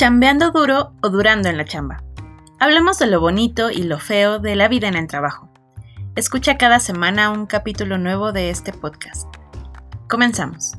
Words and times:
chambeando 0.00 0.50
duro 0.50 0.94
o 1.02 1.10
durando 1.10 1.50
en 1.50 1.58
la 1.58 1.66
chamba. 1.66 2.02
Hablemos 2.58 2.98
de 2.98 3.06
lo 3.06 3.20
bonito 3.20 3.70
y 3.70 3.82
lo 3.82 3.98
feo 3.98 4.38
de 4.38 4.56
la 4.56 4.66
vida 4.66 4.88
en 4.88 4.96
el 4.96 5.06
trabajo. 5.06 5.52
Escucha 6.16 6.56
cada 6.56 6.80
semana 6.80 7.30
un 7.30 7.44
capítulo 7.44 7.98
nuevo 7.98 8.32
de 8.32 8.48
este 8.48 8.72
podcast. 8.72 9.28
Comenzamos. 10.08 10.72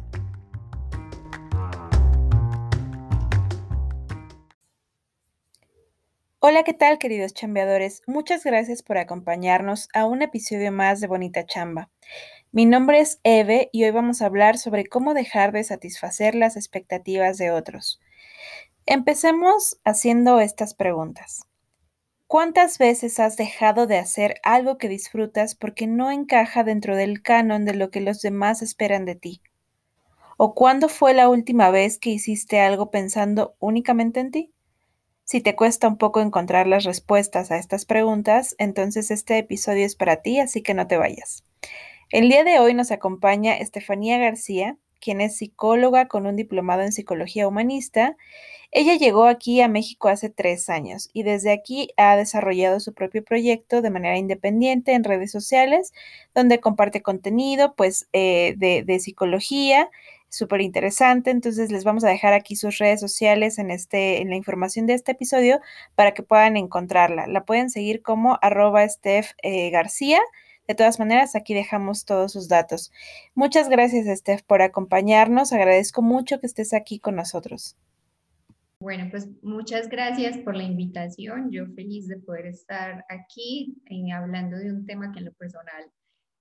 Hola, 6.39 6.63
¿qué 6.63 6.73
tal 6.73 6.97
queridos 6.97 7.35
chambeadores? 7.35 8.01
Muchas 8.07 8.43
gracias 8.43 8.81
por 8.81 8.97
acompañarnos 8.97 9.87
a 9.93 10.05
un 10.05 10.23
episodio 10.23 10.71
más 10.71 10.99
de 10.99 11.05
Bonita 11.05 11.45
Chamba. 11.45 11.91
Mi 12.51 12.65
nombre 12.65 12.99
es 12.99 13.19
Eve 13.23 13.69
y 13.71 13.83
hoy 13.83 13.91
vamos 13.91 14.23
a 14.23 14.25
hablar 14.25 14.57
sobre 14.57 14.87
cómo 14.87 15.13
dejar 15.13 15.51
de 15.51 15.63
satisfacer 15.63 16.33
las 16.33 16.55
expectativas 16.55 17.37
de 17.37 17.51
otros. 17.51 18.01
Empecemos 18.87 19.79
haciendo 19.85 20.39
estas 20.39 20.73
preguntas. 20.73 21.47
¿Cuántas 22.25 22.79
veces 22.79 23.19
has 23.19 23.37
dejado 23.37 23.85
de 23.85 23.97
hacer 23.97 24.35
algo 24.43 24.79
que 24.79 24.89
disfrutas 24.89 25.53
porque 25.53 25.85
no 25.85 26.09
encaja 26.09 26.63
dentro 26.63 26.95
del 26.95 27.21
canon 27.21 27.63
de 27.63 27.75
lo 27.75 27.91
que 27.91 28.01
los 28.01 28.21
demás 28.21 28.63
esperan 28.63 29.05
de 29.05 29.15
ti? 29.15 29.41
¿O 30.35 30.55
cuándo 30.55 30.89
fue 30.89 31.13
la 31.13 31.29
última 31.29 31.69
vez 31.69 31.99
que 31.99 32.09
hiciste 32.09 32.59
algo 32.59 32.89
pensando 32.89 33.55
únicamente 33.59 34.19
en 34.19 34.31
ti? 34.31 34.53
Si 35.25 35.41
te 35.41 35.55
cuesta 35.55 35.87
un 35.87 35.97
poco 35.97 36.19
encontrar 36.19 36.65
las 36.65 36.83
respuestas 36.83 37.51
a 37.51 37.57
estas 37.57 37.85
preguntas, 37.85 38.55
entonces 38.57 39.11
este 39.11 39.37
episodio 39.37 39.85
es 39.85 39.95
para 39.95 40.23
ti, 40.23 40.39
así 40.39 40.63
que 40.63 40.73
no 40.73 40.87
te 40.87 40.97
vayas. 40.97 41.45
El 42.09 42.29
día 42.29 42.43
de 42.43 42.59
hoy 42.59 42.73
nos 42.73 42.91
acompaña 42.91 43.57
Estefanía 43.57 44.17
García, 44.17 44.77
quien 45.01 45.19
es 45.19 45.37
psicóloga 45.37 46.07
con 46.07 46.25
un 46.25 46.35
diplomado 46.37 46.83
en 46.83 46.93
psicología 46.93 47.47
humanista. 47.47 48.15
Ella 48.71 48.95
llegó 48.95 49.25
aquí 49.25 49.59
a 49.59 49.67
México 49.67 50.07
hace 50.07 50.29
tres 50.29 50.69
años 50.69 51.09
y 51.11 51.23
desde 51.23 51.51
aquí 51.51 51.89
ha 51.97 52.15
desarrollado 52.15 52.79
su 52.79 52.93
propio 52.93 53.21
proyecto 53.23 53.81
de 53.81 53.89
manera 53.89 54.17
independiente 54.17 54.93
en 54.93 55.03
redes 55.03 55.31
sociales, 55.31 55.93
donde 56.33 56.61
comparte 56.61 57.01
contenido 57.01 57.75
pues 57.75 58.07
eh, 58.13 58.55
de, 58.57 58.99
psicología 58.99 59.89
súper 60.29 60.61
interesante. 60.61 61.31
Entonces 61.31 61.69
les 61.69 61.83
vamos 61.83 62.05
a 62.05 62.09
dejar 62.09 62.31
aquí 62.31 62.55
sus 62.55 62.77
redes 62.77 63.01
sociales 63.01 63.59
en, 63.59 63.71
este, 63.71 64.21
en 64.21 64.29
la 64.29 64.37
información 64.37 64.87
de 64.87 64.93
este 64.93 65.11
episodio 65.11 65.59
para 65.95 66.13
que 66.13 66.23
puedan 66.23 66.55
encontrarla. 66.55 67.27
La 67.27 67.43
pueden 67.43 67.69
seguir 67.69 68.01
como 68.01 68.39
arroba 68.41 68.87
Steph 68.87 69.31
eh, 69.43 69.69
García 69.71 70.21
de 70.67 70.75
todas 70.75 70.99
maneras, 70.99 71.35
aquí 71.35 71.53
dejamos 71.53 72.05
todos 72.05 72.31
sus 72.31 72.47
datos. 72.47 72.91
Muchas 73.35 73.69
gracias, 73.69 74.19
Steph, 74.19 74.43
por 74.43 74.61
acompañarnos. 74.61 75.53
Agradezco 75.53 76.01
mucho 76.01 76.39
que 76.39 76.47
estés 76.47 76.73
aquí 76.73 76.99
con 76.99 77.15
nosotros. 77.15 77.75
Bueno, 78.79 79.07
pues 79.11 79.29
muchas 79.43 79.89
gracias 79.89 80.37
por 80.39 80.55
la 80.55 80.63
invitación. 80.63 81.51
Yo 81.51 81.67
feliz 81.75 82.07
de 82.07 82.17
poder 82.17 82.47
estar 82.47 83.05
aquí 83.09 83.77
eh, 83.85 84.11
hablando 84.11 84.57
de 84.57 84.71
un 84.71 84.85
tema 84.85 85.11
que 85.11 85.19
en 85.19 85.25
lo 85.25 85.33
personal 85.33 85.91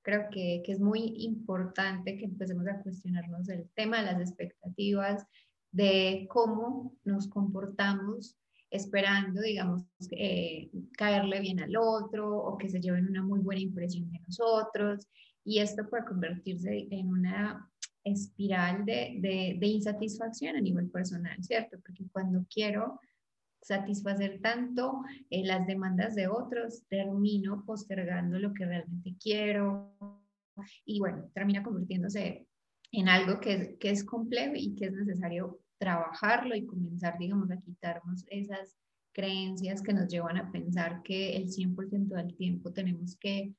creo 0.03 0.29
que, 0.31 0.63
que, 0.65 0.73
es 0.73 0.81
muy 0.81 1.13
importante 1.19 2.17
que 2.17 2.25
empecemos 2.25 2.67
a 2.67 2.81
cuestionarnos 2.81 3.47
el 3.51 3.69
tema 3.75 4.01
las 4.01 4.21
expectativas, 4.21 5.27
de 5.73 6.27
cómo 6.31 6.95
nos 7.05 7.29
comportamos 7.29 8.37
esperando, 8.71 9.41
digamos, 9.41 9.83
eh, 10.13 10.71
caerle 10.97 11.41
bien 11.41 11.61
al 11.61 11.77
otro 11.77 12.37
o 12.39 12.57
que 12.57 12.69
se 12.69 12.81
lleven 12.81 13.09
una 13.09 13.23
muy 13.23 13.41
buena 13.41 13.61
impresión 13.61 14.11
de 14.11 14.21
nosotros. 14.21 15.09
Y 15.45 15.59
esto 15.59 15.89
puede 15.89 16.05
convertirse 16.05 16.87
en 16.91 17.09
una 17.09 17.69
espiral 18.05 18.85
de, 18.85 19.57
de, 19.59 19.67
insatisfacción 19.67 20.57
a 20.57 20.61
nivel 20.61 20.89
personal, 20.91 21.37
¿cierto? 21.43 21.79
Porque 21.85 22.05
cuando 22.13 22.47
quiero 22.53 22.99
satisfacer 23.61 24.41
tanto 24.41 25.03
eh, 25.29 25.45
las 25.45 25.67
demandas 25.67 26.15
de 26.15 26.29
otros, 26.29 26.85
termino 26.89 27.65
postergando 27.67 28.39
lo 28.39 28.55
que 28.55 28.65
realmente 28.65 29.17
quiero 29.21 29.95
y 30.85 30.99
bueno, 30.99 31.31
termina 31.35 31.63
convirtiéndose 31.63 32.47
en 32.93 33.09
algo 33.09 33.41
que, 33.41 33.77
que 33.79 33.91
es 33.91 34.05
complejo 34.05 34.55
y 34.57 34.75
que 34.75 34.87
es 34.87 34.93
necesario 34.93 35.61
trabajarlo 35.81 36.55
y 36.55 36.67
comenzar, 36.67 37.17
digamos, 37.19 37.51
a 37.51 37.61
quitarnos 37.61 38.25
esas 38.29 38.77
creencias 39.13 39.83
que 39.83 39.95
nos 39.95 40.09
llevan 40.09 40.37
a 40.37 40.53
pensar 40.53 41.03
que 41.03 41.37
el 41.37 41.49
100% 41.49 42.15
del 42.15 42.37
tiempo 42.37 42.73
tenemos 42.73 43.17
que 43.17 43.55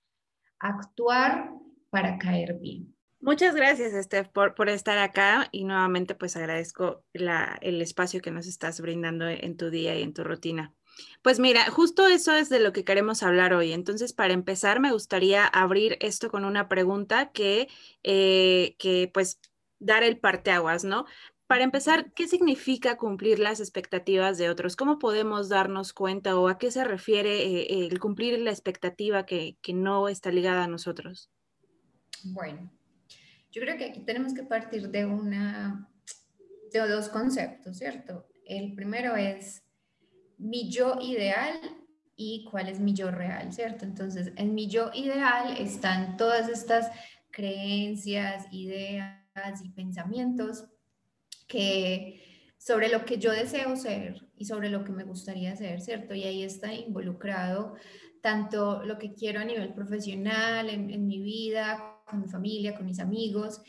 actuar 0.59 1.51
para 1.89 2.17
caer 2.19 2.59
bien. 2.59 2.95
Muchas 3.19 3.55
gracias, 3.55 3.93
Steph, 4.05 4.29
por, 4.29 4.55
por 4.55 4.69
estar 4.69 4.97
acá 4.97 5.47
y 5.51 5.63
nuevamente 5.63 6.15
pues 6.15 6.35
agradezco 6.35 7.03
la, 7.13 7.57
el 7.61 7.81
espacio 7.81 8.21
que 8.21 8.31
nos 8.31 8.47
estás 8.47 8.81
brindando 8.81 9.27
en 9.27 9.57
tu 9.57 9.69
día 9.69 9.97
y 9.97 10.01
en 10.01 10.13
tu 10.13 10.23
rutina. 10.23 10.73
Pues 11.21 11.39
mira, 11.39 11.69
justo 11.69 12.07
eso 12.07 12.33
es 12.33 12.49
de 12.49 12.59
lo 12.59 12.73
que 12.73 12.83
queremos 12.83 13.23
hablar 13.23 13.53
hoy. 13.53 13.73
Entonces, 13.73 14.13
para 14.13 14.33
empezar, 14.33 14.79
me 14.79 14.91
gustaría 14.91 15.45
abrir 15.45 15.97
esto 16.01 16.29
con 16.29 16.45
una 16.45 16.67
pregunta 16.67 17.31
que, 17.31 17.67
eh, 18.03 18.75
que 18.79 19.09
pues 19.13 19.39
dar 19.81 20.03
el 20.03 20.17
parteaguas, 20.19 20.83
¿no? 20.83 21.05
Para 21.51 21.65
empezar, 21.65 22.13
¿qué 22.13 22.29
significa 22.29 22.95
cumplir 22.95 23.37
las 23.37 23.59
expectativas 23.59 24.37
de 24.37 24.49
otros? 24.49 24.77
¿Cómo 24.77 24.99
podemos 24.99 25.49
darnos 25.49 25.91
cuenta 25.91 26.39
o 26.39 26.47
a 26.47 26.57
qué 26.57 26.71
se 26.71 26.85
refiere 26.85 27.43
eh, 27.43 27.87
el 27.87 27.99
cumplir 27.99 28.39
la 28.39 28.51
expectativa 28.51 29.25
que, 29.25 29.57
que 29.61 29.73
no 29.73 30.07
está 30.07 30.31
ligada 30.31 30.63
a 30.63 30.67
nosotros? 30.67 31.29
Bueno, 32.23 32.71
yo 33.51 33.61
creo 33.63 33.77
que 33.77 33.83
aquí 33.83 33.99
tenemos 33.99 34.33
que 34.33 34.43
partir 34.43 34.91
de 34.91 35.05
una 35.05 35.89
de 36.71 36.87
dos 36.87 37.09
conceptos, 37.09 37.79
¿cierto? 37.79 38.29
El 38.45 38.73
primero 38.73 39.17
es 39.17 39.61
mi 40.37 40.71
yo 40.71 40.99
ideal 41.01 41.59
y 42.15 42.45
cuál 42.49 42.69
es 42.69 42.79
mi 42.79 42.93
yo 42.93 43.11
real, 43.11 43.51
¿cierto? 43.51 43.83
Entonces, 43.83 44.31
en 44.37 44.55
mi 44.55 44.69
yo 44.69 44.89
ideal 44.93 45.57
están 45.57 46.15
todas 46.15 46.47
estas 46.47 46.89
creencias, 47.29 48.45
ideas 48.53 49.19
y 49.65 49.69
pensamientos 49.71 50.70
que 51.51 52.21
sobre 52.57 52.89
lo 52.89 53.03
que 53.05 53.17
yo 53.17 53.31
deseo 53.31 53.75
ser 53.75 54.27
y 54.37 54.45
sobre 54.45 54.69
lo 54.69 54.83
que 54.83 54.91
me 54.91 55.03
gustaría 55.03 55.55
ser, 55.55 55.81
¿cierto? 55.81 56.13
Y 56.15 56.23
ahí 56.23 56.43
está 56.43 56.73
involucrado 56.73 57.75
tanto 58.21 58.83
lo 58.85 58.97
que 58.97 59.13
quiero 59.13 59.41
a 59.41 59.45
nivel 59.45 59.73
profesional, 59.73 60.69
en, 60.69 61.07
mi 61.07 61.19
vida, 61.19 61.99
con 62.05 62.21
mi 62.21 62.27
familia, 62.27 62.75
con 62.75 62.85
mis 62.85 62.99
amigos, 62.99 63.61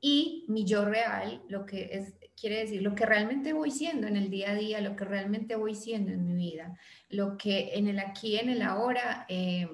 y 0.00 0.44
mi 0.48 0.64
yo 0.64 0.84
real, 0.84 1.42
lo 1.48 1.66
que 1.66 1.88
es, 1.92 2.14
quiere 2.40 2.60
decir 2.60 2.82
lo 2.82 2.94
que 2.94 3.04
realmente 3.04 3.52
voy 3.52 3.70
siendo 3.70 4.06
en 4.06 4.16
el 4.16 4.30
día 4.30 4.52
a 4.52 4.54
día, 4.54 4.80
lo 4.80 4.94
que 4.94 5.04
realmente 5.04 5.56
voy 5.56 5.74
siendo 5.74 6.12
en 6.12 6.24
mi 6.24 6.34
vida, 6.34 6.78
lo 7.08 7.36
que 7.36 7.72
en 7.74 7.88
el 7.88 7.98
aquí, 7.98 8.36
en 8.36 8.48
el 8.48 8.62
ahora, 8.62 9.26
eh, 9.28 9.68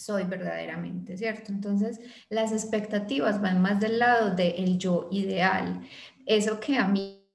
soy 0.00 0.24
verdaderamente, 0.24 1.16
¿cierto? 1.16 1.52
Entonces, 1.52 2.00
las 2.30 2.52
expectativas 2.52 3.40
van 3.40 3.60
más 3.60 3.80
del 3.80 3.98
lado 3.98 4.34
del 4.34 4.78
yo 4.78 5.08
ideal, 5.12 5.82
eso 6.36 6.60
que 6.60 6.76
a 6.76 6.86
mí 6.86 7.26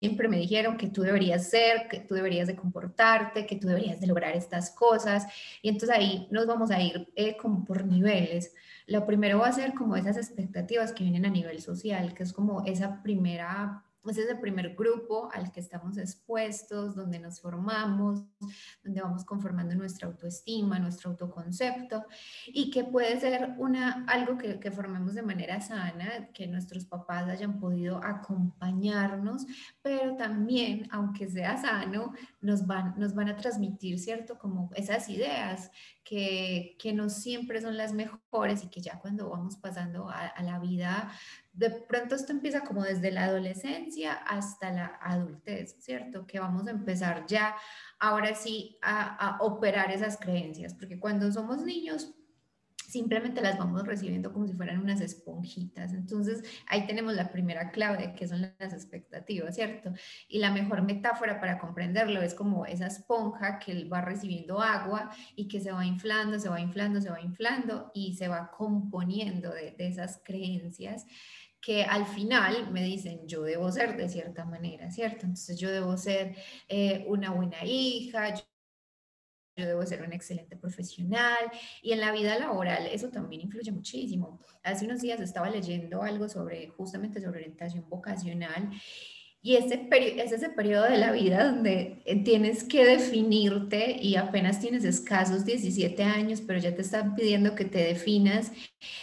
siempre 0.00 0.28
me 0.28 0.38
dijeron 0.38 0.76
que 0.76 0.88
tú 0.88 1.02
deberías 1.02 1.48
ser, 1.48 1.86
que 1.88 2.00
tú 2.00 2.14
deberías 2.14 2.48
de 2.48 2.56
comportarte, 2.56 3.46
que 3.46 3.56
tú 3.56 3.68
deberías 3.68 4.00
de 4.00 4.06
lograr 4.06 4.34
estas 4.34 4.70
cosas. 4.70 5.26
Y 5.60 5.68
entonces 5.68 5.96
ahí 5.96 6.28
nos 6.30 6.46
vamos 6.46 6.70
a 6.70 6.80
ir 6.80 7.12
eh, 7.14 7.36
como 7.36 7.64
por 7.64 7.84
niveles. 7.84 8.54
Lo 8.86 9.06
primero 9.06 9.38
va 9.40 9.48
a 9.48 9.52
ser 9.52 9.74
como 9.74 9.96
esas 9.96 10.16
expectativas 10.16 10.92
que 10.92 11.04
vienen 11.04 11.26
a 11.26 11.30
nivel 11.30 11.60
social, 11.60 12.14
que 12.14 12.22
es 12.22 12.32
como 12.32 12.64
esa 12.64 13.02
primera 13.02 13.84
ese 14.10 14.22
es 14.22 14.28
el 14.28 14.40
primer 14.40 14.74
grupo 14.74 15.30
al 15.32 15.52
que 15.52 15.60
estamos 15.60 15.96
expuestos, 15.96 16.96
donde 16.96 17.18
nos 17.18 17.40
formamos, 17.40 18.24
donde 18.82 19.00
vamos 19.00 19.24
conformando 19.24 19.74
nuestra 19.74 20.08
autoestima, 20.08 20.78
nuestro 20.78 21.10
autoconcepto, 21.10 22.04
y 22.46 22.70
que 22.70 22.84
puede 22.84 23.20
ser 23.20 23.54
una, 23.58 24.04
algo 24.08 24.36
que, 24.36 24.58
que 24.58 24.70
formemos 24.72 25.14
de 25.14 25.22
manera 25.22 25.60
sana, 25.60 26.28
que 26.32 26.46
nuestros 26.46 26.84
papás 26.84 27.28
hayan 27.28 27.60
podido 27.60 28.02
acompañarnos, 28.02 29.46
pero 29.82 30.16
también, 30.16 30.88
aunque 30.90 31.28
sea 31.28 31.56
sano, 31.56 32.12
nos 32.42 32.66
van, 32.66 32.94
nos 32.98 33.14
van 33.14 33.28
a 33.28 33.36
transmitir, 33.36 33.98
¿cierto? 33.98 34.36
Como 34.38 34.70
esas 34.74 35.08
ideas 35.08 35.70
que, 36.04 36.76
que 36.78 36.92
no 36.92 37.08
siempre 37.08 37.62
son 37.62 37.76
las 37.76 37.92
mejores 37.92 38.64
y 38.64 38.68
que 38.68 38.80
ya 38.80 38.98
cuando 38.98 39.30
vamos 39.30 39.56
pasando 39.56 40.10
a, 40.10 40.34
la 40.42 40.58
vida 40.58 41.12
de 41.52 41.70
pronto 41.70 42.16
esto 42.16 42.32
empieza 42.32 42.62
como 42.62 42.82
desde 42.82 43.12
la 43.12 43.24
adolescencia 43.24 44.14
hasta 44.14 44.72
la 44.72 44.98
adultez, 45.00 45.76
¿cierto? 45.78 46.26
Que 46.26 46.40
vamos 46.40 46.66
a 46.66 46.72
empezar 46.72 47.26
ya 47.26 47.54
ahora 48.00 48.34
sí 48.34 48.76
a, 48.82 49.36
a, 49.36 49.42
operar 49.42 49.92
esas 49.92 50.18
creencias, 50.18 50.74
porque 50.74 50.98
cuando 50.98 51.30
somos 51.30 51.62
niños 51.62 52.14
simplemente 52.92 53.40
las 53.40 53.58
vamos 53.58 53.86
recibiendo 53.86 54.32
como 54.32 54.46
si 54.46 54.52
fueran 54.52 54.78
unas 54.78 55.00
esponjitas. 55.00 55.94
Entonces 55.94 56.42
ahí 56.66 56.86
tenemos 56.86 57.14
la 57.14 57.32
primera 57.32 57.70
clave 57.70 58.14
qué 58.14 58.28
son 58.28 58.42
las 58.42 58.72
expectativas, 58.74 59.54
¿cierto? 59.54 59.92
Y 60.28 60.38
la 60.38 60.52
mejor 60.52 60.82
metáfora 60.82 61.40
para 61.40 61.58
comprenderlo 61.58 62.20
es 62.20 62.34
como 62.34 62.66
esa 62.66 62.86
esponja 62.88 63.58
que 63.58 63.88
va 63.88 64.02
recibiendo 64.02 64.60
agua 64.60 65.10
y 65.34 65.48
que 65.48 65.60
se 65.60 65.72
va 65.72 65.86
inflando, 65.86 66.38
se 66.38 66.50
va 66.50 66.60
inflando, 66.60 67.00
se 67.00 67.08
va 67.08 67.20
inflando 67.22 67.90
y 67.94 68.14
se 68.14 68.28
va 68.28 68.50
componiendo 68.50 69.50
de, 69.50 69.70
de 69.72 69.86
esas 69.88 70.20
creencias 70.22 71.06
que 71.62 71.84
al 71.84 72.06
final 72.06 72.72
me 72.72 72.82
dicen, 72.82 73.26
yo 73.26 73.42
debo 73.42 73.70
ser 73.70 73.96
de 73.96 74.08
cierta 74.08 74.44
manera, 74.44 74.90
¿cierto? 74.90 75.26
Entonces 75.26 75.58
yo 75.58 75.70
debo 75.70 75.96
ser 75.96 76.34
eh, 76.68 77.04
una 77.06 77.30
buena 77.30 77.64
hija, 77.64 78.34
yo, 79.56 79.66
debo 79.66 79.84
ser 79.84 80.02
una 80.02 80.14
excelente 80.14 80.56
profesional 80.56 81.50
y 81.82 81.92
en 81.92 82.00
la 82.00 82.12
vida 82.12 82.38
laboral 82.38 82.86
eso 82.86 83.10
también 83.10 83.42
influye 83.42 83.70
muchísimo. 83.70 84.40
Hace 84.62 84.86
unos 84.86 85.02
días 85.02 85.20
estaba 85.20 85.50
leyendo 85.50 86.02
algo 86.02 86.28
sobre 86.28 86.68
justamente 86.68 87.20
sobre 87.20 87.40
orientación 87.40 87.88
vocacional 87.88 88.70
y 89.44 89.56
ese 89.56 89.88
es 89.90 90.32
ese 90.32 90.50
periodo 90.50 90.84
de 90.84 90.98
la 90.98 91.10
vida 91.10 91.44
donde 91.44 92.00
tienes 92.24 92.62
que 92.62 92.84
definirte 92.84 93.96
y 94.00 94.14
apenas 94.14 94.60
tienes 94.60 94.84
escasos 94.84 95.44
17 95.44 96.00
años, 96.04 96.40
pero 96.40 96.60
ya 96.60 96.76
te 96.76 96.82
están 96.82 97.16
pidiendo 97.16 97.56
que 97.56 97.64
te 97.64 97.78
definas 97.78 98.52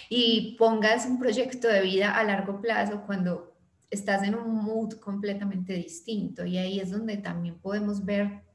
y 0.08 0.56
pongas 0.58 1.06
un 1.06 1.20
proyecto 1.20 1.68
de 1.68 1.82
vida 1.82 2.16
a 2.16 2.24
largo 2.24 2.62
plazo 2.62 3.04
cuando 3.06 3.54
estás 3.90 4.24
en 4.24 4.36
un 4.36 4.64
mood 4.64 4.94
completamente 4.94 5.74
distinto. 5.74 6.46
Y 6.46 6.58
ahí 6.58 6.80
es 6.80 6.90
donde 6.90 7.18
también 7.18 7.60
podemos 7.60 8.06
ver 8.06 8.49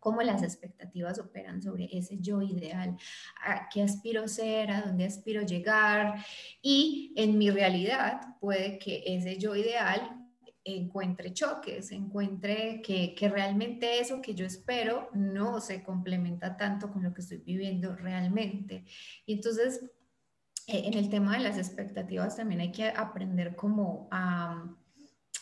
cómo 0.00 0.22
las 0.22 0.42
expectativas 0.42 1.18
operan 1.18 1.62
sobre 1.62 1.88
ese 1.92 2.18
yo 2.18 2.42
ideal, 2.42 2.96
a 3.44 3.68
qué 3.68 3.82
aspiro 3.82 4.26
ser, 4.26 4.70
a 4.70 4.82
dónde 4.82 5.04
aspiro 5.04 5.42
llegar. 5.42 6.24
Y 6.60 7.12
en 7.16 7.38
mi 7.38 7.50
realidad 7.50 8.20
puede 8.40 8.78
que 8.78 9.04
ese 9.06 9.38
yo 9.38 9.54
ideal 9.54 10.16
encuentre 10.64 11.32
choques, 11.32 11.90
encuentre 11.92 12.82
que, 12.82 13.14
que, 13.14 13.28
realmente 13.28 13.98
eso 13.98 14.20
que 14.20 14.34
yo 14.34 14.44
espero 14.44 15.08
no 15.14 15.60
se 15.60 15.82
complementa 15.82 16.56
tanto 16.56 16.90
con 16.90 17.02
lo 17.02 17.14
que 17.14 17.22
estoy 17.22 17.38
viviendo 17.38 17.96
realmente. 17.96 18.84
Y 19.24 19.34
entonces, 19.34 19.82
eh, 20.66 20.82
en 20.84 20.94
el 20.94 21.08
tema 21.08 21.36
de 21.36 21.42
las 21.42 21.58
expectativas 21.58 22.36
también 22.36 22.60
hay 22.60 22.72
que 22.72 22.88
aprender 22.88 23.56
como 23.56 24.08
a, 24.10 24.76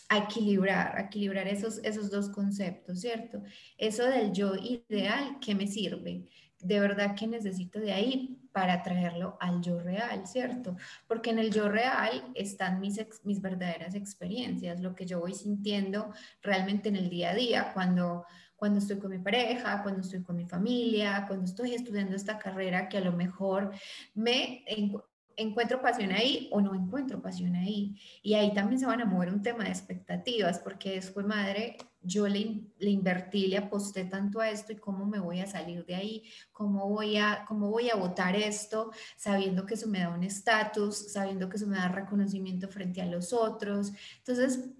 a 0.08 0.18
equilibrar, 0.18 0.96
a 0.96 1.02
equilibrar 1.02 1.46
esos, 1.46 1.78
esos 1.84 2.10
dos 2.10 2.30
conceptos, 2.30 3.00
¿cierto? 3.00 3.42
Eso 3.76 4.04
del 4.04 4.32
yo 4.32 4.54
ideal, 4.56 5.38
¿qué 5.40 5.54
me 5.54 5.66
sirve? 5.66 6.24
De 6.60 6.80
verdad 6.80 7.14
que 7.14 7.26
necesito 7.26 7.78
de 7.78 7.92
ahí 7.92 8.38
para 8.52 8.82
traerlo 8.82 9.36
al 9.40 9.60
yo 9.60 9.78
real, 9.78 10.26
¿cierto? 10.26 10.76
Porque 11.06 11.30
en 11.30 11.38
el 11.38 11.52
yo 11.52 11.68
real 11.68 12.32
están 12.34 12.80
mis, 12.80 12.98
mis 13.22 13.40
verdaderas 13.40 13.94
experiencias, 13.94 14.80
lo 14.80 14.94
que 14.94 15.06
yo 15.06 15.20
voy 15.20 15.34
sintiendo 15.34 16.12
realmente 16.42 16.88
en 16.88 16.96
el 16.96 17.10
día 17.10 17.30
a 17.30 17.34
día, 17.34 17.70
cuando, 17.74 18.24
cuando 18.56 18.80
estoy 18.80 18.98
con 18.98 19.10
mi 19.10 19.18
pareja, 19.18 19.82
cuando 19.82 20.00
estoy 20.00 20.22
con 20.22 20.36
mi 20.36 20.46
familia, 20.46 21.24
cuando 21.28 21.44
estoy 21.44 21.74
estudiando 21.74 22.16
esta 22.16 22.38
carrera 22.38 22.88
que 22.88 22.98
a 22.98 23.02
lo 23.02 23.12
mejor 23.12 23.72
me 24.14 24.64
encuentro 25.38 25.80
pasión 25.80 26.10
ahí 26.10 26.48
o 26.52 26.60
no 26.60 26.74
encuentro 26.74 27.22
pasión 27.22 27.54
ahí. 27.54 27.96
Y 28.22 28.34
ahí 28.34 28.52
también 28.52 28.78
se 28.78 28.86
van 28.86 29.00
a 29.00 29.06
mover 29.06 29.30
un 29.32 29.40
tema 29.40 29.64
de 29.64 29.70
expectativas, 29.70 30.58
porque 30.58 30.92
después, 30.92 31.24
madre, 31.24 31.78
yo 32.02 32.26
le, 32.28 32.60
le, 32.78 32.90
invertí, 32.90 33.46
le 33.46 33.56
aposté 33.56 34.04
tanto 34.04 34.40
a 34.40 34.50
esto 34.50 34.72
y 34.72 34.76
cómo 34.76 35.06
me 35.06 35.20
voy 35.20 35.40
a 35.40 35.46
salir 35.46 35.86
de 35.86 35.94
ahí, 35.94 36.24
cómo 36.52 36.88
voy 36.88 37.16
a, 37.16 37.44
cómo 37.46 37.70
voy 37.70 37.88
a 37.88 37.96
votar 37.96 38.34
esto, 38.36 38.90
sabiendo 39.16 39.64
que 39.64 39.74
eso 39.74 39.88
me 39.88 40.00
da 40.00 40.10
un 40.10 40.24
estatus, 40.24 41.12
sabiendo 41.12 41.48
que 41.48 41.56
eso 41.56 41.66
me 41.66 41.76
da 41.76 41.88
reconocimiento 41.88 42.68
frente 42.68 43.00
a 43.00 43.06
los 43.06 43.32
otros. 43.32 43.92
Entonces, 44.18 44.70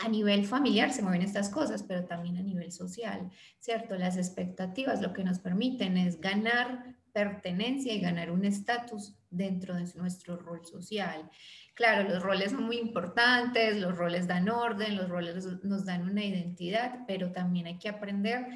a 0.00 0.08
nivel 0.08 0.46
familiar 0.46 0.92
se 0.92 1.02
mueven 1.02 1.22
estas 1.22 1.50
cosas, 1.50 1.82
pero 1.82 2.04
también 2.06 2.38
a 2.38 2.42
nivel 2.42 2.72
social, 2.72 3.30
¿cierto? 3.58 3.96
Las 3.96 4.16
expectativas 4.16 5.02
lo 5.02 5.12
que 5.12 5.24
nos 5.24 5.40
permiten 5.40 5.96
es 5.96 6.20
ganar 6.20 6.96
pertenencia 7.12 7.92
y 7.92 8.00
ganar 8.00 8.30
un 8.30 8.44
estatus 8.44 9.17
dentro 9.30 9.74
de 9.74 9.86
nuestro 9.94 10.36
rol 10.36 10.64
social. 10.64 11.30
Claro, 11.74 12.08
los 12.08 12.22
roles 12.22 12.52
son 12.52 12.64
muy 12.64 12.78
importantes, 12.78 13.76
los 13.76 13.96
roles 13.96 14.26
dan 14.26 14.48
orden, 14.48 14.96
los 14.96 15.08
roles 15.08 15.44
nos 15.64 15.84
dan 15.84 16.08
una 16.08 16.24
identidad, 16.24 17.00
pero 17.06 17.32
también 17.32 17.66
hay 17.66 17.78
que 17.78 17.88
aprender 17.88 18.46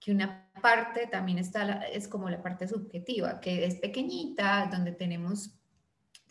que 0.00 0.10
una 0.10 0.50
parte 0.60 1.06
también 1.06 1.38
está, 1.38 1.82
es 1.82 2.08
como 2.08 2.28
la 2.28 2.42
parte 2.42 2.66
subjetiva, 2.66 3.40
que 3.40 3.64
es 3.64 3.76
pequeñita, 3.76 4.68
donde 4.70 4.92
tenemos 4.92 5.50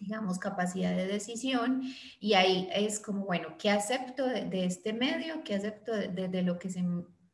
digamos, 0.01 0.39
capacidad 0.39 0.95
de 0.95 1.05
decisión 1.05 1.83
y 2.19 2.33
ahí 2.33 2.67
es 2.73 2.99
como, 2.99 3.23
bueno, 3.23 3.55
¿qué 3.59 3.69
acepto 3.69 4.25
de, 4.25 4.65
este 4.65 4.93
medio? 4.93 5.43
¿Qué 5.43 5.53
acepto 5.53 5.95
de, 5.95 6.27
de, 6.27 6.41
lo 6.41 6.57
que 6.57 6.71
se 6.71 6.83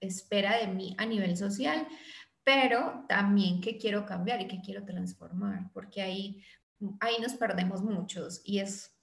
espera 0.01 0.57
de 0.57 0.67
mí 0.67 0.93
a 0.97 1.05
nivel 1.05 1.37
social? 1.37 1.87
Pero 2.47 3.03
también 3.09 3.59
qué 3.59 3.77
quiero 3.77 4.05
cambiar 4.05 4.39
y 4.39 4.47
qué 4.47 4.61
quiero 4.61 4.85
transformar, 4.85 5.69
porque 5.73 6.01
ahí 6.01 6.41
ahí 6.99 7.15
nos 7.21 7.33
perdemos 7.33 7.81
muchos 7.81 8.41
y 8.45 8.59
es, 8.59 8.95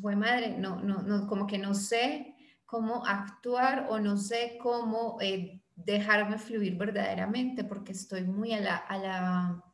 fue 0.00 0.16
madre, 0.16 0.56
no, 0.56 0.80
no, 0.82 1.02
no, 1.02 1.26
como 1.26 1.46
que 1.46 1.58
no 1.58 1.74
sé 1.74 2.34
cómo 2.64 3.04
actuar 3.06 3.86
o 3.90 3.98
no 3.98 4.16
sé 4.16 4.58
cómo 4.60 5.18
eh, 5.20 5.60
dejarme 5.74 6.38
fluir 6.38 6.76
verdaderamente 6.76 7.64
porque 7.64 7.92
estoy 7.92 8.24
muy 8.24 8.52
a 8.52 8.60
la, 8.60 8.76
a, 8.76 8.98
la, 8.98 9.64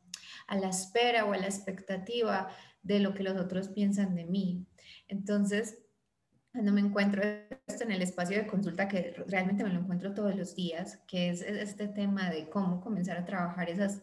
a 0.46 0.56
la 0.56 0.68
espera 0.68 1.24
o 1.24 1.32
a 1.32 1.38
la 1.38 1.46
expectativa 1.46 2.48
de 2.82 3.00
lo 3.00 3.14
que 3.14 3.22
los 3.22 3.40
otros 3.40 3.68
piensan 3.68 4.14
de 4.14 4.24
mí. 4.24 4.66
Entonces, 5.08 5.78
cuando 6.54 6.70
me 6.70 6.82
encuentro 6.82 7.20
en 7.24 7.90
el 7.90 8.00
espacio 8.00 8.38
de 8.38 8.46
consulta, 8.46 8.86
que 8.86 9.12
realmente 9.26 9.64
me 9.64 9.70
lo 9.70 9.80
encuentro 9.80 10.14
todos 10.14 10.36
los 10.36 10.54
días, 10.54 11.00
que 11.08 11.28
es 11.28 11.42
este 11.42 11.88
tema 11.88 12.30
de 12.30 12.48
cómo 12.48 12.80
comenzar 12.80 13.16
a 13.16 13.24
trabajar 13.24 13.68
esas 13.68 14.02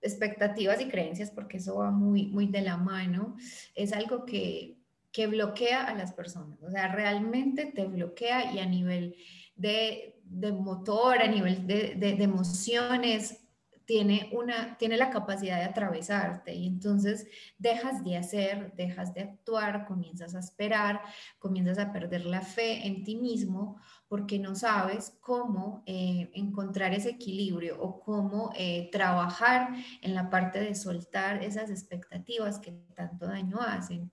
expectativas 0.00 0.80
y 0.80 0.88
creencias, 0.88 1.30
porque 1.30 1.58
eso 1.58 1.76
va 1.76 1.90
muy, 1.90 2.28
muy 2.28 2.46
de 2.46 2.62
la 2.62 2.78
mano, 2.78 3.36
es 3.74 3.92
algo 3.92 4.24
que, 4.24 4.78
que 5.12 5.26
bloquea 5.26 5.84
a 5.84 5.94
las 5.94 6.14
personas, 6.14 6.62
o 6.62 6.70
sea, 6.70 6.94
realmente 6.94 7.66
te 7.66 7.84
bloquea 7.84 8.54
y 8.54 8.58
a 8.58 8.64
nivel 8.64 9.14
de, 9.54 10.18
de 10.24 10.52
motor, 10.52 11.18
a 11.18 11.28
nivel 11.28 11.66
de, 11.66 11.94
de 11.94 12.24
emociones, 12.24 13.45
tiene, 13.86 14.28
una, 14.32 14.76
tiene 14.78 14.96
la 14.96 15.10
capacidad 15.10 15.58
de 15.58 15.64
atravesarte 15.64 16.52
y 16.52 16.66
entonces 16.66 17.28
dejas 17.56 18.02
de 18.04 18.16
hacer, 18.16 18.72
dejas 18.74 19.14
de 19.14 19.22
actuar, 19.22 19.86
comienzas 19.86 20.34
a 20.34 20.40
esperar, 20.40 21.00
comienzas 21.38 21.78
a 21.78 21.92
perder 21.92 22.26
la 22.26 22.42
fe 22.42 22.86
en 22.86 23.04
ti 23.04 23.14
mismo 23.14 23.80
porque 24.08 24.40
no 24.40 24.56
sabes 24.56 25.16
cómo 25.20 25.84
eh, 25.86 26.30
encontrar 26.34 26.94
ese 26.94 27.10
equilibrio 27.10 27.80
o 27.80 28.00
cómo 28.00 28.50
eh, 28.56 28.90
trabajar 28.90 29.74
en 30.02 30.14
la 30.14 30.30
parte 30.30 30.58
de 30.58 30.74
soltar 30.74 31.42
esas 31.44 31.70
expectativas 31.70 32.58
que 32.58 32.72
tanto 32.94 33.26
daño 33.26 33.60
hacen. 33.60 34.10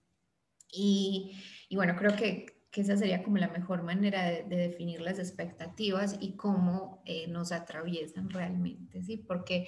Y, 0.71 1.39
y 1.67 1.75
bueno, 1.75 1.95
creo 1.95 2.15
que 2.15 2.52
que 2.73 2.81
esa 2.81 2.97
sería 2.97 3.21
como 3.21 3.37
la 3.37 3.49
mejor 3.49 3.83
manera 3.83 4.23
de, 4.23 4.43
definir 4.43 4.99
las 4.99 5.19
expectativas 5.19 6.17
y 6.19 6.35
cómo 6.35 7.03
eh, 7.05 7.27
nos 7.27 7.51
atraviesan 7.51 8.31
realmente, 8.31 9.03
¿sí? 9.03 9.17
Porque 9.17 9.67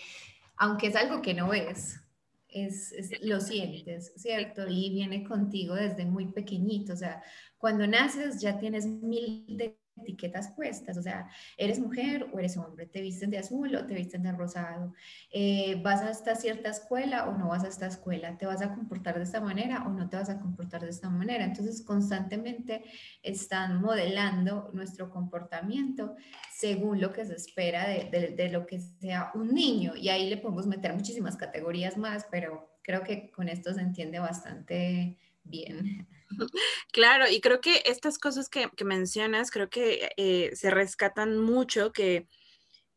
aunque 0.58 0.88
es 0.88 0.96
algo 0.96 1.22
que 1.22 1.36
no 1.36 1.50
ves, 1.50 2.02
es, 2.50 2.92
es, 2.94 3.12
lo 3.22 3.40
sientes, 3.42 4.12
¿cierto? 4.16 4.68
Y 4.68 4.90
viene 4.90 5.24
contigo 5.24 5.76
desde 5.76 6.04
muy 6.04 6.32
pequeñito, 6.32 6.94
o 6.94 6.98
sea, 6.98 7.22
cuando 7.60 7.86
naces 7.86 8.42
ya 8.42 8.58
tienes 8.58 8.88
mil 8.88 9.46
de 9.56 9.78
etiquetas 10.02 10.50
puestas, 10.50 10.98
o 10.98 11.02
sea, 11.02 11.30
eres 11.58 11.80
mujer 11.80 12.28
o 12.34 12.40
eres 12.40 12.58
hombre, 12.58 12.86
te 12.86 13.02
visten 13.02 13.30
de 13.30 13.38
azul 13.38 13.76
o 13.76 13.86
te 13.86 13.94
visten 13.94 14.24
de 14.24 14.32
rosado, 14.32 14.94
eh, 15.32 15.80
vas 15.84 16.02
a 16.02 16.12
esta 16.12 16.36
cierta 16.36 16.70
escuela 16.70 17.28
o 17.28 17.38
no 17.38 17.50
vas 17.50 17.64
a 17.64 17.68
esta 17.68 17.88
escuela, 17.88 18.38
te 18.38 18.46
vas 18.46 18.62
a 18.62 18.74
comportar 18.74 19.18
de 19.18 19.24
esta 19.24 19.42
manera 19.42 19.84
o 19.86 19.90
no 19.90 20.10
te 20.10 20.18
vas 20.18 20.30
a 20.30 20.40
comportar 20.40 20.82
de 20.82 20.90
esta 20.90 21.10
manera. 21.10 21.46
Entonces, 21.46 21.82
constantemente 21.82 22.84
están 23.24 23.82
modelando 23.82 24.70
nuestro 24.74 25.10
comportamiento 25.10 26.16
según 26.54 27.02
lo 27.02 27.12
que 27.12 27.26
se 27.26 27.36
espera 27.36 27.88
de, 27.88 28.34
de 28.36 28.50
lo 28.50 28.66
que 28.66 28.80
sea 28.80 29.32
un 29.34 29.54
niño. 29.54 29.96
Y 29.96 30.10
ahí 30.10 30.30
le 30.30 30.38
podemos 30.38 30.68
meter 30.68 30.94
muchísimas 30.94 31.36
categorías 31.36 31.98
más, 31.98 32.26
pero 32.30 32.76
creo 32.82 33.04
que 33.04 33.32
con 33.32 33.50
esto 33.50 33.74
se 33.74 33.82
entiende 33.82 34.20
bastante 34.20 35.18
bien. 35.44 36.08
Claro, 36.92 37.26
y 37.30 37.42
creo 37.42 37.62
que 37.62 37.84
estas 37.86 38.18
cosas 38.18 38.50
que, 38.50 38.70
mencionas, 38.84 39.52
creo 39.52 39.70
que 39.70 40.10
eh, 40.18 40.52
se 40.56 40.70
rescatan 40.70 41.38
mucho, 41.40 41.92
que 41.92 42.28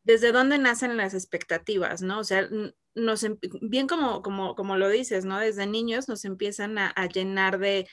desde 0.03 0.31
dónde 0.31 0.57
nacen 0.57 0.97
las 0.97 1.13
expectativas, 1.13 2.01
¿no? 2.01 2.19
O 2.19 2.23
sea, 2.23 2.47
nos, 2.95 3.23
em, 3.23 3.37
bien 3.61 3.87
como, 3.87 4.21
como, 4.21 4.55
como 4.55 4.77
lo 4.77 4.89
dices, 4.89 5.25
¿no? 5.25 5.39
Desde 5.39 5.67
niños 5.67 6.07
nos 6.07 6.25
empiezan 6.25 6.77
a, 6.77 6.93
llenar 7.07 7.59
de, 7.59 7.87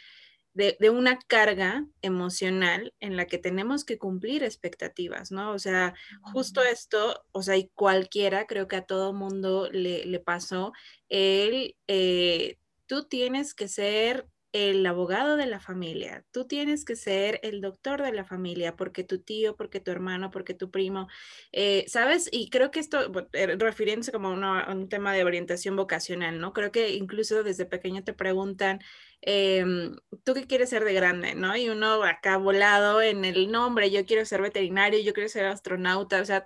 de, 0.54 0.90
una 0.90 1.18
carga 1.18 1.86
emocional 2.00 2.94
en 3.00 3.16
la 3.16 3.26
que 3.26 3.38
tenemos 3.38 3.84
que 3.84 3.98
cumplir 3.98 4.42
expectativas, 4.42 5.30
¿no? 5.30 5.52
O 5.52 5.58
sea, 5.58 5.94
justo 6.22 6.62
esto, 6.62 7.24
o 7.32 7.42
sea, 7.42 7.56
y 7.56 7.70
cualquiera, 7.74 8.46
creo 8.46 8.66
que 8.68 8.76
a 8.76 8.86
todo 8.86 9.12
mundo 9.12 9.68
le, 9.70 10.06
le 10.06 10.20
pasó, 10.20 10.72
el, 11.08 11.76
eh, 11.88 12.58
tú 12.86 13.06
tienes 13.06 13.52
que 13.54 13.68
ser 13.68 14.26
el 14.56 14.86
abogado 14.86 15.36
de 15.36 15.46
la 15.46 15.60
familia, 15.60 16.24
tú 16.30 16.46
tienes 16.46 16.84
que 16.84 16.96
ser 16.96 17.40
el 17.42 17.60
doctor 17.60 18.02
de 18.02 18.12
la 18.12 18.24
familia, 18.24 18.74
porque 18.74 19.04
tu 19.04 19.18
tío, 19.18 19.54
porque 19.54 19.80
tu 19.80 19.90
hermano, 19.90 20.30
porque 20.30 20.54
tu 20.54 20.70
primo, 20.70 21.08
eh, 21.52 21.84
¿sabes? 21.88 22.28
Y 22.32 22.48
creo 22.48 22.70
que 22.70 22.80
esto, 22.80 23.12
eh, 23.32 23.56
refiriéndose 23.58 24.12
como 24.12 24.28
a 24.28 24.72
un 24.72 24.88
tema 24.88 25.12
de 25.12 25.24
orientación 25.24 25.76
vocacional, 25.76 26.40
¿no? 26.40 26.52
Creo 26.52 26.72
que 26.72 26.94
incluso 26.94 27.42
desde 27.42 27.66
pequeño 27.66 28.02
te 28.02 28.14
preguntan, 28.14 28.80
em, 29.20 29.96
¿tú 30.24 30.34
qué 30.34 30.46
quieres 30.46 30.70
ser 30.70 30.84
de 30.84 30.94
grande, 30.94 31.34
no? 31.34 31.56
Y 31.56 31.68
uno 31.68 32.02
acá 32.04 32.38
volado 32.38 33.02
en 33.02 33.24
el 33.24 33.50
nombre, 33.50 33.90
yo 33.90 34.06
quiero 34.06 34.24
ser 34.24 34.42
veterinario, 34.42 35.00
yo 35.00 35.12
quiero 35.12 35.28
ser 35.28 35.46
astronauta, 35.46 36.20
o 36.22 36.24
sea, 36.24 36.44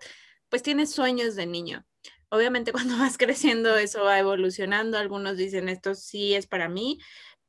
pues 0.49 0.63
tienes 0.63 0.91
sueños 0.93 1.37
de 1.37 1.47
niño 1.47 1.87
obviamente 2.31 2.73
cuando 2.73 2.97
vas 2.99 3.19
creciendo 3.19 3.77
eso 3.77 4.05
va 4.05 4.19
evolucionando, 4.19 4.99
algunos 4.99 5.37
dicen 5.37 5.69
esto 5.69 5.95
sí 5.95 6.35
es 6.35 6.47
para 6.47 6.69
mí, 6.69 6.99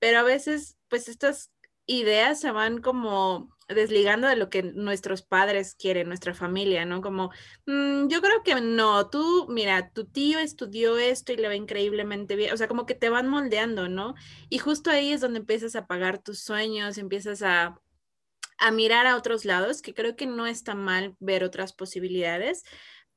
pero 0.01 0.17
a 0.17 0.23
veces 0.23 0.79
pues 0.89 1.07
estas 1.07 1.51
ideas 1.85 2.39
se 2.39 2.51
van 2.51 2.81
como 2.81 3.55
desligando 3.67 4.27
de 4.27 4.35
lo 4.35 4.49
que 4.49 4.63
nuestros 4.63 5.21
padres 5.21 5.75
quieren, 5.75 6.07
nuestra 6.07 6.33
familia, 6.33 6.85
¿no? 6.85 7.01
Como, 7.01 7.29
mm, 7.67 8.07
yo 8.07 8.19
creo 8.19 8.41
que 8.43 8.59
no, 8.59 9.09
tú, 9.09 9.45
mira, 9.47 9.91
tu 9.91 10.05
tío 10.05 10.39
estudió 10.39 10.97
esto 10.97 11.33
y 11.33 11.37
le 11.37 11.47
va 11.47 11.55
increíblemente 11.55 12.35
bien, 12.35 12.51
o 12.51 12.57
sea, 12.57 12.67
como 12.67 12.87
que 12.87 12.95
te 12.95 13.09
van 13.09 13.27
moldeando, 13.27 13.87
¿no? 13.89 14.15
Y 14.49 14.57
justo 14.57 14.89
ahí 14.89 15.11
es 15.11 15.21
donde 15.21 15.39
empiezas 15.39 15.75
a 15.75 15.85
pagar 15.85 16.17
tus 16.17 16.39
sueños, 16.39 16.97
empiezas 16.97 17.43
a, 17.43 17.79
a 18.57 18.71
mirar 18.71 19.05
a 19.05 19.15
otros 19.15 19.45
lados, 19.45 19.83
que 19.83 19.93
creo 19.93 20.15
que 20.15 20.25
no 20.25 20.47
está 20.47 20.73
mal 20.73 21.15
ver 21.19 21.43
otras 21.43 21.73
posibilidades, 21.73 22.63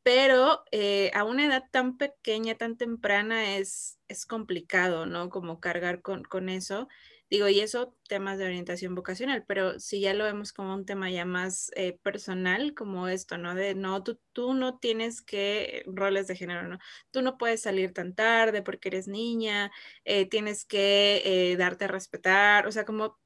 pero 0.05 0.65
eh, 0.71 1.11
a 1.15 1.25
una 1.25 1.47
edad 1.47 1.65
tan 1.71 1.97
pequeña, 1.97 2.57
tan 2.57 2.77
temprana, 2.77 3.57
es, 3.57 3.99
es 4.07 4.27
complicado, 4.27 5.07
¿no? 5.07 5.31
Como 5.31 5.61
cargar 5.61 6.03
con, 6.03 6.25
con, 6.25 6.51
eso. 6.51 6.89
Digo, 7.31 7.49
y 7.49 7.61
eso, 7.61 7.97
temas 8.07 8.37
de 8.37 8.45
orientación 8.45 8.95
vocacional, 8.95 9.45
pero 9.49 9.81
si 9.81 10.01
ya 10.01 10.13
lo 10.13 10.25
vemos 10.25 10.53
como 10.53 10.75
un 10.75 10.85
tema 10.85 11.11
ya 11.11 11.25
más 11.25 11.71
eh, 11.75 11.99
personal, 12.03 12.75
como 12.75 13.09
esto, 13.09 13.39
¿no? 13.39 13.55
De, 13.55 13.75
no, 13.75 14.03
tú, 14.05 14.21
tú 14.35 14.53
no 14.53 14.79
tienes 14.79 15.23
que, 15.23 15.85
roles 15.87 16.27
de 16.27 16.37
género, 16.37 16.69
¿no? 16.69 16.79
Tú 17.11 17.23
no 17.23 17.39
puedes 17.39 17.63
salir 17.63 17.95
tan 17.95 18.15
tarde 18.15 18.63
porque 18.63 18.91
eres 18.91 19.09
niña, 19.09 19.73
eh, 20.05 20.27
tienes 20.29 20.67
que 20.67 21.57
darte 21.59 21.87
a 21.87 21.89
respetar, 21.89 22.67
o 22.67 22.73
sea, 22.73 22.85
como 22.85 23.19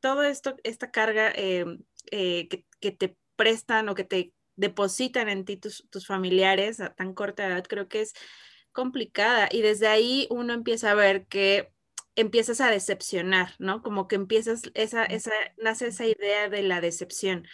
todo 0.00 0.22
esto, 0.22 0.56
esta 0.64 0.90
carga 0.90 1.32
que, 1.32 2.64
que 2.80 2.92
te 2.92 3.16
prestan 3.36 3.88
o 3.88 3.94
que 3.94 4.04
te 4.04 4.34
depositan 4.56 5.28
en 5.28 5.44
ti 5.44 5.56
tus, 5.56 6.06
familiares 6.06 6.80
a 6.80 6.94
tan 6.94 7.14
corta 7.14 7.46
edad, 7.46 7.64
creo 7.66 7.88
que 7.88 8.00
es 8.02 8.14
complicada. 8.72 9.48
Y 9.50 9.62
desde 9.62 9.86
ahí 9.86 10.26
uno 10.30 10.52
empieza 10.54 10.90
a 10.90 10.94
ver 10.94 11.26
que 11.26 11.72
empiezas 12.16 12.60
a 12.60 12.70
decepcionar, 12.70 13.54
¿no? 13.58 13.82
Como 13.82 14.08
que 14.08 14.16
empiezas, 14.16 14.62
esa, 14.74 15.04
esa, 15.04 15.32
nace 15.58 15.88
esa 15.88 16.06
idea 16.06 16.48
de 16.48 16.62
la 16.62 16.80
decepción, 16.80 17.46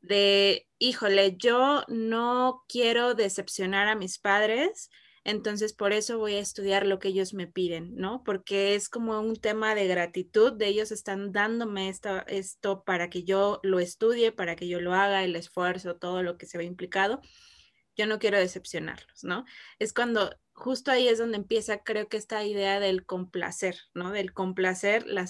de, 0.00 0.68
híjole, 0.78 1.36
yo 1.36 1.84
no 1.88 2.64
quiero 2.68 3.14
decepcionar 3.14 3.88
a 3.88 3.96
mis 3.96 4.18
padres, 4.18 4.90
entonces, 5.28 5.74
por 5.74 5.92
eso 5.92 6.16
voy 6.16 6.36
a 6.36 6.40
estudiar 6.40 6.86
lo 6.86 6.98
que 6.98 7.08
ellos 7.08 7.34
me 7.34 7.46
piden, 7.46 7.94
¿no? 7.96 8.22
Porque 8.24 8.74
es 8.74 8.88
como 8.88 9.20
un 9.20 9.36
tema 9.36 9.74
de 9.74 9.86
gratitud, 9.86 10.54
de 10.54 10.68
ellos 10.68 10.90
están 10.90 11.32
dándome 11.32 11.90
esto, 11.90 12.26
esto 12.28 12.82
para 12.82 13.10
que 13.10 13.24
yo 13.24 13.60
lo 13.62 13.78
estudie, 13.78 14.32
para 14.32 14.56
que 14.56 14.68
yo 14.68 14.80
lo 14.80 14.94
haga, 14.94 15.24
el 15.24 15.36
esfuerzo, 15.36 15.96
todo 15.96 16.22
lo 16.22 16.38
que 16.38 16.46
se 16.46 16.56
ve 16.56 16.64
implicado. 16.64 17.20
Yo 17.94 18.06
no 18.06 18.18
quiero 18.18 18.38
decepcionarlos, 18.38 19.22
¿no? 19.22 19.44
Es 19.78 19.92
cuando 19.92 20.34
justo 20.54 20.90
ahí 20.90 21.08
es 21.08 21.18
donde 21.18 21.36
empieza, 21.36 21.82
creo 21.82 22.08
que 22.08 22.16
esta 22.16 22.42
idea 22.44 22.80
del 22.80 23.04
complacer, 23.04 23.76
¿no? 23.92 24.12
Del 24.12 24.32
complacer 24.32 25.04
la, 25.06 25.26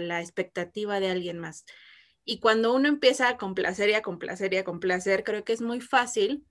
la, 0.00 0.20
expectativa 0.20 0.98
de 0.98 1.08
alguien 1.08 1.38
más. 1.38 1.64
Y 2.24 2.40
cuando 2.40 2.74
uno 2.74 2.88
empieza 2.88 3.28
a 3.28 3.36
complacer 3.36 3.90
y 3.90 3.94
a 3.94 4.02
complacer 4.02 4.52
y 4.54 4.56
a 4.56 4.64
complacer, 4.64 5.22
creo 5.22 5.44
que 5.44 5.52
es 5.52 5.60
muy 5.62 5.80
fácil 5.80 6.44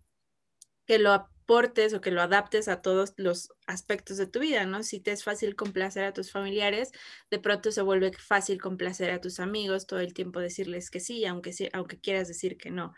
que 0.85 0.97
lo 0.97 1.27
o 1.49 2.01
que 2.01 2.11
lo 2.11 2.21
adaptes 2.21 2.67
a 2.67 2.81
todos 2.81 3.13
los 3.17 3.51
aspectos 3.65 4.17
de 4.17 4.27
tu 4.27 4.39
vida, 4.39 4.65
¿no? 4.65 4.83
Si 4.83 4.99
te 4.99 5.11
es 5.11 5.23
fácil 5.23 5.55
complacer 5.55 6.03
a 6.05 6.13
tus 6.13 6.31
familiares, 6.31 6.91
de 7.31 7.39
pronto 7.39 7.71
se 7.71 7.81
vuelve 7.81 8.11
fácil 8.13 8.61
complacer 8.61 9.09
a 9.11 9.19
tus 9.19 9.39
amigos, 9.39 9.87
todo 9.87 9.99
el 9.99 10.13
tiempo 10.13 10.39
decirles 10.39 10.91
que 10.91 10.99
sí, 10.99 11.25
aunque, 11.25 11.51
aunque 11.73 11.99
quieras 11.99 12.27
decir 12.27 12.57
que 12.57 12.69
no 12.69 12.93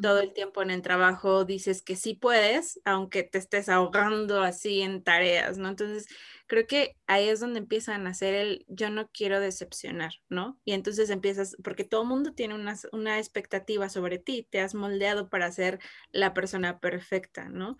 todo 0.00 0.20
el 0.20 0.32
tiempo 0.32 0.62
en 0.62 0.70
el 0.70 0.80
trabajo 0.82 1.44
dices 1.44 1.82
que 1.82 1.96
sí 1.96 2.14
puedes, 2.14 2.80
aunque 2.84 3.24
te 3.24 3.38
estés 3.38 3.68
ahogando 3.68 4.42
así 4.42 4.80
en 4.80 5.02
tareas, 5.02 5.58
¿no? 5.58 5.68
Entonces, 5.68 6.06
creo 6.46 6.66
que 6.66 6.96
ahí 7.06 7.28
es 7.28 7.40
donde 7.40 7.58
empieza 7.58 7.94
a 7.94 7.98
nacer 7.98 8.34
el 8.34 8.64
yo 8.68 8.88
no 8.90 9.08
quiero 9.10 9.38
decepcionar, 9.40 10.14
¿no? 10.30 10.58
Y 10.64 10.72
entonces 10.72 11.10
empiezas, 11.10 11.56
porque 11.62 11.84
todo 11.84 12.02
el 12.02 12.08
mundo 12.08 12.32
tiene 12.32 12.54
una, 12.54 12.74
una 12.92 13.18
expectativa 13.18 13.88
sobre 13.90 14.18
ti, 14.18 14.46
te 14.50 14.60
has 14.60 14.74
moldeado 14.74 15.28
para 15.28 15.52
ser 15.52 15.78
la 16.10 16.32
persona 16.32 16.80
perfecta, 16.80 17.48
¿no? 17.50 17.76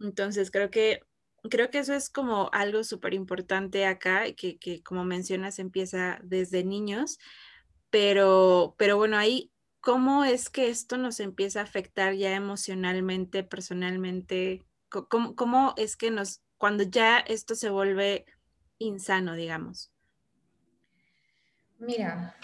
Entonces, 0.00 0.50
creo 0.50 0.70
que 0.70 1.00
creo 1.50 1.70
que 1.70 1.78
eso 1.78 1.94
es 1.94 2.08
como 2.10 2.50
algo 2.52 2.84
súper 2.84 3.14
importante 3.14 3.84
acá, 3.86 4.32
que, 4.32 4.58
que 4.58 4.82
como 4.82 5.04
mencionas 5.04 5.58
empieza 5.58 6.20
desde 6.22 6.64
niños, 6.64 7.18
pero, 7.90 8.74
pero 8.78 8.96
bueno, 8.96 9.18
ahí 9.18 9.51
¿cómo 9.82 10.24
es 10.24 10.48
que 10.48 10.70
esto 10.70 10.96
nos 10.96 11.20
empieza 11.20 11.60
a 11.60 11.64
afectar 11.64 12.14
ya 12.14 12.34
emocionalmente, 12.34 13.42
personalmente? 13.42 14.64
¿Cómo, 14.88 15.74
es 15.76 15.96
que 15.96 16.10
nos, 16.10 16.40
cuando 16.56 16.84
ya 16.84 17.18
esto 17.18 17.54
se 17.54 17.68
vuelve 17.68 18.24
insano, 18.78 19.34
digamos? 19.34 19.92
Mira, 21.78 22.36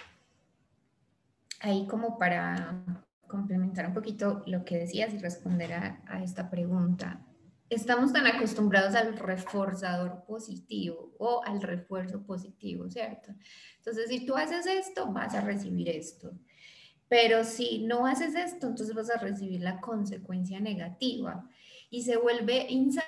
ahí 1.61 1.87
como 1.87 2.19
para 2.19 2.85
complementar 3.29 3.87
un 3.87 3.95
poquito 3.95 4.43
lo 4.47 4.65
que 4.65 4.79
decías 4.79 5.15
y 5.15 5.19
responder 5.19 5.73
a, 5.73 6.23
esta 6.23 6.51
pregunta. 6.51 7.25
Estamos 7.71 8.13
tan 8.13 8.27
acostumbrados 8.27 8.95
al 8.95 9.17
reforzador 9.17 10.25
positivo 10.25 11.15
o 11.19 11.45
al 11.45 11.61
refuerzo 11.63 12.25
positivo, 12.25 12.91
¿cierto? 12.91 13.33
Entonces, 13.77 14.09
si 14.09 14.27
tú 14.27 14.35
haces 14.35 14.67
esto, 14.67 15.13
vas 15.13 15.35
a 15.35 15.43
recibir 15.43 15.91
esto. 15.91 16.33
Pero 17.09 17.45
si 17.45 17.81
no 17.81 18.07
haces 18.07 18.35
esto, 18.35 18.67
entonces 18.67 18.95
vas 18.95 19.11
a 19.11 19.19
recibir 19.19 19.61
la 19.61 19.81
consecuencia 19.81 20.61
negativa 20.61 21.49
y 21.91 22.03
se 22.03 22.17
vuelve 22.17 22.67
insano 22.69 23.08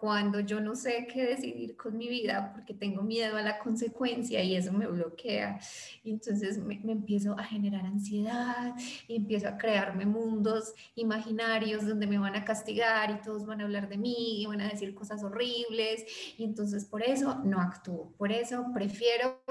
cuando 0.00 0.40
yo 0.40 0.60
no 0.60 0.74
sé 0.74 1.06
qué 1.12 1.24
decidir 1.24 1.76
con 1.76 1.96
mi 1.96 2.08
vida 2.08 2.52
porque 2.52 2.74
tengo 2.74 3.02
miedo 3.02 3.36
a 3.36 3.42
la 3.42 3.58
consecuencia 3.58 4.42
y 4.42 4.56
eso 4.56 4.72
me 4.72 4.86
bloquea. 4.86 5.58
Y 6.02 6.10
entonces 6.10 6.58
me, 6.58 6.80
empiezo 6.84 7.38
a 7.38 7.44
generar 7.44 7.86
ansiedad 7.86 8.74
y 9.08 9.16
empiezo 9.16 9.48
a 9.48 9.56
crearme 9.56 10.06
mundos 10.06 10.74
imaginarios 10.94 11.86
donde 11.86 12.06
me 12.06 12.18
van 12.18 12.36
a 12.36 12.44
castigar 12.44 13.10
y 13.10 13.22
todos 13.22 13.46
van 13.46 13.60
a 13.60 13.64
hablar 13.64 13.88
de 13.88 13.96
mí 13.96 14.42
y 14.42 14.46
van 14.46 14.60
a 14.60 14.68
decir 14.68 14.94
cosas 14.94 15.22
horribles. 15.22 16.04
Y 16.36 16.44
entonces 16.44 16.84
por 16.84 17.02
eso 17.02 17.40
no 17.44 17.60
actúo, 17.60 18.12
por 18.18 18.32
eso 18.32 18.66
prefiero 18.74 19.42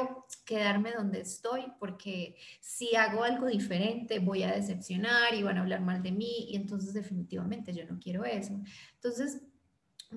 quedarme 0.46 0.92
donde 0.92 1.22
estoy 1.22 1.64
porque 1.80 2.36
si 2.60 2.96
hago 2.96 3.24
algo 3.24 3.48
diferente 3.48 4.20
voy 4.20 4.44
a 4.44 4.52
decepcionar 4.52 5.34
y 5.34 5.44
van 5.44 5.58
a 5.58 5.62
hablar 5.62 5.82
mal 5.82 6.04
de 6.04 6.12
mí 6.12 6.48
y 6.50 6.56
entonces 6.56 6.94
definitivamente 6.94 7.74
yo 7.74 7.86
no 7.86 8.00
quiero 8.00 8.26
eso. 8.26 8.60
Entonces, 8.96 9.42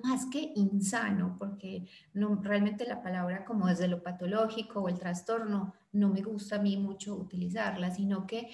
más 0.03 0.25
que 0.27 0.51
insano, 0.55 1.35
porque 1.37 1.87
no, 2.13 2.39
realmente 2.41 2.85
la 2.85 3.01
palabra 3.01 3.45
como 3.45 3.67
desde 3.67 3.87
lo 3.87 4.03
patológico 4.03 4.81
o 4.81 4.89
el 4.89 4.99
trastorno 4.99 5.73
no 5.91 6.09
me 6.09 6.21
gusta 6.21 6.57
a 6.57 6.61
mí 6.61 6.77
mucho 6.77 7.15
utilizarla, 7.15 7.91
sino 7.91 8.27
que 8.27 8.49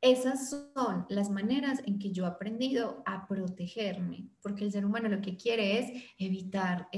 esas 0.00 0.50
son 0.74 1.06
las 1.08 1.30
maneras 1.30 1.82
en 1.86 1.98
que 1.98 2.12
yo 2.12 2.24
he 2.24 2.28
aprendido 2.28 3.02
a 3.06 3.26
protegerme, 3.26 4.28
porque 4.42 4.64
el 4.64 4.72
ser 4.72 4.84
humano 4.84 5.08
lo 5.08 5.20
que 5.20 5.36
quiere 5.36 5.78
es 5.78 6.04
evitar 6.18 6.88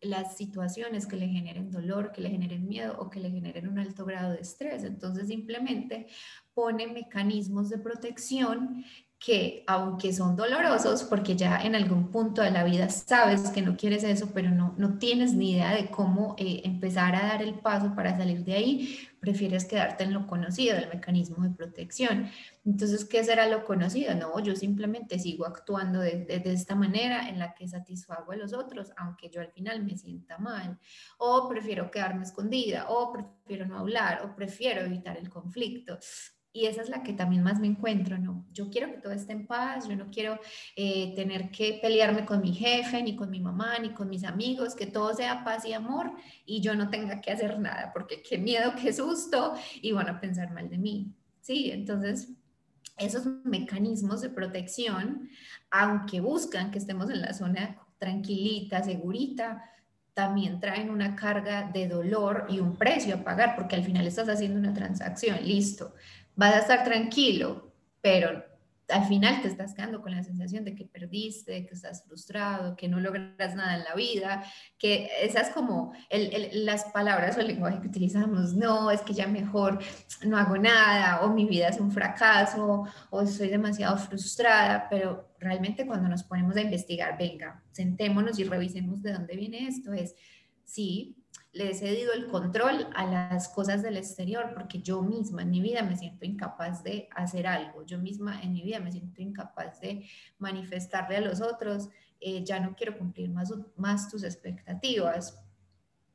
las 0.00 0.36
situaciones 0.36 1.06
que 1.06 1.16
le 1.16 1.28
generen 1.28 1.70
dolor, 1.70 2.12
que 2.12 2.20
le 2.20 2.30
generen 2.30 2.68
miedo 2.68 2.96
o 2.98 3.10
que 3.10 3.20
le 3.20 3.30
generen 3.30 3.68
un 3.68 3.78
alto 3.78 4.04
grado 4.04 4.32
de 4.32 4.40
estrés. 4.40 4.84
Entonces 4.84 5.28
simplemente 5.28 6.06
pone 6.54 6.86
mecanismos 6.86 7.68
de 7.68 7.78
protección 7.78 8.84
que 9.18 9.64
aunque 9.66 10.12
son 10.12 10.36
dolorosos, 10.36 11.04
porque 11.04 11.36
ya 11.36 11.62
en 11.62 11.74
algún 11.74 12.10
punto 12.10 12.42
de 12.42 12.50
la 12.50 12.64
vida 12.64 12.90
sabes 12.90 13.48
que 13.50 13.62
no 13.62 13.76
quieres 13.76 14.04
eso, 14.04 14.30
pero 14.34 14.50
no, 14.50 14.74
no 14.76 14.98
tienes 14.98 15.32
ni 15.32 15.52
idea 15.52 15.74
de 15.74 15.90
cómo 15.90 16.36
eh, 16.38 16.60
empezar 16.64 17.14
a 17.14 17.26
dar 17.26 17.42
el 17.42 17.54
paso 17.54 17.94
para 17.94 18.16
salir 18.16 18.44
de 18.44 18.52
ahí, 18.52 18.98
prefieres 19.18 19.64
quedarte 19.64 20.04
en 20.04 20.12
lo 20.12 20.26
conocido, 20.26 20.76
el 20.76 20.88
mecanismo 20.88 21.42
de 21.42 21.50
protección. 21.50 22.30
Entonces, 22.66 23.06
¿qué 23.06 23.24
será 23.24 23.48
lo 23.48 23.64
conocido? 23.64 24.14
No, 24.14 24.38
yo 24.40 24.54
simplemente 24.54 25.18
sigo 25.18 25.46
actuando 25.46 26.00
de, 26.00 26.24
de, 26.26 26.38
de 26.38 26.52
esta 26.52 26.74
manera 26.74 27.28
en 27.28 27.38
la 27.38 27.54
que 27.54 27.66
satisfago 27.66 28.32
a 28.32 28.36
los 28.36 28.52
otros, 28.52 28.92
aunque 28.98 29.30
yo 29.30 29.40
al 29.40 29.50
final 29.50 29.82
me 29.82 29.96
sienta 29.96 30.36
mal, 30.36 30.78
o 31.16 31.48
prefiero 31.48 31.90
quedarme 31.90 32.24
escondida, 32.24 32.90
o 32.90 33.12
prefiero 33.12 33.66
no 33.66 33.78
hablar, 33.78 34.22
o 34.24 34.36
prefiero 34.36 34.82
evitar 34.82 35.16
el 35.16 35.30
conflicto 35.30 35.98
y 36.56 36.64
esa 36.64 36.80
es 36.80 36.88
la 36.88 37.02
que 37.02 37.12
también 37.12 37.42
más 37.42 37.60
me 37.60 37.66
encuentro, 37.66 38.16
¿no? 38.16 38.46
Yo 38.54 38.70
quiero 38.70 38.90
que 38.90 38.96
todo 38.96 39.12
esté 39.12 39.34
en 39.34 39.46
paz, 39.46 39.86
yo 39.86 39.94
no 39.94 40.10
quiero 40.10 40.40
eh, 40.74 41.14
tener 41.14 41.50
que 41.50 41.78
pelearme 41.82 42.24
con 42.24 42.40
mi 42.40 42.54
jefe, 42.54 43.02
ni 43.02 43.14
con 43.14 43.28
mi 43.28 43.40
mamá, 43.40 43.78
ni 43.78 43.90
con 43.90 44.08
mis 44.08 44.24
amigos, 44.24 44.74
que 44.74 44.86
todo 44.86 45.12
sea 45.12 45.44
paz 45.44 45.66
y 45.66 45.74
amor 45.74 46.12
y 46.46 46.62
yo 46.62 46.74
no 46.74 46.88
tenga 46.88 47.20
que 47.20 47.30
hacer 47.30 47.58
nada, 47.58 47.90
porque 47.92 48.22
qué 48.22 48.38
miedo, 48.38 48.72
qué 48.80 48.90
susto, 48.94 49.52
y 49.82 49.92
van 49.92 50.08
a 50.08 50.18
pensar 50.18 50.50
mal 50.54 50.70
de 50.70 50.78
mí. 50.78 51.12
Sí, 51.42 51.70
entonces 51.70 52.30
esos 52.96 53.26
mecanismos 53.44 54.22
de 54.22 54.30
protección, 54.30 55.28
aunque 55.70 56.20
buscan 56.20 56.70
que 56.70 56.78
estemos 56.78 57.10
en 57.10 57.20
la 57.20 57.34
zona 57.34 57.76
tranquilita, 57.98 58.82
segurita, 58.82 59.62
también 60.14 60.58
traen 60.58 60.88
una 60.88 61.14
carga 61.16 61.70
de 61.70 61.86
dolor 61.86 62.46
y 62.48 62.60
un 62.60 62.76
precio 62.78 63.16
a 63.16 63.24
pagar, 63.24 63.56
porque 63.56 63.76
al 63.76 63.84
final 63.84 64.06
estás 64.06 64.30
haciendo 64.30 64.58
una 64.58 64.72
transacción, 64.72 65.36
listo 65.44 65.92
vas 66.36 66.54
a 66.54 66.58
estar 66.58 66.84
tranquilo, 66.84 67.72
pero 68.00 68.44
al 68.88 69.04
final 69.06 69.42
te 69.42 69.48
estás 69.48 69.74
quedando 69.74 70.00
con 70.00 70.12
la 70.12 70.22
sensación 70.22 70.64
de 70.64 70.74
que 70.74 70.84
perdiste, 70.84 71.66
que 71.66 71.74
estás 71.74 72.04
frustrado, 72.04 72.76
que 72.76 72.88
no 72.88 73.00
logras 73.00 73.54
nada 73.54 73.76
en 73.76 73.84
la 73.84 73.94
vida, 73.94 74.44
que 74.78 75.08
esas 75.22 75.50
como 75.50 75.92
las 76.52 76.84
palabras 76.84 77.36
o 77.36 77.40
el 77.40 77.48
lenguaje 77.48 77.80
que 77.80 77.88
utilizamos, 77.88 78.54
no, 78.54 78.90
es 78.90 79.00
que 79.00 79.12
ya 79.12 79.26
mejor 79.26 79.80
no 80.24 80.36
hago 80.36 80.56
nada, 80.56 81.22
o 81.22 81.32
mi 81.32 81.46
vida 81.46 81.68
es 81.68 81.80
un 81.80 81.90
fracaso, 81.90 82.84
o 83.10 83.22
estoy 83.22 83.48
demasiado 83.48 83.96
frustrada, 83.98 84.86
pero 84.88 85.34
realmente 85.40 85.86
cuando 85.86 86.08
nos 86.08 86.22
ponemos 86.22 86.56
a 86.56 86.60
investigar, 86.60 87.18
venga, 87.18 87.62
sentémonos 87.72 88.38
y 88.38 88.44
revisemos 88.44 89.02
de 89.02 89.12
dónde 89.12 89.36
viene 89.36 89.66
esto, 89.66 89.92
es, 89.92 90.14
sí, 90.64 91.16
le 91.56 91.70
he 91.70 91.74
cedido 91.74 92.12
el 92.12 92.26
control 92.26 92.86
a 92.94 93.06
las 93.06 93.48
cosas 93.48 93.82
del 93.82 93.96
exterior 93.96 94.52
porque 94.54 94.80
yo 94.82 95.02
misma 95.02 95.42
en 95.42 95.50
mi 95.50 95.60
vida 95.60 95.82
me 95.82 95.96
siento 95.96 96.26
incapaz 96.26 96.82
de 96.82 97.08
hacer 97.14 97.46
algo, 97.46 97.84
yo 97.86 97.98
misma 97.98 98.40
en 98.42 98.52
mi 98.52 98.62
vida 98.62 98.78
me 98.78 98.92
siento 98.92 99.22
incapaz 99.22 99.80
de 99.80 100.06
manifestarle 100.38 101.16
a 101.16 101.22
los 101.22 101.40
otros, 101.40 101.88
eh, 102.20 102.44
ya 102.44 102.60
no 102.60 102.74
quiero 102.76 102.98
cumplir 102.98 103.30
más, 103.30 103.52
más 103.76 104.10
tus 104.10 104.22
expectativas. 104.22 105.42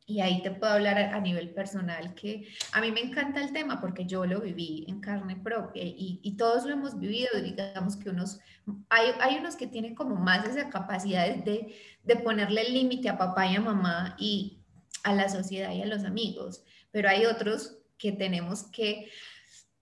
Y 0.08 0.20
ahí 0.20 0.42
te 0.42 0.52
puedo 0.52 0.74
hablar 0.74 0.98
a, 0.98 1.20
nivel 1.22 1.54
personal 1.54 2.14
que 2.16 2.48
a 2.74 2.82
mí 2.82 2.92
me 2.92 3.00
encanta 3.00 3.42
el 3.42 3.54
tema 3.54 3.80
porque 3.80 4.06
yo 4.06 4.26
lo 4.26 4.42
viví 4.42 4.84
en 4.90 5.00
carne 5.00 5.38
propia 5.38 5.84
y, 5.84 6.20
y 6.22 6.36
todos 6.36 6.66
lo 6.66 6.74
hemos 6.74 7.00
vivido, 7.00 7.30
digamos 7.42 7.96
que 7.96 8.10
unos, 8.10 8.40
hay, 8.90 9.12
hay 9.22 9.38
unos 9.38 9.56
que 9.56 9.68
tienen 9.68 9.96
como 9.96 10.16
más 10.16 10.46
esa 10.46 10.70
capacidad 10.70 11.34
de, 11.34 11.76
de 12.04 12.16
ponerle 12.18 12.70
límite 12.70 13.08
a 13.08 13.18
papá 13.18 13.48
y 13.48 13.56
a 13.56 13.62
mamá 13.62 14.16
y, 14.20 14.61
a 15.04 15.14
la 15.14 15.30
sociedad 15.30 15.74
y 15.74 15.82
a 15.82 15.86
los 15.86 16.04
amigos, 16.04 16.64
pero 16.92 17.10
hay 17.10 17.26
otros 17.26 17.78
que 17.98 18.12
tenemos 18.12 18.64
que 18.64 19.10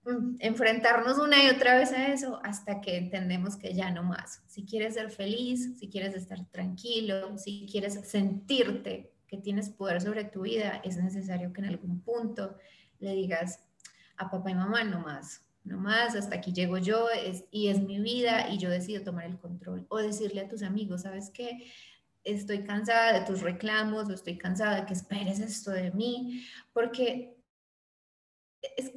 mm, 0.04 0.36
enfrentarnos 0.40 1.18
una 1.18 1.42
y 1.42 1.48
otra 1.48 1.76
vez 1.76 1.92
a 1.92 2.12
eso 2.12 2.40
hasta 2.44 2.80
que 2.80 2.96
entendemos 2.96 3.56
que 3.56 3.74
ya 3.74 3.90
no 3.90 4.02
más. 4.02 4.42
Si 4.46 4.64
quieres 4.64 4.94
ser 4.94 5.10
feliz, 5.10 5.78
si 5.78 5.88
quieres 5.88 6.14
estar 6.14 6.44
tranquilo, 6.50 7.38
si 7.38 7.66
quieres 7.70 8.00
sentirte 8.08 9.12
que 9.26 9.38
tienes 9.38 9.70
poder 9.70 10.00
sobre 10.00 10.24
tu 10.24 10.42
vida, 10.42 10.80
es 10.84 10.96
necesario 10.96 11.52
que 11.52 11.60
en 11.60 11.68
algún 11.68 12.00
punto 12.00 12.56
le 12.98 13.14
digas 13.14 13.60
a 14.16 14.30
papá 14.30 14.50
y 14.50 14.54
mamá 14.54 14.84
no 14.84 15.00
más, 15.00 15.42
no 15.64 15.78
más, 15.78 16.14
hasta 16.14 16.36
aquí 16.36 16.52
llego 16.52 16.78
yo 16.78 17.08
y 17.50 17.68
es 17.68 17.80
mi 17.80 18.00
vida 18.00 18.50
y 18.50 18.58
yo 18.58 18.70
decido 18.70 19.02
tomar 19.02 19.24
el 19.24 19.38
control. 19.38 19.86
O 19.88 19.98
decirle 19.98 20.42
a 20.42 20.48
tus 20.48 20.62
amigos, 20.62 21.02
¿sabes 21.02 21.30
qué? 21.30 21.70
Estoy 22.24 22.64
cansada 22.64 23.12
de 23.12 23.26
tus 23.26 23.40
reclamos 23.40 24.08
o 24.08 24.14
estoy 24.14 24.36
cansada 24.36 24.76
de 24.76 24.86
que 24.86 24.94
esperes 24.94 25.40
esto 25.40 25.70
de 25.70 25.90
mí, 25.92 26.44
porque 26.72 27.36
es, 28.76 28.90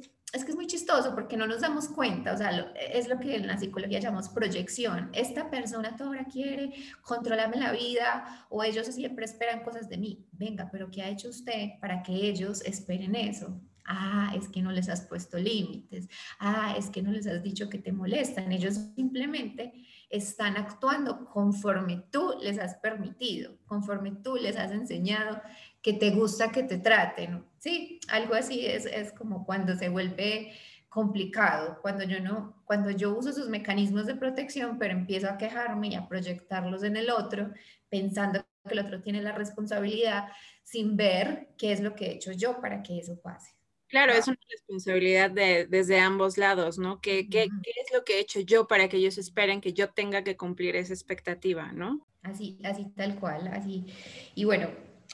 que 0.44 0.50
es 0.50 0.56
muy 0.56 0.66
chistoso 0.66 1.14
porque 1.14 1.36
no 1.36 1.46
nos 1.46 1.60
damos 1.60 1.88
cuenta, 1.88 2.32
o 2.32 2.36
sea, 2.36 2.72
es 2.74 3.08
lo 3.08 3.18
que 3.18 3.36
en 3.36 3.46
la 3.46 3.58
psicología 3.58 4.00
llamamos 4.00 4.28
proyección. 4.28 5.10
Esta 5.12 5.50
persona 5.50 5.96
toda 5.96 6.24
quiere 6.24 6.72
controlarme 7.02 7.56
la 7.56 7.72
vida 7.72 8.46
o 8.50 8.62
ellos 8.62 8.86
siempre 8.88 9.24
esperan 9.24 9.62
cosas 9.62 9.88
de 9.88 9.96
mí. 9.96 10.26
Venga, 10.32 10.68
pero 10.70 10.90
¿qué 10.90 11.02
ha 11.02 11.08
hecho 11.08 11.28
usted 11.28 11.78
para 11.80 12.02
que 12.02 12.12
ellos 12.12 12.62
esperen 12.62 13.14
eso? 13.14 13.60
Ah, 13.86 14.32
es 14.34 14.48
que 14.48 14.62
no 14.62 14.72
les 14.72 14.88
has 14.88 15.02
puesto 15.02 15.38
límites. 15.38 16.08
Ah, 16.38 16.74
es 16.76 16.88
que 16.88 17.02
no 17.02 17.12
les 17.12 17.26
has 17.26 17.42
dicho 17.42 17.68
que 17.68 17.78
te 17.78 17.92
molestan. 17.92 18.50
Ellos 18.50 18.74
simplemente 18.94 19.83
están 20.10 20.56
actuando 20.56 21.24
conforme 21.26 22.04
tú 22.10 22.34
les 22.40 22.58
has 22.58 22.76
permitido, 22.76 23.56
conforme 23.66 24.12
tú 24.12 24.36
les 24.36 24.56
has 24.56 24.70
enseñado 24.70 25.40
que 25.82 25.92
te 25.92 26.10
gusta 26.10 26.50
que 26.50 26.62
te 26.62 26.78
traten. 26.78 27.44
Sí, 27.58 28.00
algo 28.08 28.34
así 28.34 28.66
es, 28.66 28.86
es 28.86 29.12
como 29.12 29.44
cuando 29.44 29.76
se 29.76 29.88
vuelve 29.88 30.52
complicado, 30.88 31.78
cuando 31.82 32.04
yo 32.04 32.20
no, 32.20 32.62
cuando 32.64 32.90
yo 32.90 33.16
uso 33.16 33.32
sus 33.32 33.48
mecanismos 33.48 34.06
de 34.06 34.14
protección, 34.14 34.78
pero 34.78 34.92
empiezo 34.92 35.28
a 35.28 35.36
quejarme 35.36 35.88
y 35.88 35.94
a 35.96 36.06
proyectarlos 36.06 36.84
en 36.84 36.96
el 36.96 37.10
otro, 37.10 37.52
pensando 37.88 38.46
que 38.64 38.74
el 38.74 38.78
otro 38.78 39.02
tiene 39.02 39.20
la 39.20 39.32
responsabilidad 39.32 40.28
sin 40.62 40.96
ver 40.96 41.48
qué 41.58 41.72
es 41.72 41.80
lo 41.80 41.96
que 41.96 42.06
he 42.06 42.12
hecho 42.12 42.32
yo 42.32 42.60
para 42.60 42.82
que 42.82 42.98
eso 42.98 43.20
pase. 43.20 43.54
Claro, 43.94 44.12
es 44.14 44.26
una 44.26 44.38
responsabilidad 44.50 45.30
de, 45.30 45.68
desde 45.68 46.00
ambos 46.00 46.36
lados, 46.36 46.78
¿no? 46.78 47.00
¿Qué, 47.00 47.28
qué, 47.28 47.46
¿Qué, 47.62 47.70
es 47.80 47.94
lo 47.94 48.02
que 48.02 48.14
he 48.14 48.20
hecho 48.20 48.40
yo 48.40 48.66
para 48.66 48.88
que 48.88 48.96
ellos 48.96 49.18
esperen 49.18 49.60
que 49.60 49.72
yo 49.72 49.90
tenga 49.90 50.24
que 50.24 50.36
cumplir 50.36 50.74
esa 50.74 50.92
expectativa, 50.92 51.70
¿no? 51.70 52.04
Así, 52.24 52.58
así 52.64 52.86
tal 52.96 53.20
cual, 53.20 53.46
así. 53.46 53.86
Y 54.34 54.46
bueno, 54.46 54.66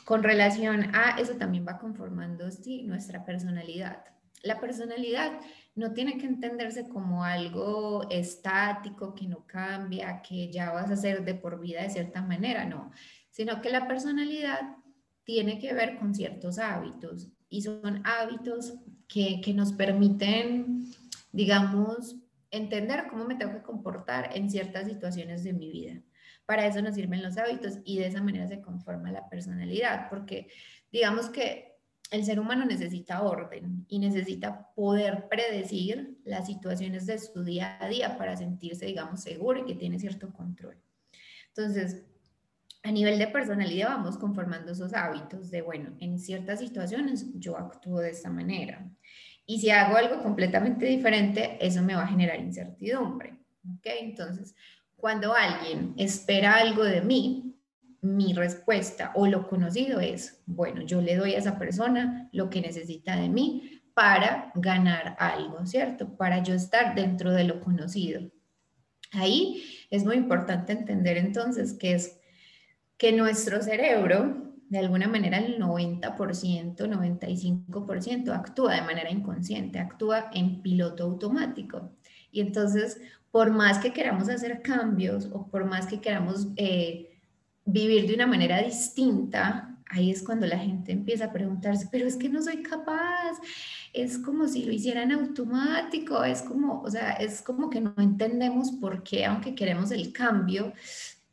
con 0.07 0.23
relación 0.23 0.95
a 0.95 1.21
eso 1.21 1.35
también 1.37 1.67
va 1.69 1.79
conformando, 1.79 2.51
sí, 2.51 2.83
nuestra 2.85 3.23
personalidad. 3.23 4.03
La 4.43 4.59
personalidad 4.59 5.39
no 5.75 5.93
tiene 5.93 6.17
que 6.17 6.25
entenderse 6.25 6.89
como 6.89 7.23
algo 7.23 8.09
estático, 8.09 9.15
que 9.15 9.29
no 9.29 9.47
cambia, 9.47 10.23
que 10.23 10.51
ya 10.51 10.71
vas 10.73 10.91
a 10.91 10.97
ser 10.97 11.23
de 11.27 11.35
por 11.35 11.61
vida 11.61 11.83
de 11.83 11.91
cierta 11.91 12.23
manera, 12.23 12.65
no, 12.65 12.91
sino 13.29 13.61
que 13.61 13.69
la 13.69 13.87
personalidad 13.87 14.79
tiene 15.25 15.59
que 15.59 15.75
ver 15.75 15.99
con 15.99 16.15
ciertos 16.15 16.59
hábitos 16.59 17.31
y 17.51 17.63
son 17.63 18.01
hábitos 18.05 18.75
que, 19.07 19.41
que 19.43 19.53
nos 19.53 19.73
permiten, 19.73 20.87
digamos, 21.33 22.17
entender 22.51 23.05
cómo 23.11 23.27
me 23.27 23.35
tengo 23.35 23.53
que 23.53 23.63
comportar 23.63 24.31
en 24.35 24.51
ciertas 24.51 24.87
situaciones 24.87 25.45
de 25.45 25.53
mi 25.53 25.71
vida. 25.71 26.01
Para 26.47 26.67
eso 26.67 26.81
nos 26.81 26.95
sirven 26.95 27.23
los 27.23 27.37
hábitos 27.37 27.79
y 27.85 27.99
de 27.99 28.07
esa 28.07 28.23
manera 28.23 28.49
se 28.49 28.61
conforma 28.61 29.13
la 29.13 29.29
personalidad, 29.29 30.09
porque 30.09 30.49
digamos 30.91 31.29
que 31.29 31.71
el 32.11 32.25
ser 32.25 32.41
humano 32.41 32.65
necesita 32.65 33.23
orden 33.23 33.85
y 33.89 34.01
necesita 34.01 34.73
poder 34.75 35.29
predecir 35.29 36.19
las 36.25 36.47
situaciones 36.47 37.07
de 37.07 37.19
su 37.19 37.45
día 37.45 37.79
a 37.81 37.89
día 37.89 38.19
para 38.19 38.37
sentirse, 38.37 38.87
digamos, 38.87 39.23
seguro 39.23 39.61
y 39.61 39.65
que 39.65 39.77
tiene 39.77 39.99
cierto 39.99 40.33
control. 40.33 40.77
Entonces, 41.49 42.03
a 42.83 42.91
nivel 42.91 43.19
de 43.19 43.27
personalidad 43.27 43.89
vamos 43.89 44.17
conformando 44.17 44.73
esos 44.73 44.95
hábitos 44.95 45.51
de, 45.51 45.63
bueno, 45.63 45.91
en 46.01 46.19
ciertas 46.19 46.61
situaciones 46.61 47.27
yo 47.35 47.57
actúo 47.57 48.01
de 48.01 48.11
esta 48.11 48.31
manera. 48.31 48.91
Y 49.45 49.61
si 49.61 49.71
hago 49.71 49.97
algo 49.97 50.23
completamente 50.23 50.87
diferente, 50.87 51.59
eso 51.61 51.83
me 51.83 51.95
va 51.95 52.05
a 52.05 52.09
generar 52.09 52.41
incertidumbre. 52.41 53.37
¿Ok? 53.65 53.87
Entonces, 54.01 54.55
cuando 54.97 55.35
alguien 55.35 55.95
espera 55.97 56.55
algo 56.55 56.85
de 56.85 57.01
mí, 57.03 57.57
mi 58.01 58.33
respuesta 58.33 59.13
o 59.15 59.27
lo 59.27 59.47
conocido 59.49 60.01
es, 60.01 60.43
bueno, 60.47 60.83
yo 60.83 61.03
le 61.03 61.17
doy 61.17 61.35
a 61.35 61.39
esa 61.39 61.59
persona 61.59 62.31
lo 62.33 62.49
que 62.49 62.63
necesita 62.63 63.17
de 63.17 63.29
mí 63.29 63.83
para 63.93 64.53
ganar 64.55 65.17
algo, 65.19 65.67
¿cierto? 65.67 66.17
Para 66.17 66.43
yo 66.43 66.55
estar 66.55 66.95
dentro 66.95 67.33
de 67.33 67.45
lo 67.45 67.61
conocido. 67.61 68.31
Ahí 69.13 69.63
es 69.91 70.05
muy 70.05 70.17
importante 70.17 70.73
entender 70.73 71.17
entonces 71.17 71.73
que 71.73 71.95
es 71.95 72.20
que 73.01 73.13
nuestro 73.13 73.63
cerebro, 73.63 74.53
de 74.69 74.79
alguna 74.79 75.09
manera 75.09 75.39
el 75.39 75.59
90%, 75.59 76.77
95% 76.77 78.31
actúa 78.31 78.75
de 78.75 78.83
manera 78.83 79.11
inconsciente, 79.11 79.79
actúa 79.79 80.31
en 80.35 80.61
piloto 80.61 81.05
automático. 81.05 81.93
Y 82.31 82.43
entonces, 82.43 83.01
por 83.31 83.53
más 83.53 83.79
que 83.79 83.95
queramos 83.95 84.29
hacer 84.29 84.61
cambios 84.61 85.31
o 85.33 85.47
por 85.47 85.65
más 85.65 85.87
que 85.87 86.03
queramos 86.03 86.49
eh, 86.57 87.19
vivir 87.65 88.07
de 88.07 88.17
una 88.17 88.27
manera 88.27 88.61
distinta, 88.61 89.79
ahí 89.87 90.11
es 90.11 90.23
cuando 90.23 90.47
la 90.47 90.59
gente 90.59 90.93
empieza 90.93 91.25
a 91.25 91.33
preguntarse, 91.33 91.89
pero 91.91 92.07
es 92.07 92.17
que 92.17 92.29
no 92.29 92.43
soy 92.43 92.63
capaz, 92.63 93.41
es 93.95 94.19
como 94.19 94.47
si 94.47 94.67
lo 94.67 94.73
hicieran 94.73 95.11
automático, 95.11 96.23
es 96.23 96.43
como, 96.43 96.83
o 96.83 96.91
sea, 96.91 97.13
es 97.13 97.41
como 97.41 97.71
que 97.71 97.81
no 97.81 97.95
entendemos 97.97 98.73
por 98.73 99.03
qué, 99.03 99.25
aunque 99.25 99.55
queremos 99.55 99.91
el 99.91 100.13
cambio, 100.13 100.75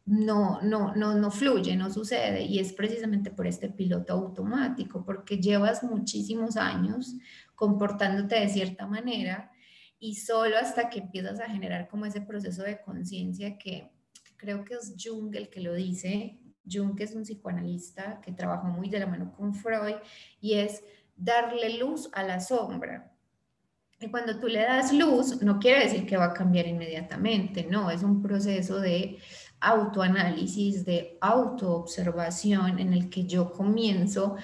no, 0.07 0.61
no, 0.61 0.95
no, 0.95 1.15
no 1.15 1.29
fluye, 1.29 1.75
no 1.75 1.91
sucede. 1.91 2.43
Y 2.43 2.59
es 2.59 2.71
precisamente 2.71 3.29
por 3.29 3.45
este 3.45 3.69
piloto 3.69 4.13
automático, 4.13 5.03
porque 5.05 5.37
llevas 5.37 5.83
muchísimos 5.83 6.55
años 6.55 7.15
comportándote 7.55 8.39
de 8.39 8.49
cierta 8.49 8.87
manera 8.87 9.51
y 9.99 10.15
solo 10.15 10.57
hasta 10.57 10.89
que 10.89 10.99
empiezas 10.99 11.39
a 11.41 11.49
generar 11.49 11.89
como 11.89 12.05
ese 12.05 12.21
proceso 12.21 12.63
de 12.63 12.81
conciencia 12.81 13.57
que 13.57 13.91
creo 14.37 14.63
que 14.63 14.75
es 14.75 14.95
Jung 14.97 15.35
el 15.35 15.49
que 15.49 15.59
lo 15.59 15.73
dice. 15.73 16.39
Jung 16.69 16.99
es 17.01 17.13
un 17.13 17.23
psicoanalista 17.23 18.21
que 18.21 18.31
trabajó 18.31 18.67
muy 18.67 18.89
de 18.89 18.99
la 18.99 19.07
mano 19.07 19.33
con 19.35 19.53
Freud 19.53 19.95
y 20.39 20.53
es 20.53 20.83
darle 21.17 21.77
luz 21.79 22.09
a 22.13 22.23
la 22.23 22.39
sombra. 22.39 23.13
Y 23.99 24.09
cuando 24.09 24.39
tú 24.39 24.47
le 24.47 24.61
das 24.61 24.93
luz, 24.93 25.41
no 25.41 25.59
quiere 25.59 25.85
decir 25.85 26.05
que 26.05 26.17
va 26.17 26.25
a 26.25 26.33
cambiar 26.33 26.67
inmediatamente, 26.67 27.65
no, 27.65 27.89
es 27.89 28.03
un 28.03 28.21
proceso 28.21 28.79
de 28.79 29.17
autoanálisis, 29.59 30.85
de 30.85 31.17
autoobservación 31.21 32.79
en 32.79 32.93
el 32.93 33.09
que 33.09 33.25
yo 33.25 33.51
comienzo 33.51 34.37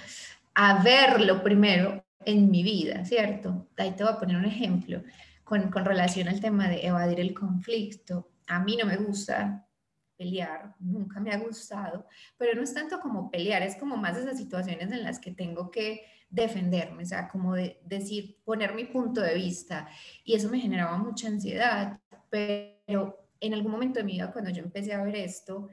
a 0.55 0.83
ver 0.83 1.21
lo 1.21 1.43
primero 1.43 2.03
en 2.25 2.49
mi 2.49 2.63
vida, 2.63 3.05
¿cierto? 3.05 3.67
Ahí 3.77 3.91
te 3.91 4.03
voy 4.03 4.13
a 4.13 4.19
poner 4.19 4.37
un 4.37 4.45
ejemplo 4.45 5.03
con, 5.43 5.69
con 5.69 5.85
relación 5.85 6.27
al 6.27 6.39
tema 6.39 6.69
de 6.69 6.85
evadir 6.85 7.19
el 7.19 7.33
conflicto. 7.33 8.31
A 8.47 8.59
mí 8.59 8.77
no 8.77 8.85
me 8.85 8.97
gusta 8.97 9.67
pelear, 10.17 10.75
nunca 10.79 11.19
me 11.19 11.31
ha 11.31 11.37
gustado, 11.37 12.07
pero 12.37 12.55
no 12.55 12.61
es 12.63 12.73
tanto 12.73 12.99
como 12.99 13.29
pelear, 13.29 13.61
es 13.63 13.75
como 13.75 13.97
más 13.97 14.17
esas 14.17 14.37
situaciones 14.37 14.91
en 14.91 15.03
las 15.03 15.19
que 15.19 15.31
tengo 15.31 15.71
que 15.71 16.05
defenderme, 16.29 17.03
o 17.03 17.05
sea, 17.05 17.27
como 17.27 17.53
de 17.53 17.79
decir, 17.85 18.39
poner 18.43 18.73
mi 18.73 18.85
punto 18.85 19.21
de 19.21 19.35
vista. 19.35 19.87
Y 20.23 20.33
eso 20.33 20.49
me 20.49 20.59
generaba 20.59 20.97
mucha 20.97 21.27
ansiedad, 21.27 21.99
pero 22.29 23.22
en 23.43 23.53
algún 23.53 23.71
momento 23.71 23.99
de 23.99 24.05
mi 24.05 24.13
vida, 24.13 24.31
cuando 24.31 24.49
yo 24.51 24.63
empecé 24.63 24.93
a 24.93 25.03
ver 25.03 25.15
esto, 25.15 25.69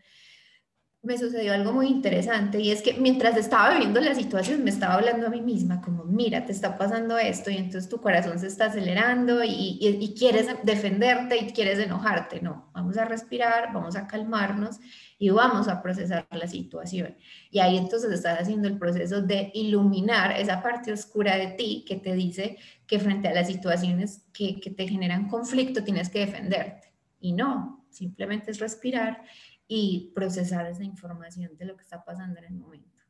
me 1.02 1.16
sucedió 1.16 1.54
algo 1.54 1.72
muy 1.72 1.86
interesante 1.86 2.60
y 2.60 2.70
es 2.70 2.82
que 2.82 2.92
mientras 2.92 3.34
estaba 3.38 3.70
viviendo 3.70 4.00
la 4.00 4.14
situación 4.14 4.62
me 4.62 4.68
estaba 4.68 4.94
hablando 4.94 5.28
a 5.28 5.30
mí 5.30 5.40
misma 5.40 5.80
como, 5.80 6.04
mira, 6.04 6.44
te 6.44 6.52
está 6.52 6.76
pasando 6.76 7.16
esto 7.16 7.50
y 7.50 7.56
entonces 7.56 7.88
tu 7.88 8.02
corazón 8.02 8.38
se 8.38 8.48
está 8.48 8.66
acelerando 8.66 9.42
y, 9.42 10.14
quieres 10.18 10.46
defenderte 10.62 11.38
y 11.38 11.52
quieres 11.52 11.78
enojarte. 11.78 12.42
No, 12.42 12.70
vamos 12.74 12.98
a 12.98 13.06
respirar, 13.06 13.72
vamos 13.72 13.96
a 13.96 14.06
calmarnos 14.06 14.78
y 15.18 15.30
vamos 15.30 15.68
a 15.68 15.80
procesar 15.80 16.26
la 16.30 16.46
situación. 16.46 17.16
Y 17.50 17.60
ahí 17.60 17.78
entonces 17.78 18.12
estás 18.12 18.38
haciendo 18.38 18.68
el 18.68 18.76
proceso 18.78 19.22
de 19.22 19.50
iluminar 19.54 20.38
esa 20.38 20.62
parte 20.62 20.92
oscura 20.92 21.36
de 21.38 21.48
ti 21.52 21.84
que 21.88 21.96
te 21.96 22.12
dice 22.12 22.58
que 22.86 22.98
frente 22.98 23.28
a 23.28 23.32
las 23.32 23.46
situaciones 23.46 24.26
que, 24.34 24.60
que 24.60 24.70
te 24.70 24.86
generan 24.86 25.28
conflicto 25.28 25.82
tienes 25.82 26.10
que 26.10 26.26
defenderte. 26.26 26.89
Y 27.20 27.32
no, 27.32 27.86
simplemente 27.90 28.50
es 28.50 28.58
respirar 28.58 29.22
y 29.68 30.10
procesar 30.14 30.66
esa 30.66 30.82
información 30.82 31.56
de 31.56 31.64
lo 31.64 31.76
que 31.76 31.82
está 31.82 32.04
pasando 32.04 32.38
en 32.40 32.46
el 32.46 32.54
momento. 32.54 33.00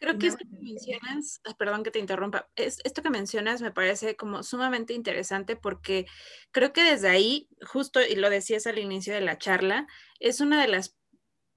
Creo 0.00 0.18
que 0.18 0.28
esto 0.28 0.44
que 0.48 0.64
mencionas, 0.64 1.42
perdón 1.58 1.82
que 1.82 1.90
te 1.90 1.98
interrumpa, 1.98 2.48
es, 2.56 2.78
esto 2.84 3.02
que 3.02 3.10
mencionas 3.10 3.60
me 3.60 3.70
parece 3.70 4.16
como 4.16 4.42
sumamente 4.42 4.94
interesante 4.94 5.56
porque 5.56 6.06
creo 6.52 6.72
que 6.72 6.82
desde 6.82 7.10
ahí, 7.10 7.50
justo, 7.66 8.00
y 8.00 8.14
lo 8.14 8.30
decías 8.30 8.66
al 8.66 8.78
inicio 8.78 9.12
de 9.12 9.20
la 9.20 9.36
charla, 9.36 9.86
es 10.18 10.40
una 10.40 10.62
de 10.62 10.68
las 10.68 10.96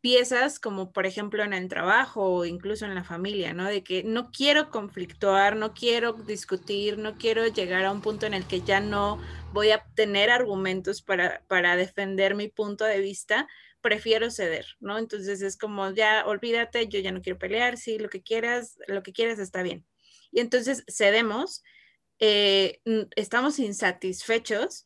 piezas 0.03 0.59
como 0.59 0.91
por 0.91 1.05
ejemplo 1.05 1.45
en 1.45 1.53
el 1.53 1.69
trabajo 1.69 2.25
o 2.25 2.43
incluso 2.43 2.83
en 2.83 2.93
la 2.93 3.05
familia, 3.05 3.53
¿no? 3.53 3.69
De 3.69 3.85
que 3.85 4.03
no 4.03 4.31
quiero 4.31 4.69
conflictuar, 4.69 5.55
no 5.55 5.73
quiero 5.73 6.11
discutir, 6.11 6.97
no 6.97 7.17
quiero 7.17 7.47
llegar 7.47 7.85
a 7.85 7.91
un 7.93 8.01
punto 8.01 8.25
en 8.25 8.33
el 8.33 8.45
que 8.45 8.59
ya 8.59 8.81
no 8.81 9.17
voy 9.53 9.71
a 9.71 9.85
tener 9.95 10.29
argumentos 10.29 11.01
para, 11.01 11.41
para 11.47 11.77
defender 11.77 12.35
mi 12.35 12.49
punto 12.49 12.83
de 12.83 12.99
vista, 12.99 13.47
prefiero 13.79 14.29
ceder, 14.29 14.65
¿no? 14.81 14.97
Entonces 14.97 15.41
es 15.41 15.55
como, 15.55 15.89
ya, 15.91 16.25
olvídate, 16.25 16.89
yo 16.89 16.99
ya 16.99 17.13
no 17.13 17.21
quiero 17.21 17.39
pelear, 17.39 17.77
sí, 17.77 17.97
lo 17.97 18.09
que 18.09 18.21
quieras, 18.21 18.77
lo 18.87 19.03
que 19.03 19.13
quieras 19.13 19.39
está 19.39 19.63
bien. 19.63 19.85
Y 20.31 20.41
entonces 20.41 20.83
cedemos, 20.89 21.63
eh, 22.19 22.81
estamos 23.15 23.57
insatisfechos 23.57 24.83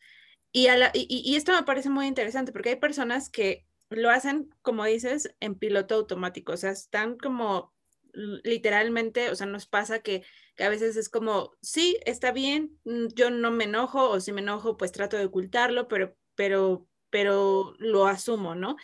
y, 0.52 0.68
y, 0.94 1.36
esto 1.36 1.54
me 1.54 1.64
parece 1.64 1.90
muy 1.90 2.06
interesante 2.06 2.52
porque 2.52 2.70
hay 2.70 2.76
personas 2.76 3.30
que 3.30 3.67
lo 3.90 4.10
hacen, 4.10 4.50
como 4.62 4.86
dices, 4.86 5.36
en 5.40 5.56
piloto 5.56 5.96
automático, 5.96 6.54
o 6.54 6.58
sea, 6.58 6.72
están 6.72 7.18
como 7.18 7.74
literalmente, 8.14 9.30
o 9.30 9.36
sea, 9.36 9.46
nos 9.46 9.68
pasa 9.68 10.00
que, 10.00 10.24
que, 10.56 10.64
a 10.64 10.70
veces 10.70 10.98
es 10.98 11.08
como, 11.10 11.52
sí, 11.62 11.98
está 12.06 12.32
bien, 12.32 12.80
yo 13.16 13.30
no 13.30 13.52
me 13.52 13.66
enojo, 13.66 14.10
o 14.10 14.20
si 14.20 14.32
me 14.32 14.42
enojo, 14.42 14.76
pues 14.76 14.92
trato 14.92 15.18
de 15.18 15.26
ocultarlo, 15.26 15.88
pero, 15.88 16.16
pero 16.36 16.88
pero 17.10 17.74
lo 17.80 18.08
asumo, 18.08 18.56
¿no? 18.56 18.76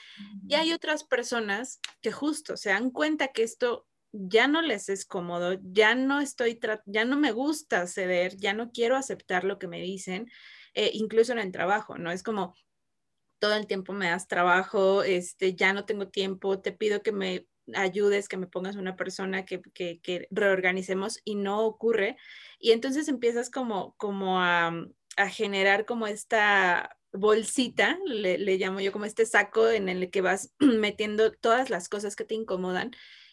Y 0.47 0.55
hay 0.55 0.71
otras 0.71 1.03
personas 1.03 1.79
que 2.01 2.11
justo 2.11 2.57
se 2.57 2.69
dan 2.69 2.89
cuenta 2.89 3.29
que 3.29 3.43
esto 3.43 3.85
ya 4.11 4.47
no 4.47 4.61
les 4.61 4.89
es 4.89 5.05
cómodo, 5.05 5.57
ya 5.61 5.95
no 5.95 6.21
estoy, 6.21 6.59
ya 6.85 7.05
no 7.05 7.17
me 7.17 7.31
gusta 7.31 7.87
ceder, 7.87 8.37
ya 8.37 8.53
no 8.53 8.71
quiero 8.71 8.95
aceptar 8.95 9.43
lo 9.43 9.57
que 9.59 9.67
me 9.67 9.81
dicen, 9.81 10.29
eh, 10.73 10.91
incluso 10.93 11.31
en 11.33 11.39
el 11.39 11.51
trabajo, 11.51 11.97
¿no? 11.97 12.11
Es 12.11 12.23
como 12.23 12.55
todo 13.43 13.55
el 13.55 13.67
tiempo 13.67 13.91
me 13.91 14.07
das 14.07 14.29
trabajo, 14.29 15.03
este, 15.03 15.53
ya 15.53 15.73
no 15.73 15.83
tengo 15.83 16.07
tiempo, 16.07 16.61
te 16.61 16.71
pido 16.71 17.03
que 17.03 17.11
me 17.11 17.45
ayudes, 17.73 18.29
que 18.29 18.37
me 18.37 18.47
pongas 18.47 18.77
una 18.77 18.95
persona 18.95 19.43
que, 19.43 19.61
que, 19.73 20.29
reorganicemos 20.31 21.19
y 21.25 21.35
no 21.35 21.65
ocurre. 21.65 22.15
Y 22.57 22.71
entonces 22.71 23.09
empiezas 23.09 23.49
como, 23.49 23.95
como 23.97 24.39
a, 24.39 24.71
a 25.17 25.27
generar 25.27 25.83
como 25.83 26.07
esta 26.07 26.97
bolsita, 27.11 27.99
le, 28.05 28.37
llamo 28.37 28.79
yo 28.79 28.93
como 28.93 29.03
este 29.03 29.25
saco 29.25 29.67
en 29.67 29.89
el 29.89 30.09
que 30.09 30.21
vas 30.21 30.53
metiendo 30.59 31.33
todas 31.33 31.69
las 31.69 31.89
cosas 31.89 32.15
que 32.15 32.23
te 32.23 32.35
incomodan 32.35 32.91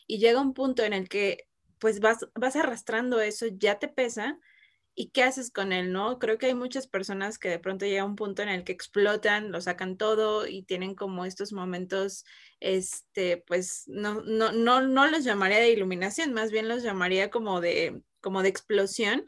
y 0.09 0.19
llega 0.19 0.41
un 0.41 0.55
punto 0.55 0.83
en 0.83 0.93
el 0.93 1.09
que 1.09 1.47
pues 1.79 2.01
vas, 2.01 2.27
vas 2.35 2.57
arrastrando 2.57 3.21
eso, 3.21 3.47
ya 3.47 3.79
te 3.79 3.87
pesa 3.87 4.41
y 4.95 5.11
qué 5.11 5.23
haces 5.23 5.51
con 5.51 5.73
él, 5.73 5.93
¿no? 5.93 6.19
Creo 6.19 6.39
que 6.39 6.47
hay 6.47 6.55
muchas 6.55 6.87
personas 6.87 7.39
que 7.39 7.49
de 7.49 7.59
pronto 7.59 7.87
llega 7.87 8.05
un 8.05 8.17
punto 8.17 8.43
en 8.43 8.49
el 8.49 8.65
que 8.65 8.73
explotan, 8.73 9.53
lo 9.53 9.61
sacan 9.61 9.97
todo 9.97 10.47
y 10.47 10.63
tienen 10.63 10.95
como 10.95 11.25
estos 11.25 11.53
momentos, 11.53 12.25
este, 12.61 13.39
pues 13.47 13.85
no, 13.87 14.23
no, 14.23 14.53
no, 14.53 14.83
no 14.83 15.07
los 15.07 15.25
llamaría 15.25 15.59
de 15.59 15.71
iluminación, 15.71 16.33
más 16.33 16.51
bien 16.51 16.69
los 16.69 16.83
llamaría 16.83 17.31
como 17.31 17.61
de, 17.61 18.03
como 18.21 18.43
de 18.43 18.49
explosión 18.49 19.25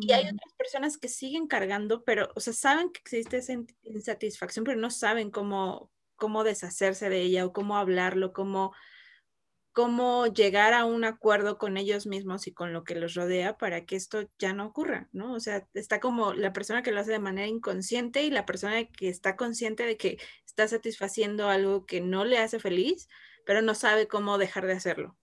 y 0.00 0.12
hay 0.12 0.24
otras 0.24 0.54
personas 0.56 0.98
que 0.98 1.08
siguen 1.08 1.46
cargando, 1.46 2.04
pero, 2.04 2.28
o 2.34 2.40
sea, 2.40 2.52
saben 2.52 2.90
que 2.90 3.00
existe 3.00 3.38
esa 3.38 3.54
insatisfacción, 3.82 4.64
pero 4.64 4.80
no 4.80 4.90
saben 4.90 5.30
cómo, 5.30 5.90
cómo 6.16 6.44
deshacerse 6.44 7.08
de 7.08 7.20
ella 7.20 7.46
o 7.46 7.52
cómo 7.52 7.76
hablarlo, 7.76 8.32
cómo, 8.32 8.72
cómo 9.74 10.26
llegar 10.28 10.72
a 10.72 10.86
un 10.86 11.04
acuerdo 11.04 11.58
con 11.58 11.76
ellos 11.76 12.06
mismos 12.06 12.46
y 12.46 12.52
con 12.52 12.72
lo 12.72 12.84
que 12.84 12.94
los 12.94 13.14
rodea 13.14 13.58
para 13.58 13.84
que 13.84 13.96
esto 13.96 14.30
ya 14.38 14.54
no 14.54 14.66
ocurra, 14.66 15.08
¿no? 15.12 15.34
O 15.34 15.40
sea, 15.40 15.66
está 15.74 16.00
como 16.00 16.32
la 16.32 16.52
persona 16.54 16.82
que 16.82 16.92
lo 16.92 17.00
hace 17.00 17.12
de 17.12 17.18
manera 17.18 17.48
inconsciente 17.48 18.22
y 18.22 18.30
la 18.30 18.46
persona 18.46 18.84
que 18.86 19.08
está 19.08 19.36
consciente 19.36 19.84
de 19.84 19.96
que 19.96 20.18
está 20.46 20.66
satisfaciendo 20.68 21.50
algo 21.50 21.84
que 21.84 22.00
no 22.00 22.24
le 22.24 22.38
hace 22.38 22.60
feliz, 22.60 23.08
pero 23.44 23.60
no 23.60 23.74
sabe 23.74 24.08
cómo 24.08 24.38
dejar 24.38 24.66
de 24.66 24.74
hacerlo 24.74 25.16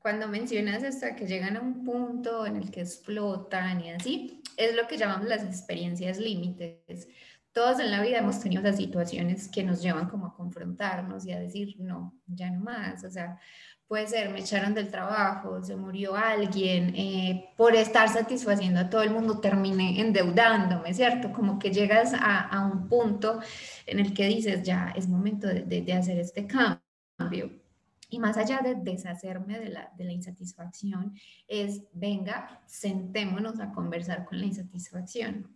cuando 0.00 0.28
mencionas 0.28 0.82
hasta 0.82 1.14
que 1.14 1.26
llegan 1.26 1.56
a 1.56 1.60
un 1.60 1.84
punto 1.84 2.46
en 2.46 2.56
el 2.56 2.70
que 2.70 2.80
explotan 2.80 3.82
y 3.82 3.90
así, 3.90 4.42
es 4.56 4.74
lo 4.74 4.86
que 4.88 4.96
llamamos 4.96 5.28
las 5.28 5.44
experiencias 5.44 6.18
límites. 6.18 7.06
Todos 7.52 7.80
en 7.80 7.90
la 7.90 8.00
vida 8.00 8.18
hemos 8.18 8.40
tenido 8.40 8.62
esas 8.62 8.76
situaciones 8.76 9.48
que 9.48 9.64
nos 9.64 9.82
llevan 9.82 10.08
como 10.08 10.26
a 10.26 10.34
confrontarnos 10.34 11.26
y 11.26 11.32
a 11.32 11.40
decir, 11.40 11.76
no, 11.80 12.14
ya 12.26 12.50
no 12.50 12.60
más. 12.60 13.02
O 13.04 13.10
sea, 13.10 13.38
puede 13.88 14.06
ser, 14.06 14.30
me 14.30 14.38
echaron 14.38 14.72
del 14.72 14.88
trabajo, 14.88 15.60
se 15.64 15.74
murió 15.74 16.14
alguien, 16.14 16.94
eh, 16.94 17.50
por 17.56 17.74
estar 17.74 18.08
satisfaciendo 18.08 18.78
a 18.78 18.88
todo 18.88 19.02
el 19.02 19.10
mundo 19.10 19.40
terminé 19.40 20.00
endeudándome, 20.00 20.94
¿cierto? 20.94 21.32
Como 21.32 21.58
que 21.58 21.72
llegas 21.72 22.14
a, 22.14 22.38
a 22.40 22.66
un 22.66 22.88
punto 22.88 23.40
en 23.86 23.98
el 23.98 24.14
que 24.14 24.28
dices, 24.28 24.62
ya 24.62 24.92
es 24.94 25.08
momento 25.08 25.48
de, 25.48 25.62
de, 25.62 25.82
de 25.82 25.92
hacer 25.92 26.20
este 26.20 26.46
cambio. 26.46 27.50
Y 28.10 28.18
más 28.20 28.36
allá 28.36 28.60
de 28.62 28.76
deshacerme 28.76 29.58
de 29.58 29.70
la, 29.70 29.92
de 29.96 30.04
la 30.04 30.12
insatisfacción, 30.12 31.14
es, 31.48 31.82
venga, 31.92 32.60
sentémonos 32.66 33.58
a 33.60 33.72
conversar 33.72 34.24
con 34.24 34.38
la 34.38 34.46
insatisfacción. 34.46 35.48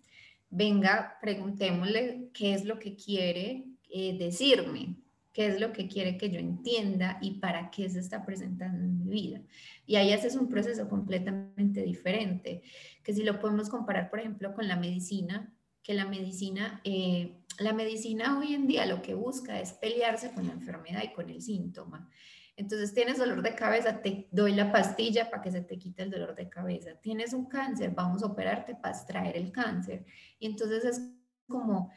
Venga, 0.57 1.19
preguntémosle 1.21 2.29
qué 2.33 2.55
es 2.55 2.64
lo 2.64 2.79
que 2.79 2.95
quiere 2.95 3.64
eh, 3.90 4.17
decirme, 4.17 4.95
qué 5.33 5.49
es 5.49 5.61
lo 5.61 5.73
que 5.73 5.88
quiere 5.88 6.17
que 6.17 6.31
yo 6.31 6.38
entienda 6.38 7.19
y 7.21 7.40
para 7.40 7.73
qué 7.73 7.90
se 7.90 7.99
está 7.99 8.25
presentando 8.25 8.85
en 8.85 9.05
mi 9.05 9.11
vida. 9.11 9.43
Y 9.85 9.97
ahí 9.97 10.12
haces 10.12 10.37
un 10.37 10.49
proceso 10.49 10.88
completamente 10.88 11.83
diferente, 11.83 12.62
que 13.03 13.12
si 13.12 13.25
lo 13.25 13.40
podemos 13.40 13.69
comparar, 13.69 14.11
por 14.11 14.21
ejemplo, 14.21 14.55
con 14.55 14.69
la 14.69 14.77
medicina, 14.77 15.53
que 15.83 15.93
la 15.93 16.07
medicina, 16.07 16.81
eh, 16.85 17.37
la 17.59 17.73
medicina 17.73 18.38
hoy 18.38 18.55
en 18.55 18.69
día 18.69 18.87
lo 18.87 19.03
que 19.03 19.14
busca 19.14 19.59
es 19.61 19.73
pelearse 19.73 20.31
con 20.31 20.47
la 20.47 20.53
enfermedad 20.53 21.03
y 21.03 21.12
con 21.12 21.31
el 21.31 21.43
síntoma. 21.43 22.09
Entonces, 22.57 22.95
tienes 22.95 23.19
dolor 23.19 23.43
de 23.43 23.55
cabeza, 23.55 24.01
te 24.01 24.29
doy 24.31 24.55
la 24.55 24.71
pastilla 24.71 25.29
para 25.29 25.43
que 25.43 25.51
se 25.51 25.61
te 25.61 25.77
quite 25.77 26.05
el 26.05 26.11
dolor 26.11 26.35
de 26.35 26.49
cabeza. 26.49 26.90
Tienes 27.01 27.33
un 27.33 27.47
cáncer, 27.47 27.90
vamos 27.90 28.23
a 28.23 28.27
operarte 28.27 28.77
para 28.77 28.95
extraer 28.95 29.37
el 29.37 29.51
cáncer. 29.51 30.05
Y 30.38 30.47
entonces 30.47 30.85
es 30.85 31.03
como, 31.49 31.90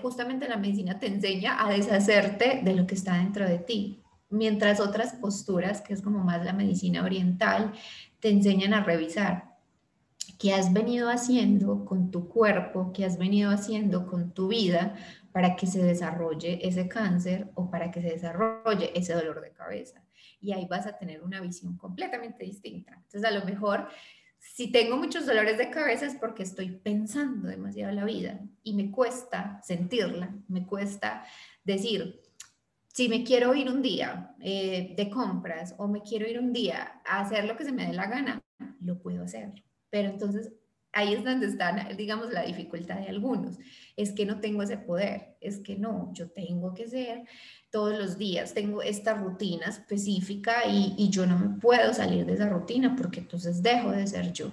justamente 0.00 0.48
la 0.48 0.56
medicina 0.56 0.98
te 0.98 1.06
enseña 1.06 1.62
a 1.62 1.70
deshacerte 1.70 2.60
de 2.64 2.74
lo 2.74 2.86
que 2.86 2.94
está 2.94 3.18
dentro 3.18 3.46
de 3.46 3.58
ti. 3.58 4.02
Mientras 4.30 4.80
otras 4.80 5.14
posturas, 5.14 5.82
que 5.82 5.92
es 5.92 6.02
como 6.02 6.20
más 6.20 6.44
la 6.44 6.52
medicina 6.52 7.04
oriental, 7.04 7.72
te 8.20 8.30
enseñan 8.30 8.72
a 8.72 8.84
revisar 8.84 9.56
qué 10.38 10.54
has 10.54 10.72
venido 10.72 11.10
haciendo 11.10 11.84
con 11.84 12.10
tu 12.10 12.28
cuerpo, 12.28 12.92
qué 12.92 13.04
has 13.04 13.18
venido 13.18 13.50
haciendo 13.50 14.06
con 14.06 14.32
tu 14.32 14.48
vida 14.48 14.94
para 15.32 15.56
que 15.56 15.66
se 15.66 15.82
desarrolle 15.82 16.66
ese 16.66 16.88
cáncer 16.88 17.50
o 17.54 17.70
para 17.70 17.90
que 17.90 18.00
se 18.00 18.08
desarrolle 18.10 18.92
ese 18.94 19.14
dolor 19.14 19.40
de 19.40 19.52
cabeza. 19.52 20.02
Y 20.40 20.52
ahí 20.52 20.66
vas 20.66 20.86
a 20.86 20.96
tener 20.96 21.22
una 21.22 21.40
visión 21.40 21.76
completamente 21.76 22.44
distinta. 22.44 22.92
Entonces, 22.94 23.24
a 23.24 23.30
lo 23.30 23.44
mejor 23.44 23.88
Si 24.40 24.70
tengo 24.70 24.96
muchos 24.96 25.26
dolores 25.26 25.58
de 25.58 25.70
cabeza 25.70 26.06
es 26.06 26.14
porque 26.14 26.42
estoy 26.42 26.70
pensando 26.70 27.48
demasiado 27.48 27.92
la 27.92 28.04
vida 28.04 28.40
y 28.62 28.74
me 28.74 28.90
cuesta 28.90 29.60
sentirla, 29.62 30.34
me 30.48 30.66
cuesta 30.66 31.24
decir, 31.64 32.20
si 32.86 33.08
me 33.08 33.24
quiero 33.24 33.54
ir 33.54 33.68
un 33.68 33.82
día 33.82 34.34
eh, 34.40 34.94
de 34.96 35.10
compras 35.10 35.74
o 35.78 35.86
me 35.88 36.02
quiero 36.02 36.26
ir 36.28 36.38
un 36.38 36.52
día 36.52 37.00
a 37.04 37.20
hacer 37.20 37.44
lo 37.44 37.56
que 37.56 37.64
se 37.64 37.72
me 37.72 37.86
dé 37.86 37.92
la 37.92 38.06
gana, 38.06 38.42
lo 38.80 39.00
puedo 39.00 39.22
hacer. 39.24 39.52
Pero 39.90 40.08
entonces 40.10 40.52
ahí 40.98 41.14
es 41.14 41.24
donde 41.24 41.46
está, 41.46 41.72
digamos, 41.96 42.32
la 42.32 42.42
dificultad 42.42 42.96
de 42.96 43.08
algunos. 43.08 43.56
Es 43.96 44.12
que 44.12 44.26
no 44.26 44.40
tengo 44.40 44.62
ese 44.62 44.78
poder, 44.78 45.36
es 45.40 45.58
que 45.58 45.76
no, 45.76 46.10
yo 46.12 46.30
tengo 46.30 46.74
que 46.74 46.88
ser 46.88 47.24
todos 47.70 47.96
los 47.96 48.18
días, 48.18 48.52
tengo 48.52 48.82
esta 48.82 49.14
rutina 49.14 49.66
específica 49.66 50.66
y, 50.66 51.08
yo 51.10 51.26
no 51.26 51.38
me 51.38 51.60
puedo 51.60 51.94
salir 51.94 52.26
de 52.26 52.34
esa 52.34 52.48
rutina 52.48 52.96
porque 52.96 53.20
entonces 53.20 53.62
dejo 53.62 53.92
de 53.92 54.06
ser 54.06 54.32
yo. 54.32 54.50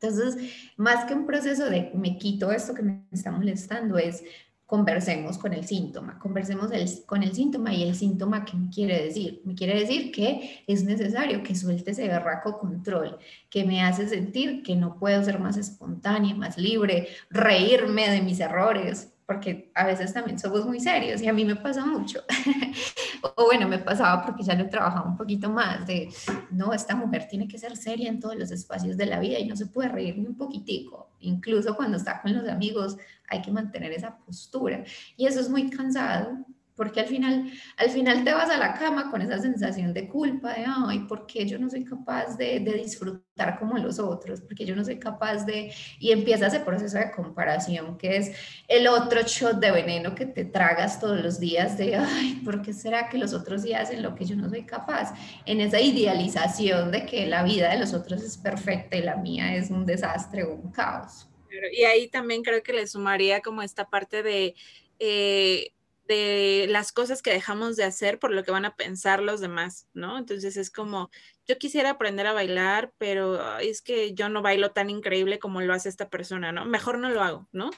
Entonces, 0.00 0.36
más 0.76 1.04
que 1.04 1.14
un 1.14 1.24
proceso 1.24 1.70
de 1.70 1.92
me 1.94 2.18
quito 2.18 2.50
esto 2.50 2.74
que 2.74 2.82
me 2.82 3.04
está 3.12 3.30
molestando, 3.30 3.96
es 3.96 4.24
conversemos 4.66 5.38
con 5.38 5.52
el 5.52 5.66
síntoma, 5.66 6.18
conversemos 6.18 6.70
con 7.06 7.22
el 7.22 7.34
síntoma 7.34 7.72
y 7.74 7.82
el 7.82 7.94
síntoma 7.94 8.44
que 8.44 8.56
me 8.56 8.70
quiere 8.70 9.02
decir. 9.02 9.42
Me 9.44 9.54
quiere 9.54 9.78
decir 9.78 10.10
que 10.10 10.64
es 10.66 10.84
necesario 10.84 11.42
que 11.42 11.54
suelte 11.54 11.90
ese 11.90 12.08
berraco 12.08 12.58
control, 12.58 13.18
que 13.50 13.64
me 13.64 13.82
hace 13.82 14.08
sentir 14.08 14.62
que 14.62 14.74
no 14.76 14.98
puedo 14.98 15.22
ser 15.22 15.38
más 15.38 15.56
espontánea, 15.56 16.34
más 16.34 16.58
libre, 16.58 17.08
reírme 17.30 18.10
de 18.10 18.22
mis 18.22 18.40
errores, 18.40 19.13
porque 19.26 19.70
a 19.74 19.86
veces 19.86 20.12
también 20.12 20.38
somos 20.38 20.66
muy 20.66 20.80
serios 20.80 21.22
y 21.22 21.28
a 21.28 21.32
mí 21.32 21.44
me 21.44 21.56
pasa 21.56 21.84
mucho. 21.84 22.22
o 23.36 23.44
bueno, 23.44 23.66
me 23.68 23.78
pasaba 23.78 24.24
porque 24.24 24.42
ya 24.42 24.54
lo 24.54 24.64
he 24.64 24.68
trabajado 24.68 25.08
un 25.08 25.16
poquito 25.16 25.48
más 25.48 25.86
de, 25.86 26.08
no, 26.50 26.72
esta 26.72 26.94
mujer 26.94 27.26
tiene 27.28 27.48
que 27.48 27.58
ser 27.58 27.76
seria 27.76 28.08
en 28.08 28.20
todos 28.20 28.36
los 28.36 28.50
espacios 28.50 28.96
de 28.96 29.06
la 29.06 29.20
vida 29.20 29.38
y 29.38 29.46
no 29.46 29.56
se 29.56 29.66
puede 29.66 29.88
reír 29.88 30.18
ni 30.18 30.26
un 30.26 30.36
poquitico. 30.36 31.10
Incluso 31.20 31.74
cuando 31.74 31.96
está 31.96 32.20
con 32.20 32.34
los 32.34 32.48
amigos 32.48 32.96
hay 33.28 33.40
que 33.40 33.50
mantener 33.50 33.92
esa 33.92 34.16
postura. 34.18 34.84
Y 35.16 35.26
eso 35.26 35.40
es 35.40 35.48
muy 35.48 35.70
cansado 35.70 36.44
porque 36.76 37.00
al 37.00 37.06
final, 37.06 37.52
al 37.76 37.90
final 37.90 38.24
te 38.24 38.32
vas 38.32 38.50
a 38.50 38.56
la 38.56 38.74
cama 38.74 39.10
con 39.10 39.22
esa 39.22 39.38
sensación 39.38 39.94
de 39.94 40.08
culpa, 40.08 40.54
de, 40.54 40.64
ay, 40.66 41.00
¿por 41.00 41.26
qué 41.26 41.46
yo 41.46 41.58
no 41.58 41.70
soy 41.70 41.84
capaz 41.84 42.36
de, 42.36 42.60
de, 42.60 42.72
disfrutar 42.72 43.58
como 43.58 43.78
los 43.78 43.98
otros? 43.98 44.40
Porque 44.40 44.64
yo 44.64 44.74
no 44.74 44.84
soy 44.84 44.98
capaz 44.98 45.44
de... 45.44 45.72
Y 46.00 46.10
empieza 46.10 46.48
ese 46.48 46.60
proceso 46.60 46.98
de 46.98 47.12
comparación, 47.12 47.96
que 47.96 48.16
es 48.16 48.32
el 48.66 48.88
otro 48.88 49.22
shot 49.22 49.60
de 49.60 49.70
veneno 49.70 50.14
que 50.14 50.26
te 50.26 50.44
tragas 50.44 50.98
todos 50.98 51.22
los 51.22 51.38
días 51.38 51.78
de, 51.78 51.96
ay, 51.96 52.40
¿por 52.44 52.60
qué 52.62 52.72
será 52.72 53.08
que 53.08 53.18
los 53.18 53.32
otros 53.34 53.62
días 53.62 53.82
hacen 53.82 54.02
lo 54.02 54.14
que 54.14 54.24
yo 54.24 54.34
no 54.34 54.48
soy 54.48 54.64
capaz? 54.64 55.14
En 55.46 55.60
esa 55.60 55.80
idealización 55.80 56.90
de 56.90 57.06
que 57.06 57.26
la 57.26 57.44
vida 57.44 57.70
de 57.70 57.78
los 57.78 57.94
otros 57.94 58.22
es 58.22 58.36
perfecta 58.36 58.96
y 58.96 59.02
la 59.02 59.16
mía 59.16 59.54
es 59.54 59.70
un 59.70 59.86
desastre 59.86 60.42
o 60.42 60.54
un 60.54 60.72
caos. 60.72 61.28
Y 61.72 61.84
ahí 61.84 62.08
también 62.08 62.42
creo 62.42 62.64
que 62.64 62.72
le 62.72 62.86
sumaría 62.86 63.40
como 63.40 63.62
esta 63.62 63.88
parte 63.88 64.22
de... 64.22 64.54
Eh, 64.98 65.73
de 66.06 66.66
las 66.68 66.92
cosas 66.92 67.22
que 67.22 67.32
dejamos 67.32 67.76
de 67.76 67.84
hacer 67.84 68.18
por 68.18 68.30
lo 68.30 68.44
que 68.44 68.50
van 68.50 68.66
a 68.66 68.76
pensar 68.76 69.22
los 69.22 69.40
demás, 69.40 69.88
¿no? 69.94 70.18
Entonces 70.18 70.56
es 70.56 70.70
como, 70.70 71.10
yo 71.46 71.56
quisiera 71.58 71.90
aprender 71.90 72.26
a 72.26 72.32
bailar, 72.32 72.92
pero 72.98 73.58
es 73.58 73.80
que 73.80 74.12
yo 74.14 74.28
no 74.28 74.42
bailo 74.42 74.72
tan 74.72 74.90
increíble 74.90 75.38
como 75.38 75.62
lo 75.62 75.72
hace 75.72 75.88
esta 75.88 76.10
persona, 76.10 76.52
¿no? 76.52 76.66
Mejor 76.66 76.98
no 76.98 77.08
lo 77.08 77.22
hago, 77.22 77.48
¿no? 77.52 77.70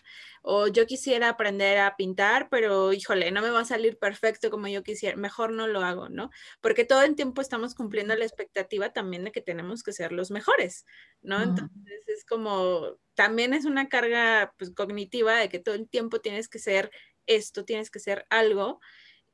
O 0.42 0.66
yo 0.66 0.86
quisiera 0.86 1.28
aprender 1.28 1.78
a 1.78 1.96
pintar, 1.96 2.48
pero 2.50 2.92
híjole, 2.92 3.30
no 3.30 3.42
me 3.42 3.50
va 3.50 3.60
a 3.60 3.64
salir 3.64 3.96
perfecto 3.98 4.50
como 4.50 4.66
yo 4.66 4.82
quisiera, 4.82 5.16
mejor 5.16 5.52
no 5.52 5.68
lo 5.68 5.82
hago, 5.82 6.08
¿no? 6.08 6.30
Porque 6.60 6.84
todo 6.84 7.02
el 7.02 7.14
tiempo 7.14 7.40
estamos 7.40 7.74
cumpliendo 7.74 8.14
la 8.16 8.24
expectativa 8.24 8.92
también 8.92 9.24
de 9.24 9.32
que 9.32 9.40
tenemos 9.40 9.84
que 9.84 9.92
ser 9.92 10.10
los 10.10 10.32
mejores, 10.32 10.84
¿no? 11.22 11.42
Entonces 11.42 12.08
es 12.08 12.24
como, 12.24 12.98
también 13.14 13.54
es 13.54 13.64
una 13.66 13.88
carga 13.88 14.52
pues, 14.58 14.72
cognitiva 14.72 15.36
de 15.36 15.48
que 15.48 15.60
todo 15.60 15.76
el 15.76 15.88
tiempo 15.88 16.20
tienes 16.20 16.48
que 16.48 16.58
ser 16.58 16.90
esto, 17.26 17.64
tienes 17.64 17.90
que 17.90 17.98
ser 17.98 18.26
algo 18.30 18.80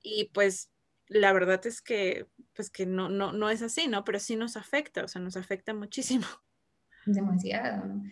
y 0.03 0.31
pues 0.33 0.71
la 1.09 1.33
verdad 1.33 1.65
es 1.67 1.83
que 1.83 2.27
pues 2.55 2.71
que 2.71 2.87
no, 2.87 3.09
no, 3.09 3.33
no 3.33 3.51
es 3.51 3.63
así, 3.63 3.89
¿no? 3.89 4.05
Pero 4.05 4.19
sí 4.19 4.37
nos 4.37 4.57
afecta, 4.57 5.05
o 5.05 5.09
sea, 5.09 5.21
nos 5.21 5.37
afecta 5.37 5.75
muchísimo. 5.75 6.27
Demasiado. 7.07 8.03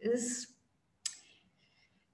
Es, 0.00 0.56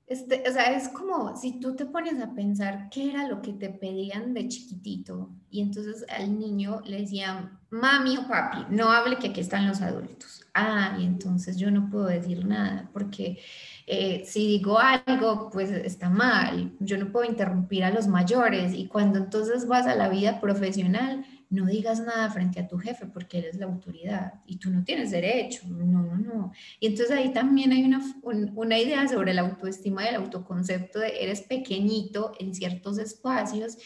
este, 0.06 0.42
o 0.48 0.52
sea, 0.52 0.74
es 0.76 0.88
como 0.88 1.36
si 1.36 1.60
tú 1.60 1.76
te 1.76 1.84
pones 1.84 2.20
a 2.22 2.34
pensar 2.34 2.88
qué 2.90 3.10
era 3.10 3.28
lo 3.28 3.42
que 3.42 3.52
te 3.52 3.70
pedían 3.70 4.32
de 4.34 4.48
chiquitito 4.48 5.34
y 5.50 5.60
entonces 5.60 6.04
al 6.08 6.38
niño 6.38 6.80
le 6.84 7.02
decían, 7.02 7.57
mami 7.70 8.16
o 8.16 8.26
papi, 8.26 8.74
no 8.74 8.90
hable 8.90 9.16
que 9.16 9.28
aquí 9.28 9.40
están 9.40 9.68
los 9.68 9.80
adultos. 9.82 10.46
Ah, 10.54 10.96
y 10.98 11.04
entonces 11.04 11.56
yo 11.56 11.70
no 11.70 11.88
puedo 11.90 12.06
decir 12.06 12.44
nada 12.44 12.88
porque 12.92 13.38
eh, 13.86 14.24
si 14.26 14.46
digo 14.46 14.78
algo, 14.78 15.50
pues 15.52 15.70
está 15.70 16.08
mal, 16.08 16.72
yo 16.80 16.98
no 16.98 17.12
puedo 17.12 17.28
interrumpir 17.28 17.84
a 17.84 17.90
los 17.90 18.08
mayores 18.08 18.74
y 18.74 18.86
cuando 18.86 19.18
entonces 19.18 19.68
vas 19.68 19.86
a 19.86 19.94
la 19.94 20.08
vida 20.08 20.40
profesional, 20.40 21.24
no 21.50 21.64
digas 21.64 22.00
nada 22.00 22.28
frente 22.30 22.60
a 22.60 22.68
tu 22.68 22.78
jefe 22.78 23.06
porque 23.06 23.38
eres 23.38 23.56
la 23.56 23.66
autoridad 23.66 24.34
y 24.46 24.56
tú 24.56 24.70
no 24.70 24.84
tienes 24.84 25.10
derecho, 25.10 25.62
no, 25.68 26.02
no, 26.02 26.18
no. 26.18 26.52
Y 26.80 26.88
entonces 26.88 27.16
ahí 27.16 27.32
también 27.32 27.72
hay 27.72 27.84
una, 27.84 28.02
una 28.22 28.78
idea 28.78 29.08
sobre 29.08 29.32
la 29.32 29.42
autoestima 29.42 30.04
y 30.04 30.08
el 30.08 30.16
autoconcepto 30.16 30.98
de 30.98 31.22
eres 31.22 31.42
pequeñito 31.42 32.32
en 32.38 32.54
ciertos 32.54 32.98
espacios 32.98 33.78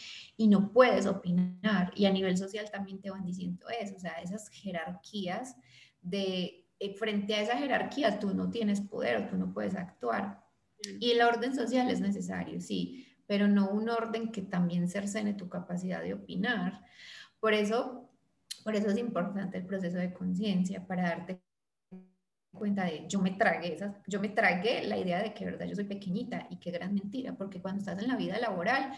y 0.43 0.49
no 0.49 0.73
puedes 0.73 1.07
opinar. 1.07 1.93
Y 1.95 2.07
a 2.07 2.11
nivel 2.11 2.37
social 2.37 2.69
también 2.69 3.01
te 3.01 3.11
van 3.11 3.25
diciendo 3.25 3.65
eso, 3.81 3.95
o 3.95 4.01
sea, 4.01 4.15
esas 4.15 4.49
jerarquías 4.49 5.55
de 6.01 6.67
eh, 6.81 6.95
frente 6.97 7.37
a 7.37 7.43
esa 7.43 7.57
jerarquía 7.57 8.19
tú 8.19 8.35
no 8.35 8.51
tienes 8.51 8.81
poder 8.81 9.31
tú 9.31 9.37
no 9.37 9.53
puedes 9.53 9.77
actuar. 9.77 10.43
Y 10.99 11.13
el 11.13 11.23
orden 11.23 11.55
social 11.55 11.89
es 11.91 12.01
necesario, 12.01 12.61
sí, 12.61 13.07
pero 13.25 13.47
no 13.47 13.71
un 13.71 13.89
orden 13.89 14.33
que 14.33 14.43
también 14.43 14.89
cercene 14.89 15.35
tu 15.35 15.49
capacidad 15.49 16.03
de 16.03 16.15
opinar. 16.15 16.85
Por 17.39 17.55
eso, 17.55 18.11
por 18.65 18.75
eso 18.75 18.89
es 18.89 18.99
importante 18.99 19.59
el 19.59 19.65
proceso 19.65 19.99
de 19.99 20.13
conciencia, 20.13 20.85
para 20.85 21.05
darte 21.05 21.41
cuenta 22.53 22.85
de 22.85 23.07
yo 23.09 23.21
me 23.21 23.31
tragué 23.31 23.75
esas, 23.75 23.95
yo 24.09 24.19
me 24.19 24.29
tragué 24.29 24.83
la 24.89 24.99
idea 24.99 25.23
de 25.23 25.33
que 25.33 25.45
verdad 25.45 25.67
yo 25.67 25.77
soy 25.77 25.85
pequeñita 25.85 26.49
y 26.51 26.57
qué 26.57 26.73
gran 26.73 26.95
mentira, 26.95 27.33
porque 27.33 27.61
cuando 27.61 27.79
estás 27.79 28.03
en 28.03 28.09
la 28.09 28.17
vida 28.17 28.39
laboral 28.41 28.93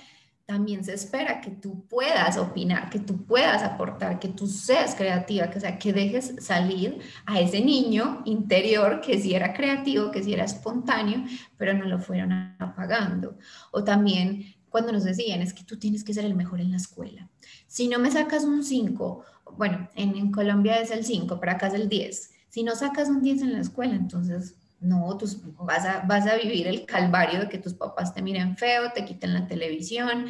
también 0.46 0.84
se 0.84 0.92
espera 0.92 1.40
que 1.40 1.50
tú 1.50 1.86
puedas 1.86 2.36
opinar, 2.36 2.90
que 2.90 2.98
tú 2.98 3.24
puedas 3.24 3.62
aportar, 3.62 4.18
que 4.18 4.28
tú 4.28 4.46
seas 4.46 4.94
creativa, 4.94 5.48
que, 5.50 5.60
sea, 5.60 5.78
que 5.78 5.92
dejes 5.92 6.34
salir 6.38 6.98
a 7.24 7.40
ese 7.40 7.62
niño 7.62 8.22
interior 8.26 9.00
que 9.00 9.18
sí 9.18 9.34
era 9.34 9.54
creativo, 9.54 10.10
que 10.10 10.22
sí 10.22 10.34
era 10.34 10.44
espontáneo, 10.44 11.24
pero 11.56 11.72
no 11.72 11.86
lo 11.86 11.98
fueron 11.98 12.32
apagando. 12.58 13.38
O 13.72 13.84
también 13.84 14.54
cuando 14.68 14.92
nos 14.92 15.04
decían, 15.04 15.40
es 15.40 15.54
que 15.54 15.64
tú 15.64 15.78
tienes 15.78 16.04
que 16.04 16.12
ser 16.12 16.24
el 16.24 16.34
mejor 16.34 16.60
en 16.60 16.72
la 16.72 16.76
escuela. 16.76 17.30
Si 17.66 17.88
no 17.88 17.98
me 17.98 18.10
sacas 18.10 18.44
un 18.44 18.64
5, 18.64 19.24
bueno, 19.56 19.88
en, 19.94 20.16
en 20.16 20.30
Colombia 20.30 20.78
es 20.78 20.90
el 20.90 21.04
5, 21.04 21.38
pero 21.40 21.52
acá 21.52 21.68
es 21.68 21.74
el 21.74 21.88
10. 21.88 22.30
Si 22.50 22.62
no 22.62 22.74
sacas 22.74 23.08
un 23.08 23.22
10 23.22 23.42
en 23.42 23.52
la 23.52 23.60
escuela, 23.60 23.94
entonces 23.94 24.56
no, 24.84 25.16
tú 25.16 25.26
vas 25.58 25.84
a, 25.84 26.00
vas 26.06 26.26
a 26.26 26.36
vivir 26.36 26.66
el 26.66 26.84
calvario 26.84 27.40
de 27.40 27.48
que 27.48 27.58
tus 27.58 27.74
papás 27.74 28.14
te 28.14 28.22
miren 28.22 28.56
feo, 28.56 28.92
te 28.92 29.04
quiten 29.04 29.34
la 29.34 29.46
televisión 29.46 30.26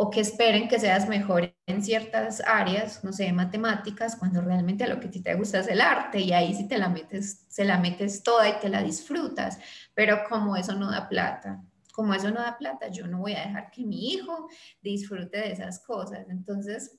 o 0.00 0.10
que 0.10 0.20
esperen 0.20 0.68
que 0.68 0.78
seas 0.78 1.08
mejor 1.08 1.52
en 1.66 1.82
ciertas 1.82 2.40
áreas, 2.46 3.02
no 3.02 3.12
sé, 3.12 3.32
matemáticas, 3.32 4.14
cuando 4.14 4.40
realmente 4.40 4.84
a 4.84 4.86
lo 4.86 5.00
que 5.00 5.08
a 5.08 5.10
ti 5.10 5.20
te 5.20 5.34
gusta 5.34 5.58
es 5.58 5.66
el 5.66 5.80
arte 5.80 6.20
y 6.20 6.32
ahí 6.32 6.54
sí 6.54 6.68
te 6.68 6.78
la 6.78 6.88
metes, 6.88 7.46
se 7.48 7.64
la 7.64 7.78
metes 7.78 8.22
toda 8.22 8.48
y 8.48 8.60
te 8.60 8.68
la 8.68 8.82
disfrutas, 8.82 9.58
pero 9.94 10.20
como 10.28 10.56
eso 10.56 10.74
no 10.74 10.88
da 10.88 11.08
plata, 11.08 11.60
como 11.92 12.14
eso 12.14 12.30
no 12.30 12.40
da 12.40 12.56
plata, 12.56 12.86
yo 12.88 13.08
no 13.08 13.18
voy 13.18 13.32
a 13.32 13.40
dejar 13.40 13.72
que 13.72 13.84
mi 13.84 14.12
hijo 14.12 14.48
disfrute 14.80 15.38
de 15.38 15.50
esas 15.50 15.80
cosas. 15.80 16.28
Entonces, 16.28 16.96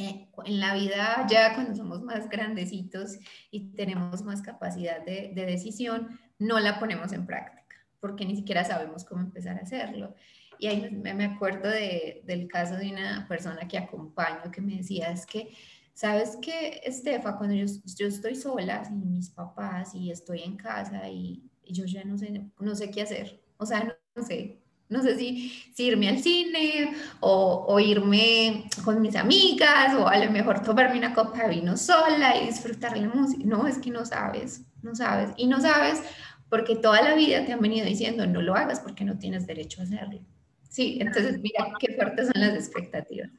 en 0.00 0.60
la 0.60 0.74
vida 0.74 1.26
ya 1.28 1.54
cuando 1.54 1.74
somos 1.74 2.02
más 2.02 2.28
grandecitos 2.28 3.18
y 3.50 3.72
tenemos 3.72 4.22
más 4.22 4.42
capacidad 4.42 5.04
de, 5.04 5.32
decisión, 5.34 6.18
no 6.38 6.58
la 6.58 6.78
ponemos 6.78 7.12
en 7.12 7.26
práctica, 7.26 7.76
porque 8.00 8.24
ni 8.24 8.36
siquiera 8.36 8.64
sabemos 8.64 9.04
cómo 9.04 9.20
empezar 9.20 9.58
a 9.58 9.62
hacerlo. 9.62 10.14
Y 10.58 10.66
ahí 10.66 10.90
me 10.90 11.24
acuerdo 11.24 11.70
del 11.70 12.48
caso 12.48 12.76
de 12.76 12.92
una 12.92 13.26
persona 13.26 13.66
que 13.66 13.78
acompaño 13.78 14.50
que 14.50 14.60
me 14.60 14.76
decía, 14.76 15.10
es 15.10 15.24
que, 15.24 15.54
¿sabes 15.94 16.36
qué, 16.42 16.82
Estefa? 16.84 17.38
Cuando 17.38 17.56
yo, 17.56 17.64
yo 17.96 18.06
estoy 18.06 18.34
sola, 18.34 18.84
sin 18.84 19.10
mis 19.10 19.30
papás, 19.30 19.94
y 19.94 20.10
estoy 20.10 20.42
en 20.42 20.56
casa 20.56 21.08
y, 21.08 21.42
yo 21.64 21.84
ya 21.84 22.02
no 22.04 22.18
sé, 22.18 22.50
no 22.58 22.74
sé 22.74 22.90
qué 22.90 23.02
hacer, 23.02 23.40
o 23.56 23.64
sea, 23.64 23.96
no 24.16 24.22
sé, 24.24 24.59
no 24.90 25.02
sé 25.02 25.16
si, 25.16 25.52
irme 25.78 26.08
al 26.08 26.18
cine 26.18 26.94
o, 27.20 27.78
irme 27.80 28.64
con 28.84 29.00
mis 29.00 29.16
amigas 29.16 29.94
o 29.94 30.06
a 30.06 30.18
lo 30.18 30.30
mejor 30.30 30.62
tomarme 30.62 30.98
una 30.98 31.14
copa 31.14 31.44
de 31.44 31.54
vino 31.54 31.76
sola 31.76 32.36
y 32.36 32.46
disfrutar 32.46 32.98
la 32.98 33.08
música. 33.08 33.42
No, 33.46 33.66
es 33.66 33.78
que 33.78 33.90
no 33.90 34.04
sabes, 34.04 34.62
no 34.82 34.94
sabes. 34.94 35.30
Y 35.36 35.46
no 35.46 35.60
sabes 35.60 36.02
porque 36.50 36.76
toda 36.76 37.00
la 37.02 37.14
vida 37.14 37.46
te 37.46 37.52
han 37.52 37.60
venido 37.60 37.86
diciendo 37.86 38.26
no 38.26 38.42
lo 38.42 38.54
hagas 38.54 38.80
porque 38.80 39.04
no 39.04 39.16
tienes 39.16 39.46
derecho 39.46 39.80
a 39.80 39.84
hacerlo. 39.84 40.20
Sí, 40.68 40.98
entonces 41.00 41.40
mira 41.40 41.72
qué 41.78 41.94
fuertes 41.94 42.28
son 42.32 42.40
las 42.40 42.54
expectativas. 42.54 43.30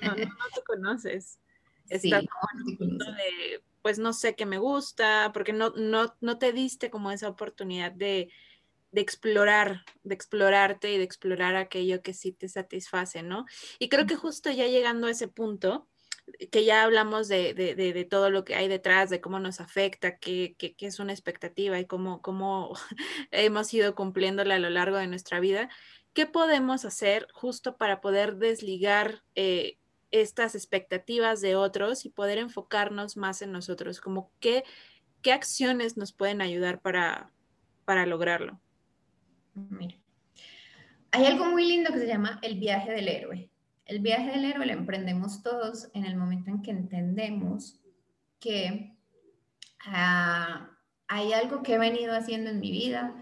No, 0.00 0.10
no, 0.10 0.14
te 0.16 0.62
conoces. 0.66 1.40
Estás 1.88 2.02
sí, 2.02 2.10
no, 2.10 3.12
de 3.12 3.62
pues 3.80 3.98
no 3.98 4.12
sé 4.12 4.34
qué 4.34 4.44
me 4.44 4.58
gusta, 4.58 5.30
porque 5.32 5.54
no, 5.54 5.70
no, 5.70 6.14
no 6.20 6.38
te 6.38 6.52
diste 6.52 6.90
como 6.90 7.10
esa 7.10 7.28
oportunidad 7.28 7.90
de, 7.90 8.30
de 8.90 9.00
explorar, 9.00 9.84
de 10.02 10.14
explorarte 10.14 10.92
y 10.92 10.98
de 10.98 11.04
explorar 11.04 11.56
aquello 11.56 12.02
que 12.02 12.14
sí 12.14 12.32
te 12.32 12.48
satisface, 12.48 13.22
¿no? 13.22 13.44
Y 13.78 13.88
creo 13.88 14.06
que 14.06 14.16
justo 14.16 14.50
ya 14.50 14.66
llegando 14.66 15.06
a 15.06 15.10
ese 15.10 15.28
punto, 15.28 15.88
que 16.50 16.64
ya 16.64 16.82
hablamos 16.82 17.28
de, 17.28 17.54
de, 17.54 17.74
de, 17.74 18.04
todo 18.04 18.30
lo 18.30 18.44
que 18.44 18.54
hay 18.54 18.68
detrás, 18.68 19.10
de 19.10 19.20
cómo 19.20 19.40
nos 19.40 19.60
afecta, 19.60 20.18
qué, 20.18 20.54
qué, 20.58 20.74
qué 20.74 20.86
es 20.86 20.98
una 20.98 21.12
expectativa 21.12 21.78
y 21.78 21.86
cómo, 21.86 22.22
cómo 22.22 22.72
hemos 23.30 23.72
ido 23.72 23.94
cumpliéndola 23.94 24.56
a 24.56 24.58
lo 24.58 24.70
largo 24.70 24.96
de 24.98 25.06
nuestra 25.06 25.40
vida, 25.40 25.70
¿qué 26.12 26.26
podemos 26.26 26.84
hacer 26.84 27.28
justo 27.32 27.76
para 27.76 28.00
poder 28.00 28.36
desligar 28.36 29.22
eh, 29.34 29.78
estas 30.10 30.54
expectativas 30.54 31.40
de 31.40 31.56
otros 31.56 32.04
y 32.04 32.10
poder 32.10 32.38
enfocarnos 32.38 33.16
más 33.16 33.42
en 33.42 33.52
nosotros? 33.52 34.00
Como 34.00 34.30
qué, 34.40 34.64
qué 35.22 35.32
acciones 35.32 35.96
nos 35.96 36.12
pueden 36.12 36.40
ayudar 36.40 36.80
para, 36.80 37.32
para 37.84 38.06
lograrlo. 38.06 38.60
Mira, 39.70 39.96
hay 41.10 41.26
algo 41.26 41.46
muy 41.46 41.66
lindo 41.66 41.92
que 41.92 41.98
se 41.98 42.06
llama 42.06 42.38
el 42.42 42.58
viaje 42.58 42.92
del 42.92 43.08
héroe. 43.08 43.50
El 43.84 44.00
viaje 44.00 44.30
del 44.30 44.44
héroe 44.44 44.66
lo 44.66 44.72
emprendemos 44.72 45.42
todos 45.42 45.90
en 45.94 46.04
el 46.04 46.16
momento 46.16 46.50
en 46.50 46.62
que 46.62 46.70
entendemos 46.70 47.80
que 48.38 48.94
ah, 49.86 50.70
hay 51.06 51.32
algo 51.32 51.62
que 51.62 51.74
he 51.74 51.78
venido 51.78 52.14
haciendo 52.14 52.50
en 52.50 52.60
mi 52.60 52.70
vida 52.70 53.14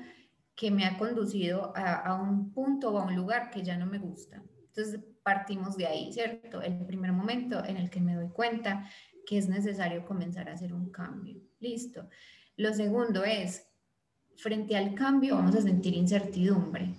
que 0.57 0.70
me 0.70 0.85
ha 0.85 0.99
conducido 0.99 1.72
a, 1.77 1.94
a, 1.94 2.14
un 2.14 2.53
punto 2.53 2.92
o 2.92 2.99
a 2.99 3.05
un 3.05 3.14
lugar 3.14 3.51
que 3.51 3.62
ya 3.62 3.77
no 3.77 3.87
me 3.87 3.99
gusta. 3.99 4.42
Entonces 4.68 5.01
partimos 5.22 5.77
de 5.77 5.87
ahí, 5.87 6.12
¿cierto? 6.12 6.62
El 6.62 6.85
primer 6.87 7.12
momento 7.12 7.64
en 7.64 7.77
el 7.77 7.90
que 7.90 8.01
me 8.01 8.14
doy 8.14 8.29
cuenta 8.29 8.88
que 9.27 9.38
es 9.38 9.49
necesario 9.49 10.05
comenzar 10.05 10.49
a 10.49 10.55
hacer 10.55 10.72
un 10.72 10.90
cambio. 10.90 11.40
Listo. 11.61 12.09
Lo 12.57 12.72
segundo 12.72 13.25
es, 13.25 13.66
frente 14.37 14.77
al 14.77 14.94
cambio 14.94 15.37
vamos 15.37 15.55
a 15.55 15.62
sentir 15.62 15.94
incertidumbre. 15.94 16.94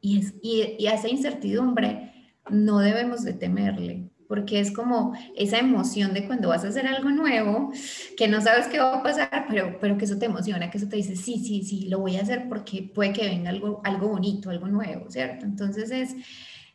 Y, 0.00 0.18
es, 0.18 0.34
y, 0.42 0.76
y 0.78 0.86
a 0.86 0.94
esa 0.94 1.08
incertidumbre 1.08 2.12
no 2.50 2.78
debemos 2.78 3.22
de 3.22 3.34
temerle, 3.34 4.10
porque 4.28 4.60
es 4.60 4.70
como 4.70 5.12
esa 5.36 5.58
emoción 5.58 6.14
de 6.14 6.26
cuando 6.26 6.48
vas 6.48 6.64
a 6.64 6.68
hacer 6.68 6.86
algo 6.86 7.10
nuevo, 7.10 7.72
que 8.16 8.28
no 8.28 8.40
sabes 8.40 8.68
qué 8.68 8.78
va 8.78 8.98
a 8.98 9.02
pasar, 9.02 9.46
pero, 9.48 9.78
pero 9.80 9.98
que 9.98 10.04
eso 10.04 10.18
te 10.18 10.26
emociona, 10.26 10.70
que 10.70 10.78
eso 10.78 10.88
te 10.88 10.96
dice, 10.96 11.16
sí, 11.16 11.42
sí, 11.44 11.62
sí, 11.64 11.88
lo 11.88 11.98
voy 11.98 12.16
a 12.16 12.22
hacer 12.22 12.48
porque 12.48 12.90
puede 12.94 13.12
que 13.12 13.26
venga 13.26 13.50
algo, 13.50 13.80
algo 13.84 14.08
bonito, 14.08 14.50
algo 14.50 14.68
nuevo, 14.68 15.10
¿cierto? 15.10 15.44
Entonces 15.44 15.90
es, 15.90 16.14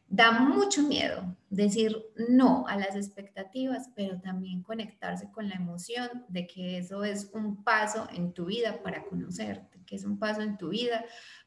da 0.07 0.31
mucho 0.31 0.83
miedo 0.83 1.35
decir 1.49 2.05
no 2.29 2.67
a 2.67 2.77
las 2.77 2.95
expectativas, 2.95 3.89
pero 3.95 4.19
también 4.21 4.61
conectarse 4.61 5.31
con 5.31 5.49
la 5.49 5.55
emoción 5.55 6.25
de 6.27 6.47
que 6.47 6.77
eso 6.77 7.03
es 7.03 7.31
un 7.33 7.63
paso 7.63 8.07
en 8.13 8.33
tu 8.33 8.45
vida 8.45 8.81
para 8.83 9.05
conocerte, 9.05 9.81
que 9.85 9.95
es 9.95 10.05
un 10.05 10.19
paso 10.19 10.41
en 10.41 10.57
tu 10.57 10.69
vida 10.69 11.05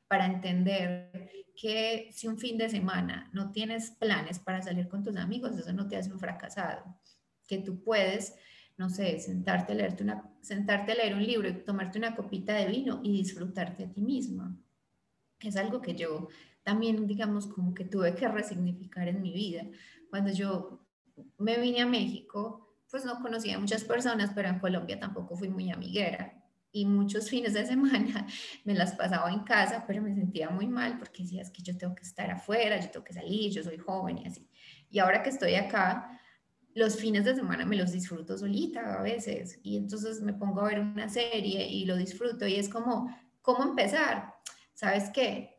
para 0.08 0.26
entender 0.26 1.30
que 1.54 2.08
si 2.12 2.28
un 2.28 2.38
fin 2.38 2.56
de 2.56 2.68
semana 2.68 3.28
no 3.32 3.52
tienes 3.52 3.90
planes 3.92 4.38
para 4.38 4.62
salir 4.62 4.88
con 4.88 5.02
tus 5.02 5.16
amigos, 5.16 5.56
eso 5.56 5.72
no 5.72 5.86
te 5.86 5.96
hace 5.96 6.12
un 6.12 6.18
fracasado, 6.18 6.82
que 7.46 7.58
tú 7.58 7.82
puedes, 7.82 8.34
no 8.76 8.88
sé, 8.88 9.18
sentarte 9.20 9.72
a, 9.72 9.76
leerte 9.76 10.02
una, 10.02 10.30
sentarte 10.40 10.92
a 10.92 10.94
leer 10.94 11.14
un 11.14 11.26
libro 11.26 11.54
tomarte 11.64 11.98
una 11.98 12.16
copita 12.16 12.54
de 12.54 12.66
vino 12.66 13.00
y 13.02 13.12
disfrutarte 13.12 13.84
a 13.84 13.90
ti 13.92 14.00
misma, 14.00 14.56
es 15.40 15.56
algo 15.56 15.80
que 15.80 15.94
yo 15.94 16.28
también, 16.68 17.06
digamos, 17.06 17.46
como 17.46 17.72
que 17.72 17.86
tuve 17.86 18.14
que 18.14 18.28
resignificar 18.28 19.08
en 19.08 19.22
mi 19.22 19.32
vida. 19.32 19.64
Cuando 20.10 20.30
yo 20.30 20.86
me 21.38 21.58
vine 21.58 21.80
a 21.80 21.86
México, 21.86 22.76
pues 22.90 23.06
no 23.06 23.22
conocía 23.22 23.56
a 23.56 23.58
muchas 23.58 23.84
personas, 23.84 24.32
pero 24.34 24.50
en 24.50 24.58
Colombia 24.58 25.00
tampoco 25.00 25.34
fui 25.34 25.48
muy 25.48 25.70
amiguera 25.70 26.44
y 26.70 26.84
muchos 26.84 27.30
fines 27.30 27.54
de 27.54 27.64
semana 27.64 28.26
me 28.66 28.74
las 28.74 28.92
pasaba 28.92 29.32
en 29.32 29.44
casa, 29.44 29.84
pero 29.86 30.02
me 30.02 30.14
sentía 30.14 30.50
muy 30.50 30.66
mal 30.66 30.98
porque 30.98 31.22
decía, 31.22 31.40
es 31.40 31.50
que 31.50 31.62
yo 31.62 31.74
tengo 31.78 31.94
que 31.94 32.02
estar 32.02 32.30
afuera, 32.30 32.78
yo 32.78 32.90
tengo 32.90 33.04
que 33.06 33.14
salir, 33.14 33.50
yo 33.50 33.62
soy 33.62 33.78
joven 33.78 34.18
y 34.18 34.26
así. 34.26 34.46
Y 34.90 34.98
ahora 34.98 35.22
que 35.22 35.30
estoy 35.30 35.54
acá, 35.54 36.20
los 36.74 36.96
fines 36.96 37.24
de 37.24 37.34
semana 37.34 37.64
me 37.64 37.76
los 37.76 37.92
disfruto 37.92 38.36
solita 38.36 38.98
a 38.98 39.02
veces 39.02 39.58
y 39.62 39.78
entonces 39.78 40.20
me 40.20 40.34
pongo 40.34 40.60
a 40.60 40.68
ver 40.68 40.80
una 40.80 41.08
serie 41.08 41.66
y 41.66 41.86
lo 41.86 41.96
disfruto 41.96 42.46
y 42.46 42.56
es 42.56 42.68
como, 42.68 43.08
¿cómo 43.40 43.64
empezar? 43.64 44.34
¿Sabes 44.74 45.08
qué? 45.14 45.57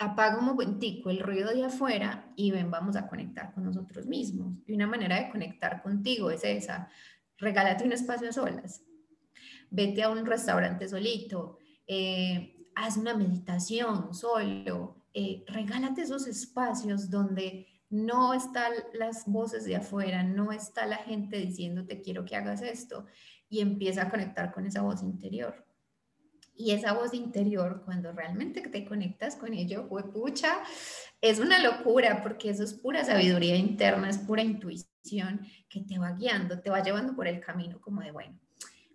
Apaga 0.00 0.38
un 0.38 0.46
momentico 0.46 1.10
el 1.10 1.20
ruido 1.20 1.52
de 1.52 1.64
afuera 1.64 2.32
y 2.34 2.50
ven, 2.50 2.70
vamos 2.70 2.96
a 2.96 3.06
conectar 3.06 3.52
con 3.52 3.64
nosotros 3.64 4.06
mismos. 4.06 4.56
Y 4.66 4.72
una 4.72 4.88
manera 4.88 5.16
de 5.16 5.30
conectar 5.30 5.82
contigo 5.82 6.30
es 6.30 6.42
esa, 6.42 6.88
regálate 7.38 7.84
un 7.84 7.92
espacio 7.92 8.30
a 8.30 8.32
solas 8.32 8.82
vete 9.70 10.02
a 10.02 10.10
un 10.10 10.26
restaurante 10.26 10.88
solito, 10.88 11.58
eh, 11.86 12.68
haz 12.74 12.96
una 12.96 13.14
meditación 13.14 14.12
solo, 14.14 15.04
eh, 15.14 15.44
regálate 15.46 16.02
esos 16.02 16.26
espacios 16.26 17.10
donde 17.10 17.66
no 17.88 18.34
están 18.34 18.72
las 18.94 19.26
voces 19.26 19.64
de 19.64 19.76
afuera, 19.76 20.22
no 20.22 20.52
está 20.52 20.86
la 20.86 20.98
gente 20.98 21.38
diciéndote 21.38 22.02
quiero 22.02 22.24
que 22.24 22.36
hagas 22.36 22.62
esto 22.62 23.06
y 23.48 23.60
empieza 23.60 24.02
a 24.02 24.10
conectar 24.10 24.52
con 24.52 24.66
esa 24.66 24.82
voz 24.82 25.02
interior. 25.02 25.64
Y 26.60 26.72
esa 26.72 26.92
voz 26.92 27.14
interior, 27.14 27.80
cuando 27.86 28.12
realmente 28.12 28.60
te 28.60 28.84
conectas 28.84 29.34
con 29.34 29.54
ello, 29.54 29.88
pucha, 29.88 30.58
es 31.22 31.38
una 31.38 31.58
locura 31.58 32.22
porque 32.22 32.50
eso 32.50 32.62
es 32.62 32.74
pura 32.74 33.02
sabiduría 33.02 33.56
interna, 33.56 34.10
es 34.10 34.18
pura 34.18 34.42
intuición 34.42 35.40
que 35.70 35.80
te 35.80 35.98
va 35.98 36.12
guiando, 36.12 36.60
te 36.60 36.68
va 36.68 36.82
llevando 36.82 37.16
por 37.16 37.26
el 37.26 37.40
camino 37.40 37.80
como 37.80 38.02
de, 38.02 38.10
bueno, 38.10 38.38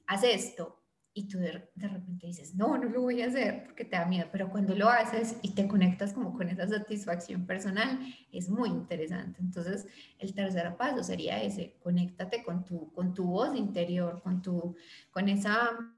haz 0.05 0.23
esto. 0.23 0.79
Y 1.11 1.27
tú 1.27 1.39
de, 1.39 1.53
repente 1.75 2.27
dices, 2.27 2.53
no, 2.53 2.77
no 2.77 2.87
lo 2.87 3.01
voy 3.01 3.23
a 3.23 3.27
hacer 3.27 3.63
porque 3.65 3.85
te 3.85 3.95
da 3.95 4.05
miedo, 4.05 4.27
pero 4.31 4.51
cuando 4.51 4.75
lo 4.75 4.87
haces 4.87 5.37
y 5.41 5.55
te 5.55 5.67
conectas 5.67 6.13
como 6.13 6.33
con 6.37 6.49
esa 6.49 6.67
satisfacción 6.67 7.47
personal, 7.47 7.99
es 8.31 8.47
muy 8.47 8.69
interesante. 8.69 9.39
Entonces, 9.41 9.87
el 10.19 10.35
tercer 10.35 10.75
paso 10.77 11.03
sería 11.03 11.41
ese, 11.41 11.77
conéctate 11.81 12.43
con 12.43 12.63
tu, 12.63 12.91
con 12.91 13.15
tu 13.15 13.25
voz 13.25 13.55
interior, 13.55 14.21
con, 14.21 14.43
tu, 14.43 14.75
con 15.09 15.29
esa 15.29 15.94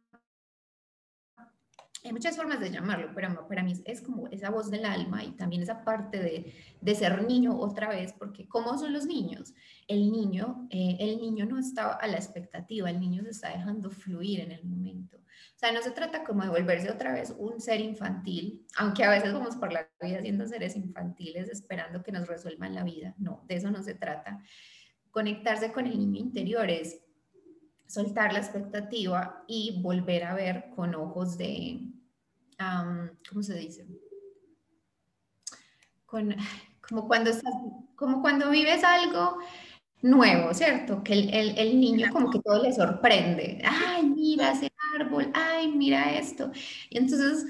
hay 2.08 2.14
muchas 2.14 2.36
formas 2.36 2.60
de 2.60 2.72
llamarlo, 2.72 3.12
pero 3.14 3.48
para 3.48 3.64
mí 3.64 3.74
es 3.86 4.02
como 4.02 4.28
esa 4.28 4.50
voz 4.50 4.72
del 4.72 4.86
alma 4.86 5.24
y 5.24 5.32
también 5.32 5.62
esa 5.62 5.84
parte 5.84 6.20
de, 6.20 6.54
de 6.82 6.96
ser 6.96 7.24
niño 7.28 7.58
otra 7.60 7.90
vez, 7.90 8.14
porque 8.14 8.48
¿cómo 8.48 8.78
son 8.78 8.94
los 8.94 9.06
niños? 9.06 9.54
El 9.88 10.12
niño, 10.12 10.68
eh, 10.70 10.98
el 11.00 11.20
niño 11.20 11.46
no 11.46 11.60
está 11.60 11.94
a 11.94 12.08
la 12.08 12.18
expectativa, 12.18 12.90
el 12.90 13.00
niño 13.00 13.24
se 13.24 13.30
está 13.30 13.50
dejando 13.50 13.92
fluir 13.92 14.40
en 14.40 14.52
el 14.52 14.66
momento. 14.66 15.18
O 15.18 15.60
sea, 15.60 15.72
no 15.72 15.82
se 15.82 15.92
trata 15.92 16.24
como 16.24 16.44
de 16.44 16.50
volverse 16.50 16.90
otra 16.90 17.14
vez 17.14 17.34
un 17.38 17.60
ser 17.60 17.82
infantil, 17.82 18.66
aunque 18.78 19.04
a 19.04 19.10
veces 19.10 19.34
vamos 19.34 19.56
por 19.56 19.74
la 19.74 19.90
vida 20.02 20.22
siendo 20.22 20.48
seres 20.48 20.76
infantiles 20.76 21.50
esperando 21.50 22.04
que 22.04 22.12
nos 22.12 22.28
resuelvan 22.28 22.76
la 22.76 22.84
vida. 22.84 23.16
No, 23.18 23.44
de 23.48 23.56
eso 23.56 23.70
no 23.70 23.84
se 23.84 23.96
trata. 23.96 24.40
Conectarse 25.12 25.72
con 25.72 25.88
el 25.88 25.98
niño 25.98 26.20
interior 26.20 26.70
es 26.70 27.02
soltar 27.88 28.34
la 28.34 28.40
expectativa 28.40 29.44
y 29.48 29.82
volver 29.82 30.26
a 30.26 30.36
ver 30.36 30.70
con 30.76 30.94
ojos 30.94 31.38
de, 31.38 31.80
¿cómo 33.30 33.44
se 33.44 33.56
dice? 33.56 33.86
Con, 36.06 36.36
como, 36.88 37.08
cuando 37.08 37.30
estás, 37.30 37.54
como 37.96 38.22
cuando 38.22 38.50
vives 38.50 38.84
algo 38.84 39.40
nuevo, 40.02 40.54
¿cierto? 40.54 41.04
Que 41.04 41.14
el, 41.14 41.58
el, 41.58 41.80
niño 41.80 42.10
como 42.12 42.30
que 42.30 42.40
todo 42.40 42.62
le 42.62 42.74
sorprende. 42.74 43.62
Ay, 43.66 44.08
mira 44.08 44.52
ese 44.52 44.72
árbol, 45.00 45.32
ay, 45.34 45.70
mira 45.70 46.16
esto. 46.18 46.52
Y 46.90 46.98
entonces 46.98 47.46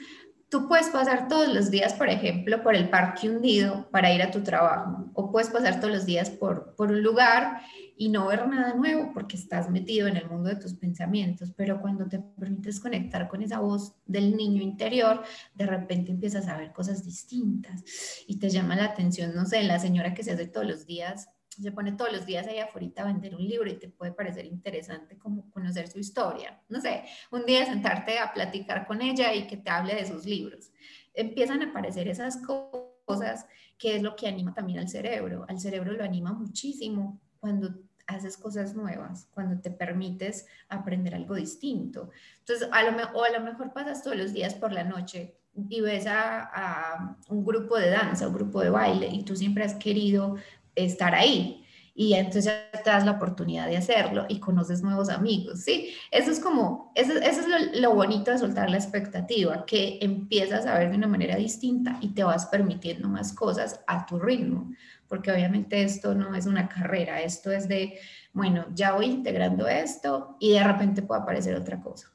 tú 0.50 0.68
puedes 0.68 0.88
pasar 0.88 1.28
todos 1.28 1.54
los 1.54 1.70
días, 1.70 1.94
por 1.94 2.10
ejemplo, 2.10 2.64
por 2.64 2.76
el 2.76 2.90
parque 2.90 3.30
hundido 3.30 3.90
para 3.92 4.14
ir 4.14 4.22
a 4.22 4.32
tu 4.32 4.44
trabajo, 4.44 5.10
o 5.14 5.32
puedes 5.32 5.50
pasar 5.50 5.80
todos 5.80 5.94
los 5.94 6.06
días 6.06 6.30
por, 6.30 6.74
por 6.76 6.92
un 6.92 7.04
lugar 7.04 7.62
y 7.98 8.10
no 8.10 8.28
ver 8.28 8.48
nada 8.48 8.76
nuevo 8.76 9.12
porque 9.14 9.36
estás 9.36 9.70
metido 9.70 10.08
en 10.08 10.18
el 10.18 10.30
mundo 10.30 10.50
de 10.50 10.56
tus 10.56 10.76
pensamientos, 10.76 11.52
pero 11.56 11.82
cuando 11.82 12.08
te 12.08 12.20
permites 12.20 12.80
conectar 12.80 13.28
con 13.28 13.42
esa 13.42 13.60
voz 13.60 13.96
del 14.06 14.38
niño 14.38 14.62
interior, 14.62 15.24
de 15.56 15.66
repente 15.66 16.12
empiezas 16.12 16.48
a 16.48 16.58
ver 16.58 16.72
cosas 16.72 17.04
distintas 17.04 17.84
y 18.28 18.38
te 18.38 18.50
llama 18.50 18.76
la 18.76 18.86
atención, 18.86 19.34
no 19.36 19.46
sé, 19.46 19.64
la 19.64 19.80
señora 19.80 20.14
que 20.14 20.24
se 20.24 20.32
hace 20.32 20.48
todos 20.48 20.68
los 20.68 20.86
días 20.86 21.30
se 21.62 21.72
pone 21.72 21.94
todos 21.94 22.12
los 22.12 22.26
días 22.26 22.48
ahí 22.48 22.60
afuera 22.60 22.88
a 22.98 23.06
vender 23.06 23.36
un 23.36 23.44
libro 23.44 23.70
y 23.70 23.80
te 23.80 23.90
puede 23.90 24.12
parecer 24.12 24.46
interesante 24.46 25.18
como 25.18 25.50
conocer 25.50 25.88
su 25.88 25.98
historia. 25.98 26.62
No 26.70 26.80
sé, 26.80 27.04
un 27.32 27.46
día 27.46 27.66
sentarte 27.66 28.20
a 28.20 28.32
platicar 28.32 28.86
con 28.86 29.02
ella 29.02 29.34
y 29.34 29.48
que 29.48 29.58
te 29.58 29.70
hable 29.70 29.96
de 29.96 30.06
sus 30.06 30.26
libros. 30.26 30.72
Empiezan 31.16 31.64
a 31.64 31.70
aparecer 31.70 32.08
esas 32.08 32.38
cosas 32.38 33.48
que 33.78 33.96
es 33.96 34.04
lo 34.04 34.16
que 34.16 34.28
anima 34.28 34.54
también 34.54 34.80
al 34.80 34.90
cerebro. 34.90 35.46
Al 35.48 35.60
cerebro 35.60 35.94
lo 35.94 36.04
anima 36.04 36.32
muchísimo 36.32 37.20
cuando 37.40 37.76
haces 38.08 38.38
cosas 38.38 38.74
nuevas, 38.74 39.28
cuando 39.32 39.62
te 39.62 39.70
permites 39.70 40.48
aprender 40.70 41.14
algo 41.14 41.36
distinto. 41.36 42.10
Entonces, 42.40 42.70
a 42.72 42.84
lo, 42.84 42.98
o 43.14 43.24
a 43.24 43.30
lo 43.30 43.42
mejor 43.42 43.74
pasas 43.74 44.02
todos 44.02 44.16
los 44.18 44.34
días 44.34 44.56
por 44.56 44.72
la 44.72 44.84
noche 44.84 45.36
y 45.70 45.82
ves 45.82 46.08
a, 46.08 46.42
a, 46.42 47.18
un 47.30 47.44
grupo 47.44 47.78
de 47.78 47.90
danza, 47.90 48.28
un 48.28 48.34
grupo 48.34 48.62
de 48.62 48.70
baile 48.70 49.08
y 49.08 49.24
tú 49.24 49.36
siempre 49.36 49.64
has 49.64 49.76
querido 49.76 50.38
estar 50.76 51.14
ahí. 51.14 51.64
y 52.00 52.14
entonces 52.14 52.54
te 52.84 52.92
das 52.92 53.04
la 53.06 53.14
oportunidad 53.14 53.68
de 53.68 53.76
hacerlo 53.76 54.28
y 54.30 54.40
conoces 54.40 54.84
nuevos 54.84 55.10
amigos, 55.10 55.64
¿sí? 55.64 55.96
Eso 56.12 56.30
es 56.30 56.40
como, 56.40 56.92
eso, 56.94 57.14
eso 57.14 57.42
es 57.42 57.48
lo, 57.48 57.82
lo, 57.82 57.96
bonito 57.96 58.30
de 58.30 58.38
soltar 58.38 58.70
la 58.70 58.78
expectativa, 58.78 59.66
que 59.66 59.98
empiezas 60.02 60.68
a 60.68 60.78
ver 60.78 60.92
de 60.92 60.98
una 60.98 61.08
manera 61.08 61.36
distinta 61.38 61.98
y 62.00 62.10
te 62.10 62.24
vas 62.24 62.46
permitiendo 62.46 63.10
más 63.10 63.34
cosas 63.34 63.82
a 63.88 64.06
tu 64.06 64.20
ritmo, 64.20 64.70
porque 65.08 65.32
obviamente 65.32 65.82
esto 65.82 66.14
no 66.14 66.36
es 66.36 66.46
una 66.46 66.68
carrera, 66.68 67.22
esto 67.22 67.52
es 67.52 67.68
de, 67.68 68.00
bueno, 68.34 68.68
ya 68.74 68.94
voy 68.94 69.06
integrando 69.06 69.68
esto 69.68 70.38
y 70.40 70.54
de 70.54 70.64
repente 70.64 71.02
puede 71.02 71.22
aparecer 71.22 71.56
otra 71.56 71.82
cosa. 71.82 72.12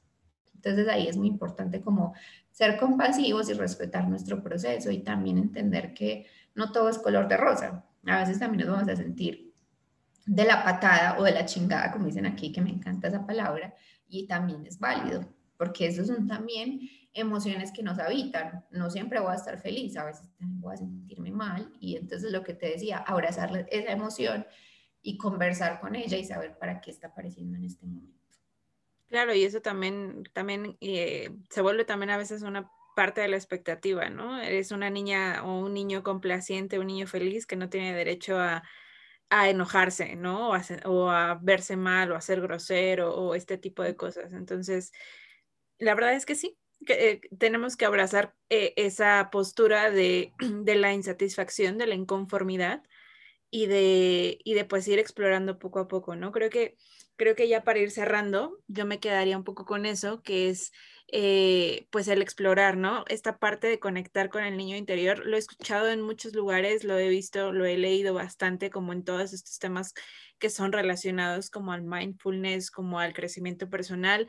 Entonces 0.55 0.89
ahí 0.89 1.09
es 1.09 1.17
muy 1.17 1.29
importante 1.29 1.81
como 1.81 2.15
ser 2.51 2.77
compasivos 2.79 3.49
y 3.51 3.55
respetar 3.55 4.09
nuestro 4.09 4.43
proceso 4.43 4.91
y 4.91 4.99
también 4.99 5.39
entender 5.39 5.95
que 5.95 6.27
no 6.55 6.71
todo 6.71 6.89
es 6.89 6.99
color 6.99 7.27
de 7.29 7.37
rosa. 7.37 7.85
A 8.07 8.21
veces 8.21 8.39
también 8.39 8.67
nos 8.67 8.77
vamos 8.77 8.89
a 8.89 8.97
sentir 8.97 9.53
de 10.27 10.45
la 10.45 10.63
patada 10.63 11.19
o 11.19 11.25
de 11.25 11.33
la 11.33 11.47
chingada, 11.47 11.91
como 11.91 12.07
dicen 12.07 12.27
aquí, 12.27 12.53
que 12.53 12.61
me 12.61 12.71
encanta 12.71 13.09
esa 13.09 13.27
palabra, 13.27 13.75
y 14.09 14.27
también 14.27 14.65
es 14.67 14.79
válido, 14.79 15.25
porque 15.57 15.87
esos 15.87 16.07
son 16.07 16.27
también 16.27 16.81
emociones 17.15 17.73
que 17.73 17.83
nos 17.83 17.99
habitan. 17.99 18.65
No 18.71 18.91
siempre 18.91 19.21
voy 19.21 19.33
a 19.33 19.37
estar 19.37 19.59
feliz, 19.61 19.97
a 19.97 20.05
veces 20.05 20.29
también 20.39 20.61
voy 20.61 20.75
a 20.75 20.79
sentirme 20.79 21.31
mal, 21.31 21.73
y 21.81 21.97
entonces 21.97 22.33
lo 22.33 22.43
que 22.43 22.55
te 22.55 22.67
decía, 22.67 22.99
abrazar 22.99 23.67
esa 23.71 23.93
emoción 23.93 24.47
y 25.03 25.19
conversar 25.19 25.81
con 25.81 25.95
ella 25.95 26.17
y 26.17 26.25
saber 26.25 26.57
para 26.59 26.81
qué 26.81 26.91
está 26.91 27.09
apareciendo 27.09 27.57
en 27.57 27.65
este 27.65 27.87
momento. 27.87 28.23
Claro, 29.09 29.35
y 29.35 29.45
eso 29.45 29.61
también, 29.61 30.25
también 30.33 30.79
eh, 30.81 31.31
se 31.51 31.61
vuelve 31.61 31.85
también 31.85 32.11
a 32.11 32.17
veces 32.17 32.43
una 32.43 32.71
parte 32.97 33.21
de 33.21 33.29
la 33.29 33.37
expectativa, 33.37 34.09
¿no? 34.09 34.41
Eres 34.41 34.71
una 34.71 34.91
niña 34.91 35.43
o 35.45 35.59
un 35.59 35.75
niño 35.75 36.03
complaciente, 36.03 36.79
un 36.79 36.87
niño 36.87 37.07
feliz 37.07 37.47
que 37.47 37.57
no 37.57 37.69
tiene 37.69 37.93
derecho 37.95 38.39
a, 38.39 38.63
a 39.29 39.49
enojarse, 39.49 40.17
¿no? 40.17 40.51
O 40.51 40.55
a, 40.55 40.63
o 40.87 41.11
a, 41.11 41.39
verse 41.43 41.77
mal 41.77 42.13
o 42.13 42.17
a 42.17 42.21
ser 42.21 42.41
grosero 42.41 43.15
o 43.15 43.35
este 43.35 43.59
tipo 43.59 43.83
de 43.83 43.97
cosas. 43.97 44.33
Entonces, 44.33 44.93
la 45.79 45.95
verdad 45.95 46.15
es 46.15 46.27
que 46.27 46.35
sí, 46.35 46.59
que, 46.85 47.11
eh, 47.11 47.21
tenemos 47.39 47.77
que 47.77 47.85
abrazar 47.85 48.35
eh, 48.51 48.75
esa 48.77 49.29
postura 49.31 49.91
de, 49.91 50.33
de, 50.65 50.75
la 50.77 50.93
insatisfacción, 50.93 51.79
de 51.79 51.87
la 51.87 51.95
inconformidad 51.95 52.83
y 53.51 53.67
de, 53.67 54.39
y 54.45 54.55
de 54.55 54.65
pues 54.65 54.89
ir 54.89 54.99
explorando 54.99 55.59
poco 55.59 55.81
a 55.81 55.89
poco, 55.89 56.17
¿no? 56.17 56.33
Creo 56.33 56.51
que 56.51 56.77
creo 57.17 57.37
que 57.37 57.49
ya 57.49 57.63
para 57.63 57.79
ir 57.79 57.91
cerrando, 57.91 58.59
yo 58.67 58.87
me 58.87 58.99
quedaría 58.99 59.37
un 59.37 59.45
poco 59.45 59.65
con 59.65 59.87
eso, 59.87 60.23
que 60.23 60.49
es 60.49 60.73
eh, 61.09 61.87
pues 61.91 62.09
el 62.09 62.23
explorar, 62.23 62.77
¿no? 62.77 63.05
Esta 63.09 63.39
parte 63.39 63.67
de 63.67 63.79
conectar 63.79 64.31
con 64.31 64.43
el 64.45 64.57
niño 64.57 64.77
interior. 64.77 65.25
Lo 65.27 65.37
he 65.37 65.39
escuchado 65.39 65.89
en 65.91 66.01
muchos 66.01 66.35
lugares, 66.35 66.85
lo 66.85 66.99
he 66.99 67.09
visto, 67.09 67.53
lo 67.53 67.67
he 67.67 67.77
leído 67.77 68.15
bastante, 68.15 68.71
como 68.71 68.93
en 68.93 69.05
todos 69.05 69.33
estos 69.33 69.59
temas 69.59 69.95
que 70.39 70.51
son 70.51 70.73
relacionados 70.73 71.51
como 71.51 71.73
al 71.73 71.83
mindfulness, 71.83 72.71
como 72.71 72.99
al 72.99 73.13
crecimiento 73.13 73.69
personal. 73.69 74.27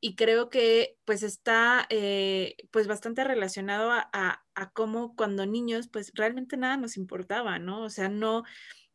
Y 0.00 0.16
creo 0.16 0.50
que 0.50 0.98
pues 1.04 1.22
está 1.22 1.86
eh, 1.88 2.56
pues 2.70 2.86
bastante 2.86 3.24
relacionado 3.24 3.90
a, 3.90 4.10
a, 4.12 4.70
cómo 4.72 5.16
cuando 5.16 5.46
niños 5.46 5.88
pues 5.88 6.12
realmente 6.14 6.56
nada 6.56 6.76
nos 6.76 6.96
importaba, 6.96 7.58
¿no? 7.58 7.82
O 7.82 7.90
sea, 7.90 8.08
no, 8.08 8.44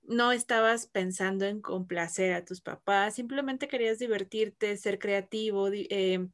no 0.03 0.31
estabas 0.31 0.87
pensando 0.87 1.45
en 1.45 1.61
complacer 1.61 2.33
a 2.33 2.45
tus 2.45 2.61
papás, 2.61 3.15
simplemente 3.15 3.67
querías 3.67 3.99
divertirte, 3.99 4.77
ser 4.77 4.99
creativo, 4.99 5.69
eh, 5.71 6.27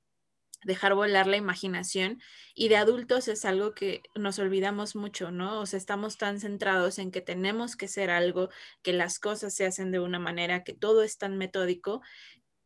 dejar 0.66 0.96
volar 0.96 1.28
la 1.28 1.38
imaginación. 1.38 2.22
Y 2.54 2.70
de 2.70 2.78
adultos 2.78 3.28
es 3.28 3.46
algo 3.46 3.74
que 3.74 4.02
nos 4.16 4.40
olvidamos 4.40 4.96
mucho, 4.96 5.32
¿no? 5.32 5.62
O 5.62 5.66
sea, 5.66 5.78
estamos 5.78 6.18
tan 6.18 6.40
centrados 6.40 7.00
en 7.00 7.12
que 7.12 7.22
tenemos 7.22 7.76
que 7.76 7.88
ser 7.88 8.10
algo, 8.10 8.50
que 8.82 8.94
las 8.94 9.20
cosas 9.20 9.54
se 9.54 9.66
hacen 9.66 9.92
de 9.92 10.00
una 10.00 10.20
manera, 10.20 10.64
que 10.64 10.74
todo 10.74 11.04
es 11.04 11.18
tan 11.18 11.38
metódico 11.38 12.02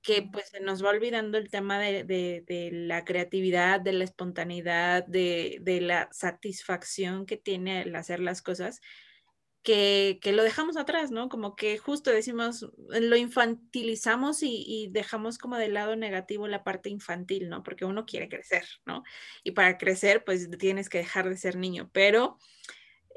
que 0.01 0.21
pues 0.31 0.49
se 0.49 0.61
nos 0.61 0.83
va 0.83 0.89
olvidando 0.89 1.37
el 1.37 1.49
tema 1.49 1.79
de, 1.79 2.03
de, 2.03 2.69
la 2.71 3.03
creatividad, 3.03 3.81
de 3.81 3.93
la 3.93 4.05
espontaneidad, 4.05 5.05
de, 5.05 5.59
de, 5.61 5.81
la 5.81 6.09
satisfacción 6.11 7.25
que 7.25 7.37
tiene 7.37 7.81
el 7.81 7.95
hacer 7.95 8.19
las 8.19 8.41
cosas 8.41 8.81
que, 9.63 10.31
lo 10.33 10.43
dejamos 10.43 10.77
atrás, 10.77 11.11
¿no? 11.11 11.29
Como 11.29 11.55
que 11.55 11.77
justo 11.77 12.11
decimos, 12.11 12.65
lo 12.87 13.15
infantilizamos 13.15 14.39
y, 14.41 14.89
dejamos 14.91 15.37
como 15.37 15.57
de 15.57 15.69
lado 15.69 15.95
negativo 15.95 16.47
la 16.47 16.63
parte 16.63 16.89
infantil, 16.89 17.49
¿no? 17.49 17.63
Porque 17.63 17.85
uno 17.85 18.05
quiere 18.05 18.29
crecer, 18.29 18.65
¿no? 18.85 19.03
Y 19.43 19.51
para 19.51 19.77
crecer, 19.77 20.23
pues 20.23 20.49
tienes 20.57 20.89
que 20.89 20.99
dejar 20.99 21.29
de 21.29 21.37
ser 21.37 21.55
niño, 21.57 21.89
pero 21.93 22.37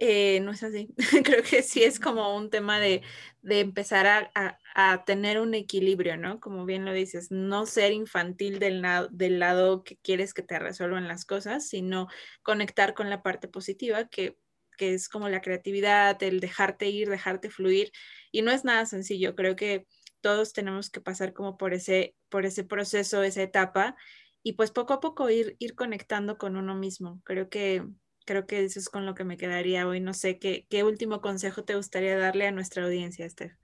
eh, 0.05 0.40
no 0.40 0.50
es 0.50 0.64
así. 0.64 0.88
Creo 1.24 1.44
que 1.44 1.62
sí 1.62 1.84
es 1.84 2.00
como 2.00 2.34
un 2.36 2.50
tema 2.50 2.80
de, 2.80 3.03
empezar 3.44 4.07
a, 4.34 4.59
a, 4.74 5.05
tener 5.05 5.40
un 5.40 5.55
equilibrio, 5.55 6.16
¿no? 6.16 6.40
Como 6.40 6.64
bien 6.64 6.84
lo 6.84 6.92
dices, 6.92 7.30
no 7.30 7.66
ser 7.66 7.92
infantil 7.92 8.59
del, 8.59 8.84
del 9.12 9.38
lado 9.38 9.84
que 9.84 9.96
quieres 9.98 10.34
que 10.34 10.42
te 10.42 10.59
resuelvan 10.59 11.07
las 11.07 11.24
cosas, 11.24 11.68
sino 11.68 12.09
conectar 12.42 12.94
con 12.94 13.11
la 13.11 13.22
parte 13.22 13.46
positiva 13.46 14.09
que 14.09 14.36
que 14.78 14.94
es 14.94 15.09
como 15.09 15.28
la 15.28 15.42
creatividad, 15.42 16.20
el 16.22 16.40
dejarte 16.40 16.88
ir, 16.88 17.09
dejarte 17.09 17.50
fluir. 17.50 17.92
Y 18.32 18.42
no 18.42 18.50
es 18.50 18.64
nada 18.64 18.86
sencillo, 18.86 19.36
creo 19.36 19.55
que 19.55 19.86
todos 20.22 20.53
tenemos 20.55 20.90
que 20.90 21.00
pasar 21.00 21.32
como 21.34 21.57
por 21.57 21.74
ese, 21.74 22.16
por 22.30 22.46
ese 22.46 22.64
proceso, 22.64 23.22
esa 23.22 23.42
etapa, 23.42 23.94
y 24.42 24.55
pues 24.55 24.72
poco 24.72 24.94
a 24.94 25.00
poco 25.00 25.30
ir, 25.30 25.57
ir 25.61 25.74
conectando 25.76 26.38
con 26.38 26.57
uno 26.57 26.74
mismo. 26.74 27.20
Creo 27.24 27.48
que, 27.48 27.86
creo 28.25 28.47
que 28.47 28.64
eso 28.64 28.79
es 28.79 28.89
con 28.89 29.07
lo 29.07 29.14
que 29.14 29.25
me 29.25 29.37
quedaría 29.37 29.87
hoy. 29.87 30.01
No 30.01 30.14
sé, 30.14 30.39
¿qué, 30.39 30.66
qué 30.68 30.85
último 30.85 31.20
consejo 31.20 31.64
te 31.64 31.77
gustaría 31.77 32.16
darle 32.16 32.47
a 32.47 32.53
nuestra 32.53 32.85
audiencia, 32.85 33.27
Esther? 33.27 33.57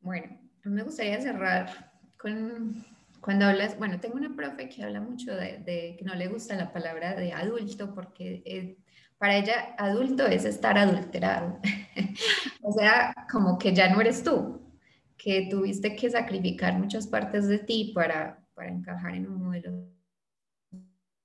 Bueno, 0.00 0.40
me 0.64 0.82
gustaría 0.82 1.20
cerrar 1.20 1.92
con 2.16 2.84
cuando 3.20 3.44
hablas, 3.44 3.78
bueno, 3.78 4.00
tengo 4.00 4.16
una 4.16 4.34
profe 4.34 4.68
que 4.68 4.82
habla 4.82 5.00
mucho 5.00 5.34
de, 5.34 5.58
de, 5.58 5.96
que 5.98 6.04
no 6.04 6.14
le 6.14 6.28
gusta 6.28 6.56
la 6.56 6.72
palabra 6.72 7.14
de 7.14 7.32
adulto 7.32 7.94
porque 7.94 8.42
eh, 8.46 8.78
para 9.18 9.36
ella, 9.36 9.74
adulto 9.76 10.26
es 10.26 10.46
estar 10.46 10.78
adulterado. 10.78 11.60
o 12.62 12.72
sea, 12.72 13.14
como 13.30 13.58
que 13.58 13.74
ya 13.74 13.94
no 13.94 14.00
eres 14.00 14.24
tú, 14.24 14.74
que 15.18 15.48
tuviste 15.50 15.94
que 15.94 16.08
sacrificar 16.08 16.78
muchas 16.78 17.06
partes 17.06 17.46
de 17.46 17.58
ti 17.58 17.92
para, 17.94 18.42
para 18.54 18.70
encajar 18.70 19.14
en 19.14 19.28
un 19.28 19.42
modelo 19.42 19.86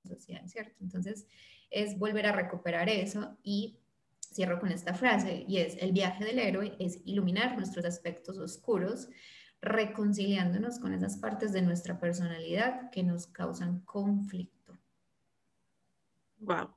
social, 0.04 0.48
¿cierto? 0.50 0.76
Entonces, 0.82 1.26
es 1.70 1.97
volver 1.97 2.26
a 2.28 2.32
recuperar 2.32 2.89
eso 2.89 3.38
y 3.43 3.80
cierro 4.20 4.59
con 4.59 4.72
esta 4.72 4.93
frase 4.93 5.45
y 5.47 5.57
es, 5.57 5.78
el 5.78 5.91
viaje 5.91 6.26
del 6.26 6.39
héroe 6.39 6.76
es 6.80 6.99
iluminar 7.05 7.57
nuestros 7.57 7.86
aspectos 7.86 8.38
oscuros, 8.38 9.09
reconciliándonos 9.61 10.80
con 10.80 10.93
esas 10.93 11.18
partes 11.18 11.53
de 11.53 11.61
nuestra 11.61 11.99
personalidad 11.99 12.89
que 12.91 13.03
nos 13.03 13.28
causan 13.28 13.80
conflicto. 13.82 14.78
Wow 16.39 16.76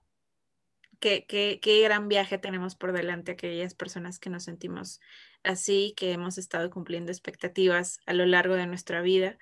qué, 1.00 1.80
gran 1.82 2.08
viaje 2.08 2.38
tenemos 2.38 2.74
por 2.74 2.92
delante 2.92 3.32
aquellas 3.32 3.74
personas 3.74 4.18
que 4.18 4.30
nos 4.30 4.44
sentimos 4.44 5.00
así, 5.42 5.94
que 5.96 6.12
hemos 6.12 6.38
estado 6.38 6.70
cumpliendo 6.70 7.12
expectativas 7.12 8.00
a 8.06 8.14
lo 8.14 8.26
largo 8.26 8.54
de 8.54 8.66
nuestra 8.66 9.00
vida. 9.00 9.38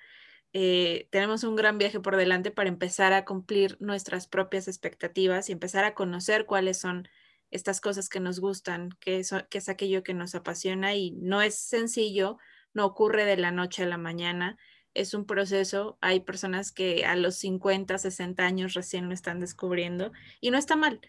Eh, 0.59 1.07
tenemos 1.11 1.43
un 1.43 1.55
gran 1.55 1.77
viaje 1.77 1.99
por 1.99 2.15
delante 2.15 2.49
para 2.49 2.67
empezar 2.67 3.13
a 3.13 3.25
cumplir 3.25 3.77
nuestras 3.79 4.25
propias 4.25 4.67
expectativas 4.67 5.49
y 5.49 5.51
empezar 5.51 5.83
a 5.83 5.93
conocer 5.93 6.47
cuáles 6.47 6.79
son 6.79 7.07
estas 7.51 7.79
cosas 7.79 8.09
que 8.09 8.19
nos 8.19 8.39
gustan, 8.39 8.89
qué 8.99 9.19
es, 9.19 9.35
qué 9.51 9.59
es 9.59 9.69
aquello 9.69 10.01
que 10.01 10.15
nos 10.15 10.33
apasiona 10.33 10.95
y 10.95 11.11
no 11.11 11.43
es 11.43 11.59
sencillo, 11.59 12.39
no 12.73 12.87
ocurre 12.87 13.25
de 13.25 13.37
la 13.37 13.51
noche 13.51 13.83
a 13.83 13.85
la 13.85 13.99
mañana, 13.99 14.57
es 14.95 15.13
un 15.13 15.27
proceso. 15.27 15.99
Hay 16.01 16.21
personas 16.21 16.71
que 16.71 17.05
a 17.05 17.15
los 17.15 17.35
50, 17.35 17.95
60 17.95 18.43
años 18.43 18.73
recién 18.73 19.09
lo 19.09 19.13
están 19.13 19.39
descubriendo 19.39 20.11
y 20.41 20.49
no 20.49 20.57
está 20.57 20.75
mal 20.75 21.01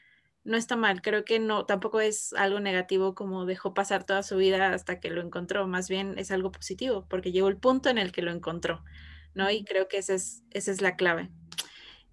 no 0.44 0.56
está 0.56 0.76
mal, 0.76 1.02
creo 1.02 1.24
que 1.24 1.40
no, 1.40 1.66
tampoco 1.66 2.00
es 2.00 2.32
algo 2.32 2.58
negativo 2.58 3.14
como 3.14 3.44
dejó 3.44 3.74
pasar 3.74 4.04
toda 4.04 4.22
su 4.22 4.36
vida 4.36 4.72
hasta 4.72 4.98
que 4.98 5.10
lo 5.10 5.20
encontró, 5.20 5.66
más 5.66 5.90
bien 5.90 6.14
es 6.16 6.30
algo 6.30 6.50
positivo, 6.50 7.06
porque 7.08 7.32
llegó 7.32 7.48
el 7.48 7.58
punto 7.58 7.90
en 7.90 7.98
el 7.98 8.12
que 8.12 8.22
lo 8.22 8.30
encontró, 8.30 8.82
¿no? 9.34 9.50
Y 9.50 9.64
creo 9.64 9.88
que 9.88 9.98
esa 9.98 10.14
es, 10.14 10.42
esa 10.50 10.70
es 10.70 10.80
la 10.80 10.96
clave. 10.96 11.30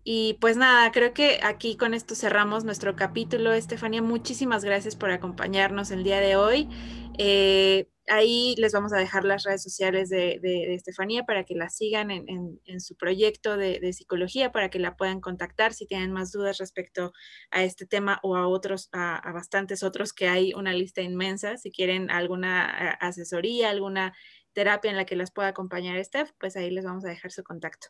Y 0.08 0.38
pues 0.40 0.56
nada, 0.56 0.92
creo 0.92 1.14
que 1.14 1.40
aquí 1.42 1.78
con 1.78 1.96
esto 1.96 2.14
cerramos 2.14 2.64
nuestro 2.64 2.96
capítulo. 2.96 3.54
Estefanía, 3.54 4.04
muchísimas 4.04 4.64
gracias 4.64 4.96
por 4.96 5.10
acompañarnos 5.10 5.90
el 5.90 6.04
día 6.04 6.20
de 6.20 6.36
hoy. 6.36 6.70
Eh, 7.18 7.90
ahí 8.08 8.54
les 8.58 8.72
vamos 8.74 8.94
a 8.94 8.98
dejar 8.98 9.24
las 9.24 9.44
redes 9.44 9.64
sociales 9.64 10.10
de, 10.10 10.40
Estefanía 10.76 11.24
para 11.24 11.44
que 11.44 11.56
la 11.56 11.70
sigan 11.70 12.12
en, 12.12 12.80
su 12.80 12.96
proyecto 12.96 13.58
de, 13.58 13.94
psicología, 13.94 14.52
para 14.52 14.70
que 14.70 14.80
la 14.80 14.96
puedan 14.96 15.22
contactar 15.22 15.74
si 15.74 15.88
tienen 15.88 16.12
más 16.12 16.32
dudas 16.32 16.60
respecto 16.60 17.12
a 17.50 17.64
este 17.64 17.86
tema 17.86 18.20
o 18.22 18.36
a 18.36 18.48
otros, 18.48 18.90
a, 18.92 19.32
bastantes 19.34 19.82
otros 19.84 20.14
que 20.14 20.28
hay 20.28 20.54
una 20.54 20.74
lista 20.74 21.02
inmensa. 21.02 21.58
Si 21.58 21.72
quieren 21.72 22.12
alguna 22.12 22.92
asesoría, 23.00 23.70
alguna 23.70 24.14
terapia 24.56 24.90
en 24.92 24.98
la 24.98 25.06
que 25.06 25.16
las 25.16 25.32
pueda 25.32 25.50
acompañar 25.50 26.04
Steph, 26.04 26.32
pues 26.40 26.56
ahí 26.58 26.72
les 26.72 26.86
vamos 26.86 27.06
a 27.06 27.10
dejar 27.10 27.32
su 27.32 27.44
contacto. 27.44 27.90